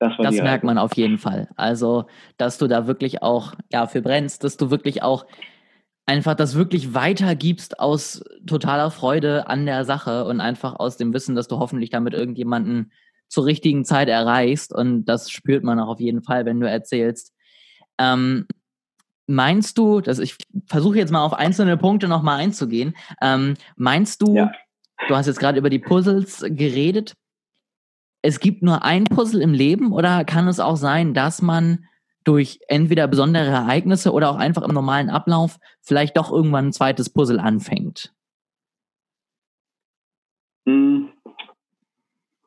Das, 0.00 0.12
das 0.18 0.34
merkt 0.36 0.64
man 0.64 0.78
auf 0.78 0.94
jeden 0.96 1.18
Fall. 1.18 1.48
Also, 1.56 2.06
dass 2.36 2.58
du 2.58 2.66
da 2.66 2.86
wirklich 2.86 3.22
auch 3.22 3.54
ja, 3.72 3.86
für 3.86 4.02
brennst, 4.02 4.44
dass 4.44 4.56
du 4.56 4.70
wirklich 4.70 5.02
auch 5.02 5.24
einfach 6.06 6.34
das 6.34 6.56
wirklich 6.56 6.94
weitergibst 6.94 7.78
aus 7.80 8.22
totaler 8.46 8.90
Freude 8.90 9.46
an 9.48 9.66
der 9.66 9.84
Sache 9.84 10.24
und 10.24 10.40
einfach 10.40 10.74
aus 10.78 10.96
dem 10.96 11.14
Wissen, 11.14 11.34
dass 11.34 11.48
du 11.48 11.58
hoffentlich 11.58 11.90
damit 11.90 12.12
irgendjemanden 12.12 12.92
zur 13.28 13.46
richtigen 13.46 13.84
Zeit 13.84 14.08
erreichst. 14.08 14.74
Und 14.74 15.06
das 15.06 15.30
spürt 15.30 15.64
man 15.64 15.78
auch 15.80 15.88
auf 15.88 16.00
jeden 16.00 16.22
Fall, 16.22 16.44
wenn 16.44 16.60
du 16.60 16.68
erzählst, 16.68 17.33
ähm, 17.98 18.46
meinst 19.26 19.78
du, 19.78 20.00
dass 20.00 20.18
ich 20.18 20.36
versuche 20.66 20.98
jetzt 20.98 21.12
mal 21.12 21.24
auf 21.24 21.34
einzelne 21.34 21.76
Punkte 21.76 22.08
nochmal 22.08 22.40
einzugehen, 22.40 22.94
ähm, 23.22 23.54
meinst 23.76 24.22
du, 24.22 24.34
ja. 24.34 24.52
du 25.08 25.16
hast 25.16 25.26
jetzt 25.26 25.38
gerade 25.38 25.58
über 25.58 25.70
die 25.70 25.78
Puzzles 25.78 26.44
geredet, 26.48 27.14
es 28.22 28.40
gibt 28.40 28.62
nur 28.62 28.82
ein 28.82 29.04
Puzzle 29.04 29.42
im 29.42 29.52
Leben 29.52 29.92
oder 29.92 30.24
kann 30.24 30.48
es 30.48 30.58
auch 30.58 30.76
sein, 30.76 31.12
dass 31.12 31.42
man 31.42 31.86
durch 32.24 32.58
entweder 32.68 33.06
besondere 33.06 33.46
Ereignisse 33.46 34.12
oder 34.12 34.30
auch 34.30 34.36
einfach 34.36 34.62
im 34.62 34.72
normalen 34.72 35.10
Ablauf 35.10 35.58
vielleicht 35.82 36.16
doch 36.16 36.32
irgendwann 36.32 36.68
ein 36.68 36.72
zweites 36.72 37.10
Puzzle 37.10 37.38
anfängt? 37.38 38.14
Hm. 40.66 41.10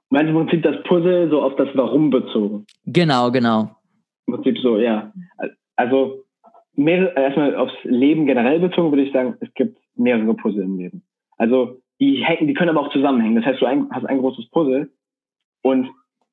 Meinst 0.09 0.33
du 0.33 0.39
im 0.39 0.47
Prinzip 0.47 0.63
das 0.63 0.81
Puzzle 0.83 1.29
so 1.29 1.43
auf 1.43 1.55
das 1.57 1.67
Warum 1.75 2.09
bezogen? 2.09 2.65
Genau, 2.85 3.31
genau. 3.31 3.75
Im 4.25 4.33
Prinzip 4.33 4.57
so, 4.59 4.79
ja. 4.79 5.11
Also 5.77 6.25
mehrere, 6.75 7.13
erstmal 7.15 7.55
aufs 7.55 7.73
Leben 7.83 8.25
generell 8.25 8.59
bezogen 8.59 8.91
würde 8.91 9.03
ich 9.03 9.13
sagen, 9.13 9.37
es 9.39 9.53
gibt 9.53 9.79
mehrere 9.95 10.33
Puzzle 10.33 10.63
im 10.63 10.77
Leben. 10.77 11.03
Also 11.37 11.81
die 11.99 12.23
hängen, 12.23 12.47
die 12.47 12.53
können 12.53 12.69
aber 12.69 12.81
auch 12.81 12.91
zusammenhängen. 12.91 13.35
Das 13.37 13.45
heißt, 13.45 13.61
du 13.61 13.65
ein, 13.65 13.89
hast 13.91 14.05
ein 14.05 14.19
großes 14.19 14.49
Puzzle 14.49 14.91
und 15.63 15.89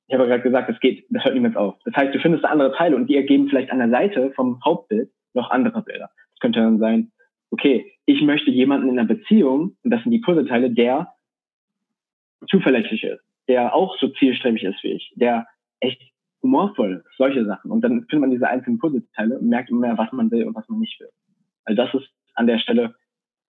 ich 0.07 0.15
habe 0.15 0.27
gerade 0.27 0.43
gesagt, 0.43 0.69
das 0.69 0.81
geht, 0.81 1.07
das 1.11 1.25
hört 1.25 1.35
niemals 1.35 1.57
auf. 1.57 1.77
Das 1.85 1.95
heißt, 1.95 2.15
du 2.15 2.19
findest 2.21 2.45
andere 2.45 2.75
Teile 2.75 2.97
und 2.97 3.09
die 3.09 3.17
ergeben 3.17 3.49
vielleicht 3.49 3.71
an 3.71 3.79
der 3.79 3.89
Seite 3.89 4.33
vom 4.33 4.63
Hauptbild 4.65 5.11
noch 5.33 5.51
andere 5.51 5.83
Bilder. 5.83 6.11
Das 6.33 6.41
könnte 6.41 6.61
dann 6.61 6.79
sein, 6.79 7.11
okay, 7.51 7.91
ich 8.05 8.21
möchte 8.23 8.51
jemanden 8.51 8.89
in 8.89 8.99
einer 8.99 9.09
Beziehung, 9.09 9.77
und 9.83 9.91
das 9.91 10.03
sind 10.03 10.13
die 10.13 10.21
Puzzleteile, 10.21 10.71
der 10.71 11.15
zuverlässig 12.51 13.03
ist, 13.03 13.23
der 13.49 13.75
auch 13.75 13.97
so 13.99 14.09
zielstrebig 14.09 14.65
ist 14.65 14.83
wie 14.83 14.93
ich, 14.93 15.13
der 15.17 15.47
echt 15.81 16.03
humorvoll, 16.45 17.03
solche 17.17 17.45
Sachen. 17.45 17.73
Und 17.73 17.81
dann 17.83 18.05
findet 18.09 18.21
man 18.21 18.31
diese 18.31 18.47
einzelnen 18.47 18.79
Puzzleteile 18.79 19.39
und 19.39 19.49
merkt 19.49 19.71
immer 19.71 19.81
mehr, 19.81 19.99
was 19.99 20.13
man 20.13 20.31
will 20.31 20.45
und 20.47 20.55
was 20.55 20.69
man 20.69 20.79
nicht 20.79 21.01
will. 21.01 21.09
Also 21.65 21.83
das 21.83 21.95
ist 21.95 22.09
an 22.35 22.47
der 22.47 22.59
Stelle, 22.59 22.95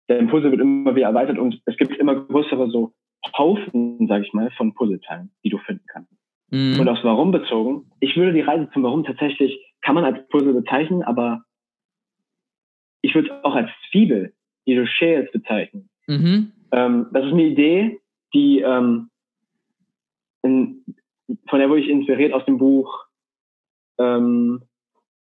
der 0.09 0.19
Impulse 0.19 0.51
wird 0.51 0.61
immer 0.61 0.95
wieder 0.95 1.07
erweitert 1.07 1.39
und 1.39 1.61
es 1.65 1.77
gibt 1.77 1.97
immer 1.97 2.15
größere 2.15 2.71
so 2.71 2.93
Haufen, 3.37 4.07
sage 4.09 4.25
ich 4.27 4.33
mal, 4.33 4.51
von 4.53 4.75
Puzzleteilen, 4.75 5.31
die 5.43 5.49
du 5.49 5.59
finden 5.59 5.85
kannst. 5.87 6.13
Mhm. 6.51 6.79
Und 6.81 6.89
aufs 6.89 7.03
Warum 7.03 7.33
bezogen, 7.33 7.91
ich 8.01 8.17
würde 8.17 8.33
die 8.33 8.41
Reise 8.43 8.69
zum 8.73 8.83
Warum 8.83 9.05
tatsächlich, 9.05 9.59
kann 9.81 9.95
man 9.95 10.05
als 10.05 10.29
Puzzle 10.29 10.53
bezeichnen, 10.53 11.03
aber 11.03 11.45
ich 13.01 13.15
würde 13.15 13.29
es 13.29 13.45
auch 13.45 13.55
als 13.55 13.71
Zwiebel, 13.91 14.35
die 14.67 14.75
du 14.75 14.87
schälst, 14.87 15.33
bezeichnen. 15.33 15.89
Mhm. 16.07 16.53
Ähm, 16.73 17.07
das 17.13 17.25
ist 17.25 17.33
eine 17.33 17.45
Idee, 17.45 18.01
die 18.35 18.61
ähm, 18.61 19.09
in, 20.43 20.85
von 21.49 21.59
der 21.59 21.69
wurde 21.69 21.81
ich 21.81 21.89
inspiriert 21.89 22.33
aus 22.33 22.45
dem 22.45 22.59
Buch 22.59 23.07
ähm, 23.99 24.63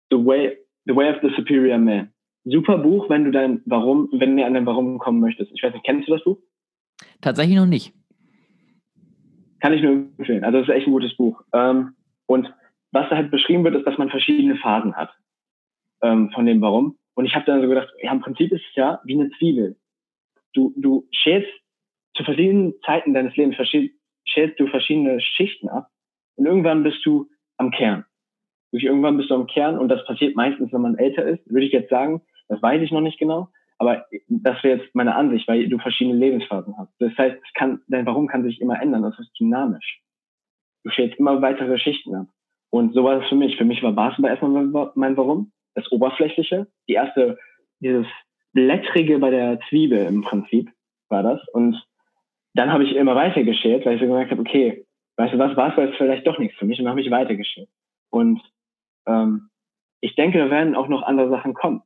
The 0.10 0.18
Way 0.18 0.58
The 0.86 0.96
Way 0.96 1.16
of 1.16 1.22
the 1.22 1.36
Superior 1.36 1.78
Man. 1.78 2.12
Super 2.44 2.78
Buch, 2.78 3.10
wenn 3.10 3.26
du 3.26 3.32
dein 3.32 3.62
Warum, 3.66 4.10
wenn 4.12 4.38
du 4.38 4.46
an 4.46 4.54
dein 4.54 4.68
Warum 4.68 5.00
kommen 5.00 5.20
möchtest. 5.20 5.52
Ich 5.54 5.64
weiß 5.64 5.74
nicht, 5.74 5.86
kennst 5.86 6.08
du 6.08 6.14
das 6.14 6.24
Buch? 6.24 6.38
Tatsächlich 7.22 7.58
noch 7.58 7.66
nicht. 7.66 7.94
Kann 9.60 9.74
ich 9.74 9.82
nur 9.82 9.94
empfehlen. 9.94 10.44
Also 10.44 10.60
das 10.60 10.68
ist 10.68 10.76
echt 10.76 10.88
ein 10.88 10.94
gutes 10.94 11.18
Buch. 11.18 11.42
Ähm, 11.54 11.96
und 12.28 12.54
was 12.92 13.10
da 13.10 13.16
halt 13.16 13.32
beschrieben 13.32 13.64
wird, 13.64 13.76
ist, 13.76 13.86
dass 13.86 13.98
man 13.98 14.12
verschiedene 14.12 14.58
Phasen 14.58 14.96
hat 14.96 15.10
ähm, 16.02 16.30
von 16.36 16.46
dem 16.46 16.62
Warum. 16.62 16.98
Und 17.16 17.26
ich 17.26 17.34
habe 17.34 17.46
dann 17.46 17.62
so 17.62 17.68
gedacht, 17.68 17.90
ja, 18.02 18.12
im 18.12 18.22
Prinzip 18.22 18.52
ist 18.52 18.64
es 18.70 18.76
ja 18.76 19.02
wie 19.06 19.20
eine 19.20 19.32
Zwiebel. 19.32 19.78
Du, 20.54 20.74
du 20.78 21.08
schälst 21.12 21.50
zu 22.16 22.24
verschiedenen 22.24 22.76
Zeiten 22.86 23.14
deines 23.14 23.36
Lebens 23.36 23.56
schälst 24.26 24.60
du 24.60 24.68
verschiedene 24.68 25.20
Schichten 25.20 25.68
ab 25.68 25.90
und 26.36 26.46
irgendwann 26.46 26.84
bist 26.84 27.06
du 27.06 27.28
am 27.58 27.72
Kern. 27.72 28.06
Irgendwann 28.72 29.18
bist 29.18 29.30
du 29.30 29.36
am 29.36 29.48
Kern 29.48 29.78
und 29.78 29.88
das 29.88 30.06
passiert 30.06 30.36
meistens, 30.36 30.74
wenn 30.74 30.82
man 30.82 30.98
älter 30.98 31.24
ist, 31.24 31.50
würde 31.50 31.66
ich 31.66 31.72
jetzt 31.72 31.90
sagen. 31.90 32.22
Das 32.50 32.62
weiß 32.62 32.82
ich 32.82 32.92
noch 32.92 33.02
nicht 33.02 33.18
genau, 33.18 33.48
aber 33.78 34.06
das 34.28 34.64
wäre 34.64 34.80
jetzt 34.80 34.94
meine 34.96 35.16
Ansicht, 35.16 35.48
weil 35.48 35.68
du 35.68 35.78
verschiedene 35.78 36.18
Lebensphasen 36.18 36.78
hast. 36.78 36.92
Das 37.00 37.18
heißt, 37.18 37.38
es 37.42 37.54
kann, 37.54 37.82
dein 37.88 38.06
Warum 38.06 38.28
kann 38.28 38.44
sich 38.44 38.62
immer 38.62 38.82
ändern. 38.82 39.04
Das 39.04 39.18
ist 39.20 39.32
dynamisch. 39.40 40.02
Du 40.84 40.92
stellst 40.92 41.18
immer 41.20 41.42
weitere 41.42 41.78
Schichten 41.78 42.16
ab. 42.16 42.28
Und 42.70 42.94
so 42.94 43.04
war 43.04 43.22
es 43.22 43.30
für 43.30 43.36
mich. 43.36 43.58
Für 43.58 43.66
mich 43.66 43.82
war 43.82 43.94
Basketball 43.94 44.32
erstmal 44.32 44.92
mein 44.96 45.18
Warum. 45.18 45.52
Das 45.74 45.92
Oberflächliche. 45.92 46.68
Die 46.88 46.94
erste, 46.94 47.38
dieses 47.80 48.08
Blättrige 48.54 49.20
bei 49.20 49.30
der 49.30 49.60
Zwiebel 49.70 50.06
im 50.06 50.22
Prinzip 50.22 50.70
war 51.10 51.24
das. 51.24 51.42
Und 51.54 51.82
dann 52.54 52.72
habe 52.72 52.84
ich 52.84 52.96
immer 52.96 53.16
weiter 53.16 53.44
geschält, 53.44 53.86
weil 53.86 53.96
ich 53.96 54.02
so 54.02 54.08
gemerkt 54.08 54.32
habe, 54.32 54.42
okay, 54.42 54.85
weißt 55.18 55.34
du 55.34 55.38
was, 55.38 55.56
Basketball 55.56 55.90
ist 55.90 55.98
vielleicht 55.98 56.28
doch 56.28 56.40
nichts 56.40 56.58
für 56.58 56.66
mich 56.66 56.80
und 56.80 56.86
dann 56.86 56.92
habe 56.92 57.02
ich 57.02 57.12
weitergeschickt. 57.12 57.72
Und 58.10 58.42
ähm, 59.08 59.50
ich 60.02 60.16
denke, 60.16 60.38
da 60.38 60.50
werden 60.50 60.76
auch 60.76 60.88
noch 60.88 61.04
andere 61.04 61.30
Sachen 61.30 61.54
kommen. 61.54 61.82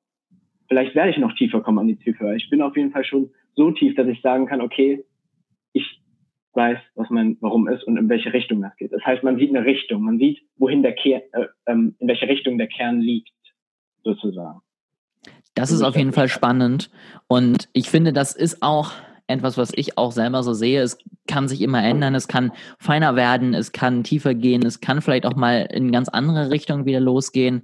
Vielleicht 0.68 0.96
werde 0.96 1.12
ich 1.12 1.18
noch 1.18 1.34
tiefer 1.34 1.62
kommen 1.62 1.80
an 1.80 1.88
die 1.88 2.00
Zielführer. 2.00 2.36
Ich 2.36 2.50
bin 2.50 2.62
auf 2.62 2.76
jeden 2.76 2.92
Fall 2.92 3.04
schon 3.04 3.32
so 3.56 3.72
tief, 3.72 3.96
dass 3.96 4.08
ich 4.08 4.22
sagen 4.22 4.46
kann, 4.46 4.62
okay, 4.62 5.04
ich 5.74 6.02
weiß, 6.54 6.78
was 6.96 7.10
mein 7.10 7.38
Warum 7.42 7.68
ist 7.68 7.84
und 7.84 7.98
in 7.98 8.10
welche 8.10 8.34
Richtung 8.34 8.62
das 8.62 8.76
geht. 8.78 8.92
Das 8.92 9.04
heißt, 9.06 9.24
man 9.24 9.38
sieht 9.38 9.50
eine 9.50 9.66
Richtung, 9.66 10.04
man 10.04 10.18
sieht, 10.18 10.42
wohin 10.58 10.84
der 10.84 10.94
Kern, 10.94 11.22
äh, 11.34 11.46
ähm, 11.68 11.96
in 12.00 12.08
welche 12.08 12.28
Richtung 12.28 12.58
der 12.58 12.68
Kern 12.68 13.00
liegt, 13.00 13.32
sozusagen. 14.04 14.62
Das 15.56 15.72
ist 15.72 15.82
auf 15.82 15.96
jeden 15.96 16.14
Fall 16.14 16.30
spannend 16.30 16.90
und 17.28 17.70
ich 17.74 17.90
finde, 17.90 18.14
das 18.14 18.36
ist 18.36 18.62
auch 18.62 18.94
etwas, 19.30 19.58
was 19.58 19.72
ich 19.74 19.98
auch 19.98 20.12
selber 20.12 20.44
so 20.44 20.54
sehe. 20.54 20.82
Es 20.82 20.98
kann 21.28 21.48
sich 21.48 21.62
immer 21.62 21.84
ändern, 21.84 22.16
es 22.16 22.28
kann 22.28 22.52
feiner 22.80 23.16
werden, 23.16 23.54
es 23.54 23.72
kann 23.72 24.04
tiefer 24.04 24.34
gehen, 24.34 24.66
es 24.66 24.82
kann 24.82 25.02
vielleicht 25.02 25.26
auch 25.26 25.36
mal 25.36 25.68
in 25.72 25.92
ganz 25.92 26.10
andere 26.10 26.50
Richtungen 26.50 26.86
wieder 26.86 27.00
losgehen. 27.00 27.64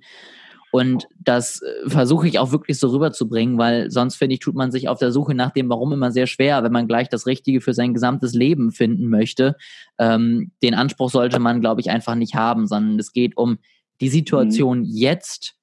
Und 0.72 1.08
das 1.18 1.62
äh, 1.62 1.90
versuche 1.90 2.28
ich 2.28 2.38
auch 2.38 2.52
wirklich 2.52 2.78
so 2.80 2.90
rüberzubringen, 2.90 3.58
weil 3.58 3.90
sonst, 3.90 4.16
finde 4.16 4.34
ich, 4.34 4.42
tut 4.42 4.56
man 4.56 4.72
sich 4.72 4.90
auf 4.90 5.00
der 5.00 5.12
Suche 5.12 5.34
nach 5.34 5.52
dem 5.52 5.70
Warum 5.70 5.94
immer 5.94 6.12
sehr 6.12 6.28
schwer, 6.28 6.64
wenn 6.64 6.74
man 6.74 6.88
gleich 6.88 7.08
das 7.08 7.26
Richtige 7.26 7.62
für 7.62 7.74
sein 7.74 7.94
gesamtes 7.94 8.34
Leben 8.34 8.72
finden 8.72 9.08
möchte. 9.08 9.56
Ähm, 9.98 10.52
den 10.62 10.74
Anspruch 10.74 11.10
sollte 11.10 11.40
man, 11.40 11.62
glaube 11.62 11.80
ich, 11.80 11.90
einfach 11.90 12.16
nicht 12.16 12.36
haben, 12.36 12.68
sondern 12.68 13.00
es 13.00 13.14
geht 13.14 13.38
um 13.38 13.58
die 14.02 14.10
Situation 14.10 14.80
mhm. 14.80 14.90
jetzt, 14.92 15.56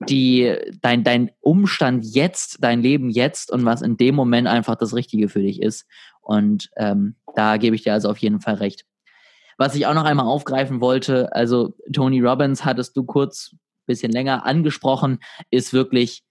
die, 0.00 0.54
dein, 0.80 1.04
dein 1.04 1.30
Umstand 1.40 2.04
jetzt, 2.04 2.58
dein 2.60 2.82
Leben 2.82 3.10
jetzt 3.10 3.50
und 3.50 3.64
was 3.64 3.82
in 3.82 3.96
dem 3.96 4.14
Moment 4.14 4.48
einfach 4.48 4.76
das 4.76 4.94
Richtige 4.94 5.28
für 5.28 5.40
dich 5.40 5.62
ist. 5.62 5.86
Und 6.20 6.70
ähm, 6.76 7.16
da 7.34 7.56
gebe 7.56 7.76
ich 7.76 7.82
dir 7.82 7.92
also 7.92 8.10
auf 8.10 8.18
jeden 8.18 8.40
Fall 8.40 8.54
recht. 8.54 8.84
Was 9.56 9.74
ich 9.74 9.86
auch 9.86 9.94
noch 9.94 10.04
einmal 10.04 10.26
aufgreifen 10.26 10.80
wollte, 10.80 11.32
also 11.32 11.74
Tony 11.92 12.20
Robbins 12.20 12.64
hattest 12.64 12.96
du 12.96 13.04
kurz 13.04 13.54
bisschen 13.86 14.12
länger 14.12 14.46
angesprochen, 14.46 15.18
ist 15.50 15.72
wirklich 15.72 16.22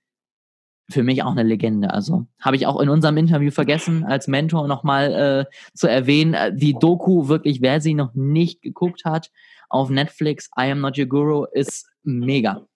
für 0.90 1.04
mich 1.04 1.24
auch 1.24 1.32
eine 1.32 1.44
Legende. 1.44 1.92
Also 1.92 2.28
habe 2.42 2.56
ich 2.56 2.68
auch 2.68 2.80
in 2.82 2.90
unserem 2.90 3.18
Interview 3.18 3.52
vergessen, 3.52 4.04
als 4.04 4.28
Mentor 4.28 4.68
nochmal 4.68 5.48
äh, 5.50 5.56
zu 5.74 5.88
erwähnen. 5.88 6.34
Äh, 6.34 6.56
die 6.56 6.74
Doku 6.74 7.28
wirklich, 7.28 7.62
wer 7.62 7.80
sie 7.80 7.94
noch 7.94 8.14
nicht 8.14 8.62
geguckt 8.62 9.06
hat, 9.06 9.32
auf 9.70 9.90
Netflix, 9.90 10.50
I 10.58 10.72
Am 10.72 10.82
Not 10.82 10.98
Your 10.98 11.06
Guru, 11.06 11.46
ist 11.52 11.90
mega. 12.04 12.68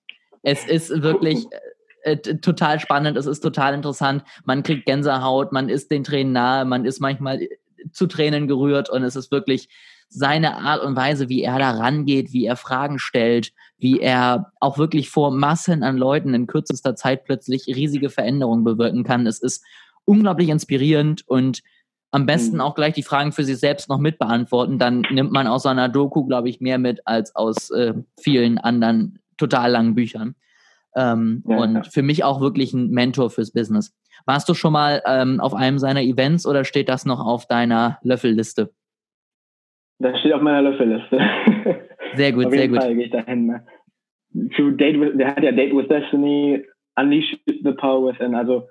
Es 0.44 0.66
ist 0.66 1.02
wirklich 1.02 1.46
äh, 2.04 2.12
äh 2.14 2.38
total 2.38 2.80
spannend, 2.80 3.18
es 3.18 3.26
ist 3.26 3.42
total 3.42 3.74
interessant. 3.74 4.24
Man 4.46 4.64
kriegt 4.64 4.86
Gänsehaut, 4.86 5.52
man 5.52 5.70
ist 5.70 5.92
den 5.92 6.04
Tränen 6.04 6.34
nahe, 6.34 6.66
man 6.66 6.86
ist 6.86 7.00
manchmal 7.00 7.42
äh, 7.42 7.50
zu 7.92 8.08
Tränen 8.08 8.48
gerührt 8.48 8.90
und 8.90 9.04
es 9.04 9.16
ist 9.16 9.32
wirklich 9.32 9.70
seine 10.10 10.58
Art 10.58 10.84
und 10.84 10.96
Weise, 10.96 11.30
wie 11.30 11.44
er 11.44 11.60
da 11.60 11.72
rangeht, 11.72 12.32
wie 12.32 12.46
er 12.46 12.56
Fragen 12.56 12.98
stellt, 12.98 13.52
wie 13.78 14.00
er 14.00 14.52
auch 14.60 14.78
wirklich 14.78 15.10
vor 15.10 15.32
Massen 15.32 15.84
an 15.84 15.98
Leuten 15.98 16.34
in 16.34 16.48
kürzester 16.48 16.96
Zeit 16.96 17.26
plötzlich 17.26 17.68
riesige 17.68 18.10
Veränderungen 18.10 18.64
bewirken 18.64 19.04
kann. 19.04 19.28
Es 19.28 19.40
ist 19.40 19.64
unglaublich 20.06 20.50
inspirierend 20.50 21.28
und 21.28 21.62
am 22.12 22.26
besten 22.26 22.56
mhm. 22.56 22.62
auch 22.62 22.76
gleich 22.76 22.94
die 22.94 23.04
Fragen 23.04 23.34
für 23.34 23.44
sich 23.44 23.58
selbst 23.58 23.90
noch 23.90 24.00
mit 24.00 24.18
beantworten. 24.18 24.80
Dann 24.80 25.02
nimmt 25.12 25.32
man 25.32 25.46
aus 25.48 25.64
seiner 25.64 25.90
Doku, 25.90 26.26
glaube 26.26 26.50
ich, 26.50 26.62
mehr 26.62 26.78
mit 26.78 27.06
als 27.06 27.36
aus 27.36 27.70
äh, 27.72 27.94
vielen 28.20 28.58
anderen 28.58 29.20
total 29.38 29.72
langen 29.72 29.96
Büchern. 29.96 30.36
Ähm, 30.96 31.44
ja, 31.48 31.58
und 31.58 31.76
ja. 31.76 31.84
für 31.84 32.02
mich 32.02 32.24
auch 32.24 32.42
wirklich 32.42 32.74
ein 32.74 32.90
Mentor 32.90 33.30
fürs 33.30 33.52
Business. 33.52 33.96
Warst 34.26 34.50
du 34.50 34.54
schon 34.54 34.74
mal 34.74 35.02
ähm, 35.06 35.40
auf 35.40 35.54
einem 35.54 35.78
seiner 35.78 36.02
Events 36.02 36.48
oder 36.48 36.64
steht 36.64 36.90
das 36.90 37.06
noch 37.06 37.20
auf 37.20 37.48
deiner 37.48 38.00
Löffelliste? 38.02 38.72
Das 40.00 40.20
steht 40.20 40.34
auf 40.34 40.42
meiner 40.42 40.64
Löffelliste. 40.64 41.20
Sehr 42.16 42.32
gut, 42.32 42.46
auf 42.46 42.54
sehr 42.54 42.68
gut. 42.68 42.78
Fall 42.78 42.96
gehe 42.96 43.06
ich 43.06 43.12
dahin. 43.12 43.48
Ne? 43.48 43.66
Zu 44.56 44.72
Date 44.72 45.00
with, 45.00 45.18
der 45.18 45.36
hat 45.36 45.44
ja 45.44 45.52
Date 45.52 45.76
with 45.76 45.88
Destiny, 45.88 46.64
Unleash 46.96 47.38
the 47.46 47.72
Power 47.74 48.08
Within. 48.08 48.34
Also 48.34 48.68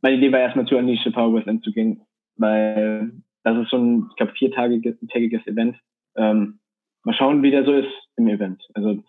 meine 0.00 0.16
Idee 0.16 0.32
war 0.32 0.40
erstmal 0.40 0.66
zu 0.66 0.76
Unleash 0.76 1.04
the 1.04 1.10
Power 1.10 1.34
Within 1.34 1.62
zu 1.62 1.72
gehen, 1.72 2.00
weil 2.36 3.12
das 3.42 3.58
ist 3.58 3.70
so 3.70 3.76
ein, 3.76 4.06
ich 4.10 4.16
glaube, 4.16 4.32
viertägiges 4.32 5.46
Event. 5.46 5.76
Ähm, 6.16 6.58
mal 7.04 7.14
schauen, 7.14 7.42
wie 7.42 7.50
der 7.50 7.64
so 7.64 7.72
ist 7.72 7.92
im 8.16 8.28
Event. 8.28 8.62
Also 8.74 9.02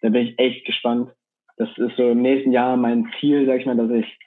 da 0.00 0.08
bin 0.08 0.26
ich 0.26 0.38
echt 0.38 0.66
gespannt. 0.66 1.10
Das 1.56 1.68
ist 1.76 1.96
so 1.96 2.10
im 2.10 2.22
nächsten 2.22 2.52
Jahr 2.52 2.76
mein 2.76 3.10
Ziel, 3.20 3.46
sag 3.46 3.60
ich 3.60 3.66
mal, 3.66 3.76
dass 3.76 3.90
ich, 3.90 4.18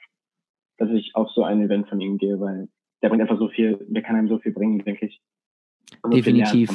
dass 0.78 0.90
ich 0.90 1.14
auf 1.14 1.30
so 1.30 1.44
ein 1.44 1.60
Event 1.60 1.88
von 1.88 2.00
ihm 2.00 2.18
gehe, 2.18 2.40
weil 2.40 2.68
der 3.02 3.08
bringt 3.08 3.22
einfach 3.22 3.38
so 3.38 3.48
viel, 3.48 3.78
der 3.88 4.02
kann 4.02 4.16
einem 4.16 4.28
so 4.28 4.38
viel 4.38 4.52
bringen, 4.52 4.78
denke 4.84 5.06
ich. 5.06 5.20
Definitiv. 6.12 6.70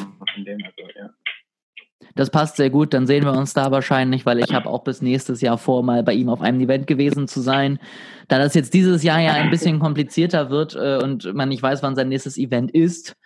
Das 2.16 2.30
passt 2.30 2.58
sehr 2.58 2.70
gut, 2.70 2.94
dann 2.94 3.08
sehen 3.08 3.24
wir 3.24 3.34
uns 3.34 3.54
da 3.54 3.72
wahrscheinlich, 3.72 4.26
weil 4.26 4.40
ich 4.40 4.54
habe 4.54 4.70
auch 4.70 4.84
bis 4.84 5.02
nächstes 5.02 5.42
Jahr 5.42 5.58
vor, 5.58 5.84
mal 5.84 6.04
bei 6.04 6.14
ihm 6.14 6.30
auf 6.30 6.42
einem 6.42 6.60
Event 6.60 6.86
gewesen 6.86 7.28
zu 7.28 7.42
sein. 7.42 7.80
Da 8.28 8.38
das 8.38 8.54
jetzt 8.54 8.74
dieses 8.74 9.04
Jahr 9.04 9.20
ja 9.20 9.34
ein 9.34 9.50
bisschen 9.50 9.80
komplizierter 9.80 10.50
wird 10.50 10.76
äh, 10.76 11.00
und 11.02 11.34
man 11.34 11.50
nicht 11.50 11.64
weiß, 11.64 11.82
wann 11.82 11.96
sein 11.96 12.10
nächstes 12.10 12.38
Event 12.38 12.72
ist, 12.72 13.18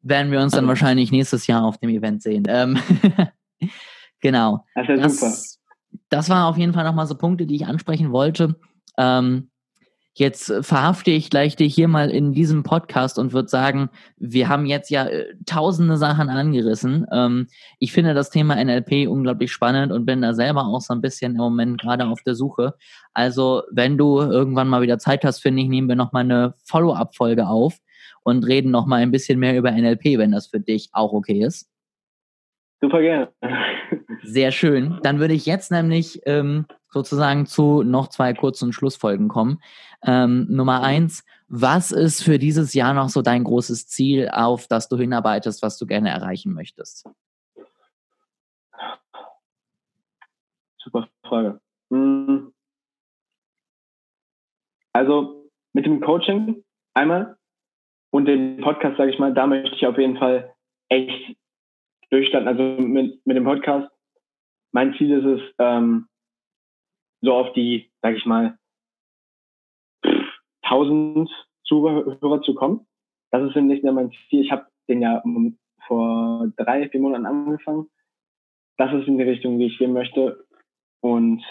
werden 0.00 0.32
wir 0.32 0.40
uns 0.40 0.52
dann 0.52 0.68
wahrscheinlich 0.68 1.12
nächstes 1.12 1.46
Jahr 1.46 1.64
auf 1.64 1.78
dem 1.78 1.90
Event 1.90 2.22
sehen. 2.22 2.44
Ähm, 2.48 2.78
genau. 4.20 4.64
Das, 4.74 4.88
ist 4.88 5.02
das, 5.02 5.20
super. 5.20 6.02
das 6.10 6.28
war 6.28 6.46
auf 6.46 6.58
jeden 6.58 6.72
Fall 6.72 6.84
nochmal 6.84 7.06
so 7.06 7.16
Punkte, 7.16 7.46
die 7.46 7.56
ich 7.56 7.66
ansprechen 7.66 8.12
wollte. 8.12 8.56
Ähm, 8.98 9.50
Jetzt 10.18 10.50
verhafte 10.62 11.10
ich 11.10 11.28
gleich 11.28 11.56
dich 11.56 11.74
hier 11.74 11.88
mal 11.88 12.10
in 12.10 12.32
diesem 12.32 12.62
Podcast 12.62 13.18
und 13.18 13.34
würde 13.34 13.50
sagen, 13.50 13.90
wir 14.16 14.48
haben 14.48 14.64
jetzt 14.64 14.88
ja 14.88 15.04
äh, 15.04 15.34
tausende 15.44 15.98
Sachen 15.98 16.30
angerissen. 16.30 17.06
Ähm, 17.12 17.48
ich 17.80 17.92
finde 17.92 18.14
das 18.14 18.30
Thema 18.30 18.56
NLP 18.56 19.10
unglaublich 19.10 19.52
spannend 19.52 19.92
und 19.92 20.06
bin 20.06 20.22
da 20.22 20.32
selber 20.32 20.64
auch 20.64 20.80
so 20.80 20.94
ein 20.94 21.02
bisschen 21.02 21.32
im 21.32 21.38
Moment 21.38 21.82
gerade 21.82 22.06
auf 22.06 22.22
der 22.22 22.34
Suche. 22.34 22.72
Also, 23.12 23.64
wenn 23.70 23.98
du 23.98 24.20
irgendwann 24.20 24.68
mal 24.68 24.80
wieder 24.80 24.98
Zeit 24.98 25.22
hast, 25.22 25.40
finde 25.40 25.60
ich, 25.60 25.68
nehmen 25.68 25.86
wir 25.86 25.96
nochmal 25.96 26.24
eine 26.24 26.54
Follow-up-Folge 26.64 27.46
auf 27.46 27.76
und 28.22 28.42
reden 28.46 28.70
nochmal 28.70 29.02
ein 29.02 29.10
bisschen 29.10 29.38
mehr 29.38 29.58
über 29.58 29.70
NLP, 29.70 30.16
wenn 30.16 30.32
das 30.32 30.46
für 30.46 30.60
dich 30.60 30.88
auch 30.92 31.12
okay 31.12 31.44
ist. 31.44 31.68
Super 32.80 33.00
gerne. 33.00 33.32
Sehr 34.22 34.52
schön. 34.52 34.98
Dann 35.02 35.18
würde 35.18 35.34
ich 35.34 35.46
jetzt 35.46 35.70
nämlich 35.70 36.20
ähm, 36.26 36.66
sozusagen 36.90 37.46
zu 37.46 37.82
noch 37.82 38.08
zwei 38.08 38.34
kurzen 38.34 38.72
Schlussfolgen 38.72 39.28
kommen. 39.28 39.60
Ähm, 40.02 40.46
Nummer 40.48 40.82
eins, 40.82 41.24
was 41.48 41.90
ist 41.90 42.22
für 42.22 42.38
dieses 42.38 42.74
Jahr 42.74 42.92
noch 42.92 43.08
so 43.08 43.22
dein 43.22 43.44
großes 43.44 43.88
Ziel, 43.88 44.28
auf 44.30 44.66
das 44.68 44.88
du 44.88 44.96
hinarbeitest, 44.96 45.62
was 45.62 45.78
du 45.78 45.86
gerne 45.86 46.10
erreichen 46.10 46.52
möchtest? 46.52 47.08
Super 50.78 51.08
Frage. 51.24 51.60
Hm. 51.90 52.52
Also 54.92 55.50
mit 55.72 55.86
dem 55.86 56.00
Coaching 56.00 56.64
einmal 56.94 57.36
und 58.10 58.26
dem 58.26 58.60
Podcast, 58.60 58.96
sage 58.96 59.10
ich 59.10 59.18
mal, 59.18 59.34
da 59.34 59.46
möchte 59.46 59.74
ich 59.74 59.86
auf 59.86 59.98
jeden 59.98 60.16
Fall 60.16 60.54
echt 60.88 61.36
durchstarten. 62.16 62.48
Also 62.48 62.62
mit, 62.82 63.24
mit 63.26 63.36
dem 63.36 63.44
Podcast. 63.44 63.90
Mein 64.72 64.94
Ziel 64.94 65.10
ist 65.12 65.24
es, 65.24 65.54
ähm, 65.58 66.08
so 67.22 67.32
auf 67.34 67.52
die, 67.52 67.90
sag 68.02 68.16
ich 68.16 68.26
mal, 68.26 68.58
1000 70.62 71.30
Zuhörer 71.64 72.42
zu 72.42 72.54
kommen. 72.54 72.86
Das 73.30 73.48
ist 73.48 73.56
im 73.56 73.66
nächsten 73.66 73.92
mein 73.94 74.12
Ziel. 74.28 74.42
Ich 74.42 74.50
habe 74.50 74.66
den 74.88 75.02
ja 75.02 75.22
vor 75.86 76.50
drei, 76.56 76.88
vier 76.88 77.00
Monaten 77.00 77.26
angefangen. 77.26 77.88
Das 78.76 78.92
ist 78.92 79.08
in 79.08 79.18
die 79.18 79.24
Richtung, 79.24 79.58
wie 79.58 79.66
ich 79.66 79.78
gehen 79.78 79.92
möchte. 79.92 80.46
Und 81.00 81.42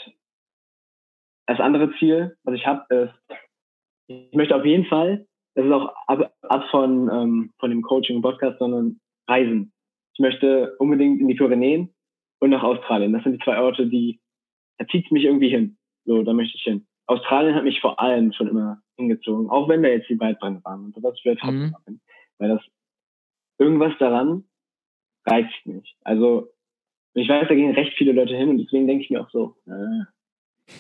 das 1.48 1.60
andere 1.60 1.94
Ziel, 1.98 2.38
was 2.44 2.56
ich 2.56 2.66
habe, 2.66 2.94
ist, 2.94 3.40
ich 4.08 4.34
möchte 4.34 4.56
auf 4.56 4.66
jeden 4.66 4.86
Fall, 4.86 5.26
das 5.56 5.66
ist 5.66 5.72
auch 5.72 5.94
ab, 6.08 6.34
ab 6.42 6.64
von, 6.70 7.10
ähm, 7.12 7.54
von 7.60 7.70
dem 7.70 7.82
Coaching 7.82 8.18
und 8.18 8.22
Podcast, 8.22 8.60
sondern 8.60 9.00
reisen. 9.28 9.74
Ich 10.16 10.20
möchte 10.20 10.76
unbedingt 10.80 11.22
in 11.22 11.28
die 11.28 11.36
Pyrenäen 11.36 11.94
und 12.40 12.50
nach 12.50 12.64
Australien. 12.64 13.14
Das 13.14 13.24
sind 13.24 13.34
die 13.34 13.44
zwei 13.44 13.60
Orte, 13.60 13.88
die 13.88 14.20
da 14.78 14.88
zieht 14.88 15.06
es 15.06 15.12
mich 15.12 15.24
irgendwie 15.24 15.50
hin. 15.50 15.78
So, 16.06 16.24
da 16.24 16.34
möchte 16.34 16.58
ich 16.58 16.64
hin. 16.64 16.86
Australien 17.08 17.56
hat 17.56 17.64
mich 17.64 17.82
vor 17.82 18.00
allem 18.00 18.34
schon 18.34 18.48
immer 18.48 18.82
hingezogen, 18.98 19.50
auch 19.50 19.70
wenn 19.70 19.84
da 19.84 19.90
jetzt 19.90 20.10
die 20.10 20.20
Waldbrände 20.20 20.64
waren 20.64 20.86
und 20.86 20.96
sowas 20.96 21.20
wird 21.24 21.44
mhm. 21.44 21.76
weil 22.40 22.50
das 22.50 22.62
irgendwas 23.58 23.94
daran 24.00 24.46
reizt 25.26 25.66
mich. 25.66 25.96
Also 26.04 26.50
ich 27.14 27.30
weiß, 27.30 27.48
da 27.48 27.56
gehen 27.56 27.74
recht 27.74 27.94
viele 27.98 28.12
Leute 28.12 28.36
hin 28.36 28.50
und 28.50 28.58
deswegen 28.58 28.88
denke 28.88 29.04
ich 29.04 29.10
mir 29.10 29.22
auch 29.22 29.30
so, 29.30 29.56
äh, 29.68 30.06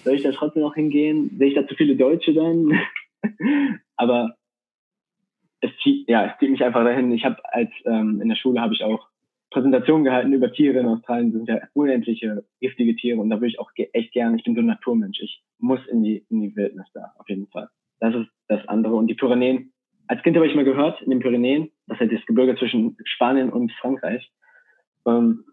soll 0.04 0.16
ich 0.16 0.24
da 0.24 0.32
trotzdem 0.32 0.64
noch 0.64 0.76
hingehen? 0.76 1.38
Sehe 1.38 1.50
ich 1.50 1.56
da 1.56 1.68
zu 1.68 1.76
viele 1.76 1.96
Deutsche 1.96 2.34
dann? 2.34 2.80
Aber 3.96 4.36
es 5.62 5.72
zieht, 5.84 6.10
ja, 6.10 6.26
es 6.26 6.40
zieht 6.40 6.50
mich 6.50 6.64
einfach 6.64 6.84
dahin. 6.84 7.12
Ich 7.12 7.24
habe 7.24 7.38
als 7.54 7.72
ähm, 7.86 8.20
in 8.22 8.30
der 8.30 8.36
Schule 8.36 8.62
habe 8.62 8.74
ich 8.74 8.84
auch 8.84 9.08
Präsentation 9.56 10.04
gehalten 10.04 10.34
über 10.34 10.52
Tiere 10.52 10.80
in 10.80 10.86
Australien. 10.86 11.32
Sind 11.32 11.48
ja 11.48 11.62
unendliche 11.72 12.44
giftige 12.60 12.94
Tiere 12.98 13.22
und 13.22 13.30
da 13.30 13.38
würde 13.38 13.48
ich 13.48 13.60
auch 13.60 13.72
echt 13.94 14.12
gerne, 14.12 14.36
ich 14.36 14.44
bin 14.44 14.54
so 14.54 14.60
ein 14.60 14.66
Naturmensch, 14.66 15.22
ich 15.22 15.42
muss 15.60 15.80
in 15.88 16.04
die, 16.04 16.26
in 16.30 16.42
die 16.42 16.54
Wildnis 16.58 16.88
da, 16.94 17.14
auf 17.18 17.30
jeden 17.30 17.48
Fall. 17.48 17.70
Das 18.02 18.14
ist 18.14 18.28
das 18.50 18.68
andere. 18.68 18.96
Und 18.96 19.08
die 19.08 19.14
Pyrenäen, 19.14 19.72
als 20.08 20.22
Kind 20.24 20.36
habe 20.36 20.46
ich 20.46 20.56
mal 20.56 20.66
gehört, 20.66 21.02
in 21.04 21.10
den 21.10 21.22
Pyrenäen, 21.22 21.72
das 21.88 22.02
ist 22.02 22.12
ja 22.12 22.18
das 22.18 22.26
Gebirge 22.26 22.58
zwischen 22.58 22.98
Spanien 23.06 23.50
und 23.50 23.72
Frankreich, 23.80 24.30
ähm, 25.08 25.46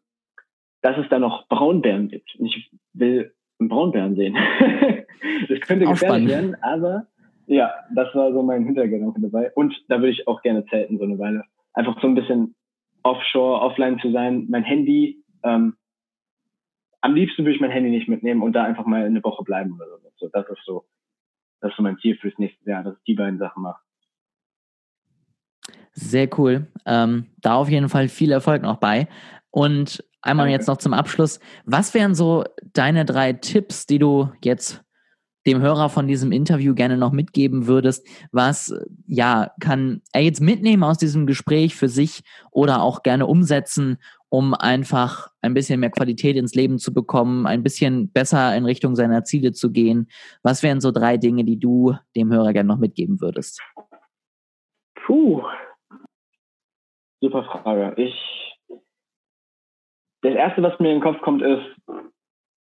dass 0.80 0.98
es 0.98 1.08
da 1.08 1.20
noch 1.20 1.46
Braunbären 1.46 2.08
gibt. 2.08 2.34
Und 2.40 2.46
ich 2.46 2.72
will 2.94 3.32
einen 3.60 3.68
Braunbären 3.68 4.16
sehen. 4.16 4.34
das 5.48 5.60
könnte 5.60 5.86
gefährlich 5.86 6.26
werden, 6.28 6.56
aber 6.60 7.06
ja, 7.46 7.72
das 7.94 8.12
war 8.16 8.32
so 8.32 8.42
mein 8.42 8.64
Hintergedanke 8.64 9.20
dabei. 9.20 9.52
Und 9.54 9.72
da 9.88 9.98
würde 9.98 10.10
ich 10.10 10.26
auch 10.26 10.42
gerne 10.42 10.66
zelten, 10.66 10.98
so 10.98 11.04
eine 11.04 11.20
Weile. 11.20 11.44
Einfach 11.72 12.00
so 12.02 12.08
ein 12.08 12.16
bisschen 12.16 12.56
offshore, 13.02 13.60
offline 13.60 13.98
zu 14.00 14.12
sein. 14.12 14.46
Mein 14.48 14.64
Handy, 14.64 15.22
ähm, 15.42 15.76
am 17.00 17.14
liebsten 17.14 17.44
würde 17.44 17.54
ich 17.54 17.60
mein 17.60 17.70
Handy 17.70 17.90
nicht 17.90 18.08
mitnehmen 18.08 18.42
und 18.42 18.52
da 18.52 18.64
einfach 18.64 18.86
mal 18.86 19.04
eine 19.04 19.22
Woche 19.22 19.42
bleiben 19.42 19.74
oder 19.74 19.98
so. 20.16 20.28
Das 20.28 20.48
ist 20.48 20.64
so, 20.64 20.84
das 21.60 21.70
ist 21.70 21.76
so 21.76 21.82
mein 21.82 21.98
Ziel 21.98 22.16
fürs 22.16 22.38
nächste 22.38 22.70
Jahr, 22.70 22.84
dass 22.84 22.96
ich 22.96 23.04
die 23.04 23.14
beiden 23.14 23.38
Sachen 23.38 23.62
mache. 23.62 23.80
Sehr 25.92 26.28
cool. 26.38 26.68
Ähm, 26.86 27.26
da 27.40 27.54
auf 27.54 27.68
jeden 27.68 27.88
Fall 27.88 28.08
viel 28.08 28.32
Erfolg 28.32 28.62
noch 28.62 28.78
bei. 28.78 29.08
Und 29.50 30.02
einmal 30.22 30.46
Danke. 30.46 30.56
jetzt 30.56 30.68
noch 30.68 30.78
zum 30.78 30.94
Abschluss. 30.94 31.40
Was 31.64 31.92
wären 31.92 32.14
so 32.14 32.44
deine 32.72 33.04
drei 33.04 33.34
Tipps, 33.34 33.86
die 33.86 33.98
du 33.98 34.32
jetzt 34.42 34.82
dem 35.46 35.60
Hörer 35.60 35.88
von 35.88 36.06
diesem 36.06 36.32
Interview 36.32 36.74
gerne 36.74 36.96
noch 36.96 37.12
mitgeben 37.12 37.66
würdest? 37.66 38.06
Was, 38.32 38.74
ja, 39.06 39.50
kann 39.60 40.02
er 40.12 40.22
jetzt 40.22 40.40
mitnehmen 40.40 40.84
aus 40.84 40.98
diesem 40.98 41.26
Gespräch 41.26 41.74
für 41.74 41.88
sich 41.88 42.22
oder 42.50 42.82
auch 42.82 43.02
gerne 43.02 43.26
umsetzen, 43.26 43.98
um 44.28 44.54
einfach 44.54 45.28
ein 45.42 45.54
bisschen 45.54 45.80
mehr 45.80 45.90
Qualität 45.90 46.36
ins 46.36 46.54
Leben 46.54 46.78
zu 46.78 46.94
bekommen, 46.94 47.46
ein 47.46 47.62
bisschen 47.62 48.10
besser 48.10 48.56
in 48.56 48.64
Richtung 48.64 48.96
seiner 48.96 49.24
Ziele 49.24 49.52
zu 49.52 49.70
gehen? 49.72 50.08
Was 50.42 50.62
wären 50.62 50.80
so 50.80 50.90
drei 50.90 51.16
Dinge, 51.16 51.44
die 51.44 51.58
du 51.58 51.94
dem 52.16 52.32
Hörer 52.32 52.52
gerne 52.52 52.68
noch 52.68 52.78
mitgeben 52.78 53.20
würdest? 53.20 53.60
Puh, 54.94 55.42
super 57.20 57.44
Frage. 57.44 57.94
Ich, 57.96 58.58
das 60.22 60.34
erste, 60.34 60.62
was 60.62 60.78
mir 60.78 60.92
in 60.92 61.00
den 61.00 61.02
Kopf 61.02 61.20
kommt, 61.22 61.42
ist, 61.42 61.66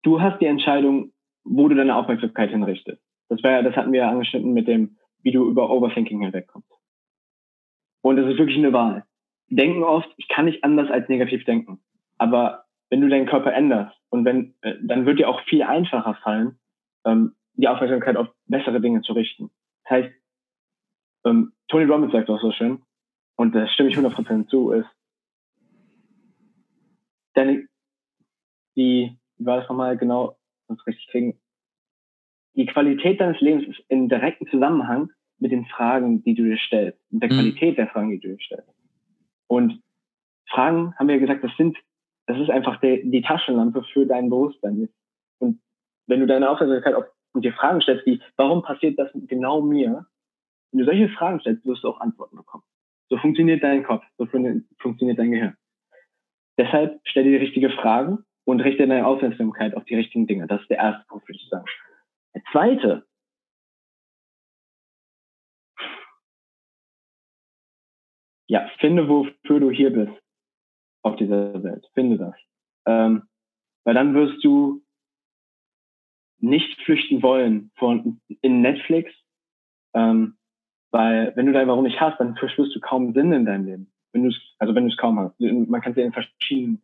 du 0.03 0.21
hast 0.21 0.39
die 0.39 0.45
Entscheidung, 0.45 1.11
wo 1.47 1.67
du 1.67 1.75
deine 1.75 1.95
Aufmerksamkeit 1.95 2.49
hinrichtest. 2.49 3.01
Das 3.29 3.43
war 3.43 3.51
ja, 3.51 3.61
das 3.61 3.75
hatten 3.75 3.91
wir 3.91 4.01
ja 4.01 4.09
angeschnitten 4.09 4.53
mit 4.53 4.67
dem, 4.67 4.97
wie 5.21 5.31
du 5.31 5.49
über 5.49 5.69
Overthinking 5.69 6.21
hinwegkommst. 6.21 6.69
Und 8.01 8.17
das 8.17 8.27
ist 8.27 8.37
wirklich 8.37 8.57
eine 8.57 8.73
Wahl 8.73 9.07
denken 9.49 9.83
oft, 9.83 10.09
ich 10.17 10.27
kann 10.27 10.45
nicht 10.45 10.63
anders 10.63 10.89
als 10.91 11.07
negativ 11.09 11.43
denken. 11.45 11.79
Aber 12.17 12.65
wenn 12.89 13.01
du 13.01 13.09
deinen 13.09 13.27
Körper 13.27 13.53
änderst 13.53 13.95
und 14.09 14.25
wenn, 14.25 14.55
äh, 14.61 14.75
dann 14.81 15.05
wird 15.05 15.19
dir 15.19 15.29
auch 15.29 15.41
viel 15.43 15.63
einfacher 15.63 16.15
fallen, 16.15 16.59
ähm, 17.05 17.35
die 17.53 17.67
Aufmerksamkeit 17.67 18.17
auf 18.17 18.27
bessere 18.45 18.81
Dinge 18.81 19.01
zu 19.01 19.13
richten. 19.13 19.49
Das 19.83 19.91
heißt, 19.91 20.15
ähm, 21.25 21.53
Tony 21.67 21.85
Robbins 21.85 22.11
sagt 22.11 22.29
auch 22.29 22.41
so 22.41 22.51
schön, 22.51 22.83
und 23.35 23.53
da 23.53 23.67
stimme 23.67 23.89
ich 23.89 23.97
100% 23.97 24.47
zu, 24.47 24.71
ist, 24.71 24.89
deine, 27.33 27.67
die, 28.75 29.17
wie 29.37 29.45
war 29.45 29.57
das 29.57 29.69
nochmal 29.69 29.97
genau, 29.97 30.37
sonst 30.67 30.85
richtig 30.87 31.07
kriegen, 31.07 31.39
die 32.55 32.65
Qualität 32.65 33.21
deines 33.21 33.39
Lebens 33.39 33.67
ist 33.67 33.79
in 33.87 34.09
direktem 34.09 34.47
Zusammenhang 34.49 35.11
mit 35.39 35.51
den 35.51 35.65
Fragen, 35.65 36.23
die 36.23 36.33
du 36.33 36.43
dir 36.43 36.57
stellst, 36.57 36.99
mit 37.11 37.21
der 37.21 37.31
mhm. 37.31 37.35
Qualität 37.35 37.77
der 37.77 37.87
Fragen, 37.87 38.09
die 38.09 38.19
du 38.19 38.29
dir 38.29 38.39
stellst. 38.39 38.73
Und 39.47 39.81
Fragen, 40.49 40.95
haben 40.97 41.07
wir 41.07 41.19
gesagt, 41.19 41.43
das 41.43 41.55
sind, 41.57 41.77
das 42.25 42.39
ist 42.39 42.49
einfach 42.49 42.79
der, 42.79 42.97
die 42.97 43.21
Taschenlampe 43.21 43.83
für 43.93 44.05
dein 44.05 44.29
Bewusstsein. 44.29 44.89
Und 45.39 45.59
wenn 46.07 46.19
du 46.19 46.27
deine 46.27 46.49
Aufmerksamkeit 46.49 46.95
auf 46.95 47.05
und 47.33 47.45
dir 47.45 47.53
Fragen 47.53 47.81
stellst, 47.81 48.05
wie, 48.07 48.21
warum 48.35 48.63
passiert 48.63 48.97
das 48.97 49.11
genau 49.13 49.61
mir? 49.61 50.07
Wenn 50.71 50.79
du 50.79 50.85
solche 50.85 51.09
Fragen 51.09 51.39
stellst, 51.39 51.65
wirst 51.65 51.83
du 51.83 51.89
auch 51.89 51.99
Antworten 51.99 52.37
bekommen. 52.37 52.63
So 53.09 53.17
funktioniert 53.17 53.63
dein 53.63 53.83
Kopf, 53.83 54.03
so 54.17 54.25
funktioniert 54.25 55.19
dein 55.19 55.31
Gehirn. 55.31 55.55
Deshalb 56.57 56.99
stell 57.03 57.23
dir 57.23 57.37
die 57.37 57.45
richtige 57.45 57.69
Fragen 57.69 58.25
und 58.47 58.61
richte 58.61 58.87
deine 58.87 59.05
Aufmerksamkeit 59.05 59.75
auf 59.75 59.83
die 59.85 59.95
richtigen 59.95 60.25
Dinge. 60.25 60.47
Das 60.47 60.61
ist 60.61 60.69
der 60.69 60.77
erste 60.77 61.05
Punkt, 61.07 61.27
würde 61.27 61.39
ich 61.39 61.49
sagen. 61.49 61.65
Der 62.33 62.43
zweite 62.51 63.05
ja, 68.47 68.69
finde, 68.79 69.09
wofür 69.09 69.59
du 69.59 69.69
hier 69.69 69.91
bist 69.91 70.13
auf 71.03 71.17
dieser 71.17 71.61
Welt. 71.61 71.85
Finde 71.93 72.17
das. 72.17 72.35
Ähm, 72.85 73.23
weil 73.83 73.93
dann 73.93 74.13
wirst 74.13 74.41
du 74.45 74.81
nicht 76.39 76.81
flüchten 76.83 77.21
wollen 77.21 77.71
von 77.75 78.21
in 78.41 78.61
Netflix, 78.61 79.11
ähm, 79.93 80.37
weil 80.91 81.35
wenn 81.35 81.47
du 81.47 81.51
dein 81.51 81.67
Warum 81.67 81.83
nicht 81.83 81.99
hast, 81.99 82.17
dann 82.19 82.37
verspürst 82.37 82.73
du 82.73 82.79
kaum 82.79 83.13
Sinn 83.13 83.33
in 83.33 83.45
deinem 83.45 83.65
Leben. 83.65 83.91
Wenn 84.13 84.23
du 84.23 84.33
also 84.59 84.73
wenn 84.73 84.85
du 84.85 84.91
es 84.91 84.97
kaum 84.97 85.19
hast. 85.19 85.37
Man 85.39 85.81
kann 85.81 85.91
es 85.91 85.97
ja 85.97 86.05
in 86.05 86.13
verschiedenen, 86.13 86.81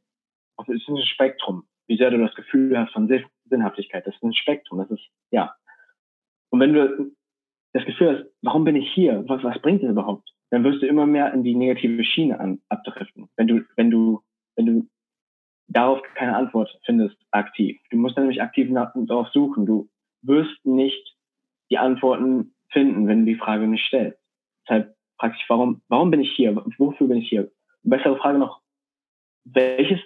es 0.58 0.70
ist 0.70 0.88
ein 0.88 0.98
Spektrum, 1.04 1.64
wie 1.88 1.98
sehr 1.98 2.12
du 2.12 2.18
das 2.20 2.36
Gefühl 2.36 2.78
hast 2.78 2.94
von 2.94 3.10
Sinnhaftigkeit. 3.50 4.06
Das 4.06 4.16
ist 4.16 4.24
ein 4.24 4.34
Spektrum. 4.34 4.80
Das 4.80 4.92
ist, 4.92 5.04
ja. 5.32 5.54
Und 6.50 6.60
wenn 6.60 6.74
du 6.74 7.12
das 7.74 7.86
Gefühl 7.86 8.18
hast, 8.18 8.32
warum 8.42 8.64
bin 8.64 8.76
ich 8.76 8.92
hier? 8.94 9.24
Was, 9.28 9.44
was 9.44 9.60
bringt 9.62 9.84
es 9.84 9.90
überhaupt? 9.90 10.34
dann 10.54 10.64
wirst 10.64 10.84
du 10.84 10.86
immer 10.86 11.08
mehr 11.08 11.34
in 11.34 11.44
die 11.44 11.56
negative 11.56 12.04
Schiene 12.04 12.40
an, 12.40 12.62
abdriften, 12.70 13.28
wenn 13.38 13.48
du, 13.48 13.62
wenn 13.76 13.90
du, 13.90 14.22
wenn 14.56 14.68
du 14.68 14.88
darauf 15.68 16.00
keine 16.14 16.36
Antwort 16.36 16.70
findest, 16.86 17.18
aktiv. 17.32 17.82
Du 17.90 17.98
musst 17.98 18.18
nämlich 18.18 18.40
aktiv 18.40 18.70
nach, 18.70 18.94
darauf 18.94 19.30
suchen. 19.30 19.66
Du 19.66 19.90
wirst 20.22 20.64
nicht 20.64 21.18
die 21.72 21.80
Antworten 21.80 22.54
finden, 22.70 23.08
wenn 23.08 23.26
du 23.26 23.32
die 23.32 23.40
Frage 23.40 23.66
nicht 23.66 23.84
stellst. 23.88 24.20
Deshalb 24.62 24.96
frag 25.18 25.34
dich, 25.34 25.44
warum, 25.48 25.82
warum 25.88 26.12
bin 26.12 26.22
ich 26.22 26.32
hier? 26.36 26.56
Wofür 26.78 27.08
bin 27.08 27.18
ich 27.18 27.30
hier? 27.30 27.52
Bessere 27.82 28.18
Frage 28.18 28.38
noch, 28.38 28.62
welches, 29.46 30.02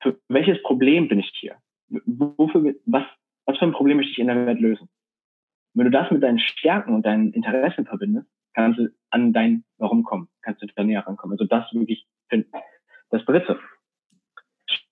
für 0.00 0.18
welches 0.28 0.62
Problem 0.62 1.08
bin 1.08 1.18
ich 1.20 1.30
hier? 1.34 1.56
Wofür, 1.88 2.74
was, 2.86 3.04
was 3.46 3.58
für 3.58 3.64
ein 3.64 3.72
Problem 3.72 3.96
möchte 3.96 4.12
ich 4.12 4.18
in 4.18 4.26
der 4.26 4.46
Welt 4.46 4.60
lösen? 4.60 4.88
Wenn 5.74 5.84
du 5.84 5.90
das 5.90 6.10
mit 6.10 6.22
deinen 6.22 6.38
Stärken 6.38 6.94
und 6.94 7.06
deinen 7.06 7.32
Interessen 7.32 7.86
verbindest, 7.86 8.28
kannst 8.52 8.78
du 8.78 8.88
an 9.10 9.32
dein 9.32 9.64
Warum 9.78 10.02
kommen, 10.02 10.28
kannst 10.42 10.62
du 10.62 10.66
da 10.66 10.82
näher 10.82 11.06
rankommen. 11.06 11.34
Also 11.34 11.44
das 11.44 11.72
wirklich 11.72 12.06
finden. 12.28 12.50
Das 13.10 13.24
dritte. 13.24 13.58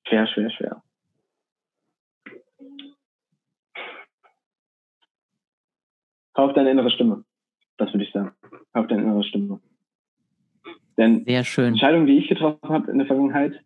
Schwer, 0.06 0.26
schwer, 0.28 0.50
schwer. 0.50 0.82
Hör 6.34 6.44
auf 6.44 6.52
deine 6.52 6.70
innere 6.70 6.90
Stimme. 6.90 7.24
Das 7.78 7.92
würde 7.92 8.04
ich 8.04 8.12
sagen. 8.12 8.32
Hör 8.72 8.82
auf 8.82 8.86
deine 8.86 9.02
innere 9.02 9.24
Stimme. 9.24 9.60
Denn 10.96 11.24
Sehr 11.24 11.44
schön. 11.44 11.68
Entscheidungen, 11.68 12.06
die 12.06 12.18
ich 12.18 12.28
getroffen 12.28 12.68
habe 12.68 12.90
in 12.90 12.98
der 12.98 13.06
Vergangenheit, 13.06 13.60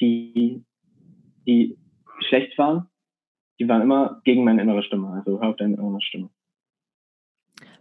die, 0.00 0.64
die 1.46 1.78
schlecht 2.20 2.56
waren, 2.58 2.88
die 3.58 3.68
waren 3.68 3.82
immer 3.82 4.20
gegen 4.24 4.44
meine 4.44 4.62
innere 4.62 4.82
Stimme. 4.82 5.08
Also 5.08 5.40
hör 5.40 5.50
auf 5.50 5.56
deine 5.56 5.76
innere 5.76 6.00
Stimme. 6.00 6.30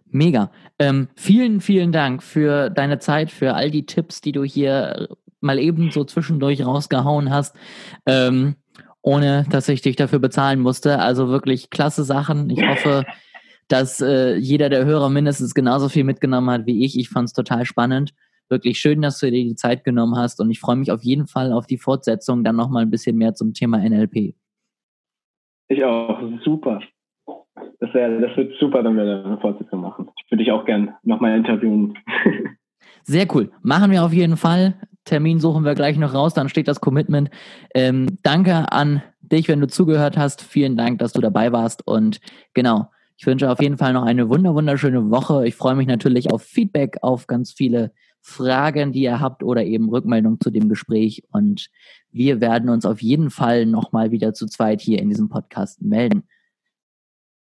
Mega. 0.09 0.51
Ähm, 0.80 1.09
vielen, 1.15 1.61
vielen 1.61 1.91
Dank 1.91 2.24
für 2.24 2.70
deine 2.70 2.99
Zeit, 2.99 3.30
für 3.30 3.53
all 3.53 3.72
die 3.72 3.86
Tipps, 3.86 4.22
die 4.22 4.32
du 4.32 4.43
hier 4.43 5.09
mal 5.41 5.59
eben 5.59 5.91
so 5.91 6.03
zwischendurch 6.03 6.65
rausgehauen 6.65 7.30
hast, 7.30 7.55
ähm, 8.05 8.55
ohne 9.01 9.45
dass 9.49 9.70
ich 9.70 9.82
dich 9.82 9.95
dafür 9.95 10.20
bezahlen 10.20 10.59
musste. 10.59 10.99
Also 10.99 11.28
wirklich 11.28 11.70
klasse 11.70 12.03
Sachen. 12.03 12.49
Ich 12.49 12.65
hoffe, 12.65 13.05
dass 13.68 14.01
äh, 14.01 14.36
jeder 14.36 14.70
der 14.70 14.86
Hörer 14.86 15.09
mindestens 15.09 15.53
genauso 15.53 15.89
viel 15.89 16.03
mitgenommen 16.03 16.49
hat 16.49 16.65
wie 16.65 16.86
ich. 16.86 16.97
Ich 16.97 17.09
fand 17.09 17.28
es 17.28 17.34
total 17.34 17.65
spannend. 17.65 18.13
Wirklich 18.49 18.79
schön, 18.79 19.01
dass 19.01 19.19
du 19.19 19.29
dir 19.29 19.43
die 19.43 19.55
Zeit 19.55 19.83
genommen 19.83 20.15
hast 20.15 20.39
und 20.39 20.49
ich 20.49 20.59
freue 20.59 20.77
mich 20.77 20.91
auf 20.91 21.03
jeden 21.03 21.27
Fall 21.27 21.51
auf 21.51 21.67
die 21.67 21.77
Fortsetzung, 21.77 22.43
dann 22.43 22.55
nochmal 22.55 22.83
ein 22.83 22.89
bisschen 22.89 23.17
mehr 23.17 23.33
zum 23.33 23.53
Thema 23.53 23.77
NLP. 23.77 24.35
Ich 25.69 25.83
auch, 25.83 26.21
super. 26.43 26.81
Das, 27.79 27.93
wär, 27.93 28.19
das 28.19 28.35
wird 28.37 28.57
super, 28.59 28.83
wenn 28.83 28.95
wir 28.95 29.23
eine 29.25 29.37
Fortsetzung 29.39 29.81
machen. 29.81 30.09
Ich 30.23 30.31
würde 30.31 30.43
dich 30.43 30.51
auch 30.51 30.65
gern 30.65 30.95
nochmal 31.03 31.37
interviewen. 31.37 31.97
Sehr 33.03 33.27
cool. 33.35 33.51
Machen 33.61 33.91
wir 33.91 34.03
auf 34.03 34.13
jeden 34.13 34.37
Fall. 34.37 34.75
Termin 35.03 35.39
suchen 35.39 35.63
wir 35.63 35.75
gleich 35.75 35.97
noch 35.97 36.13
raus, 36.13 36.33
dann 36.33 36.49
steht 36.49 36.67
das 36.67 36.81
Commitment. 36.81 37.29
Ähm, 37.73 38.17
danke 38.23 38.71
an 38.71 39.01
dich, 39.21 39.47
wenn 39.47 39.61
du 39.61 39.67
zugehört 39.67 40.17
hast. 40.17 40.43
Vielen 40.43 40.75
Dank, 40.75 40.99
dass 40.99 41.13
du 41.13 41.21
dabei 41.21 41.51
warst. 41.51 41.85
Und 41.87 42.19
genau, 42.53 42.89
ich 43.17 43.25
wünsche 43.25 43.49
auf 43.49 43.61
jeden 43.61 43.77
Fall 43.77 43.93
noch 43.93 44.03
eine 44.03 44.29
wunder 44.29 44.53
wunderschöne 44.53 45.09
Woche. 45.09 45.47
Ich 45.47 45.55
freue 45.55 45.75
mich 45.75 45.87
natürlich 45.87 46.31
auf 46.31 46.43
Feedback, 46.43 46.97
auf 47.01 47.27
ganz 47.27 47.51
viele 47.51 47.91
Fragen, 48.28 48.91
die 48.91 49.03
ihr 49.03 49.21
habt 49.21 49.41
oder 49.41 49.63
eben 49.63 49.89
Rückmeldung 49.89 50.41
zu 50.41 50.51
dem 50.51 50.67
Gespräch. 50.67 51.23
Und 51.32 51.69
wir 52.11 52.41
werden 52.41 52.69
uns 52.69 52.86
auf 52.86 53.01
jeden 53.01 53.30
Fall 53.30 53.65
nochmal 53.65 54.11
wieder 54.11 54.34
zu 54.34 54.47
zweit 54.47 54.82
hier 54.82 54.99
in 54.99 55.07
diesem 55.07 55.30
Podcast 55.30 55.82
melden. 55.82 56.23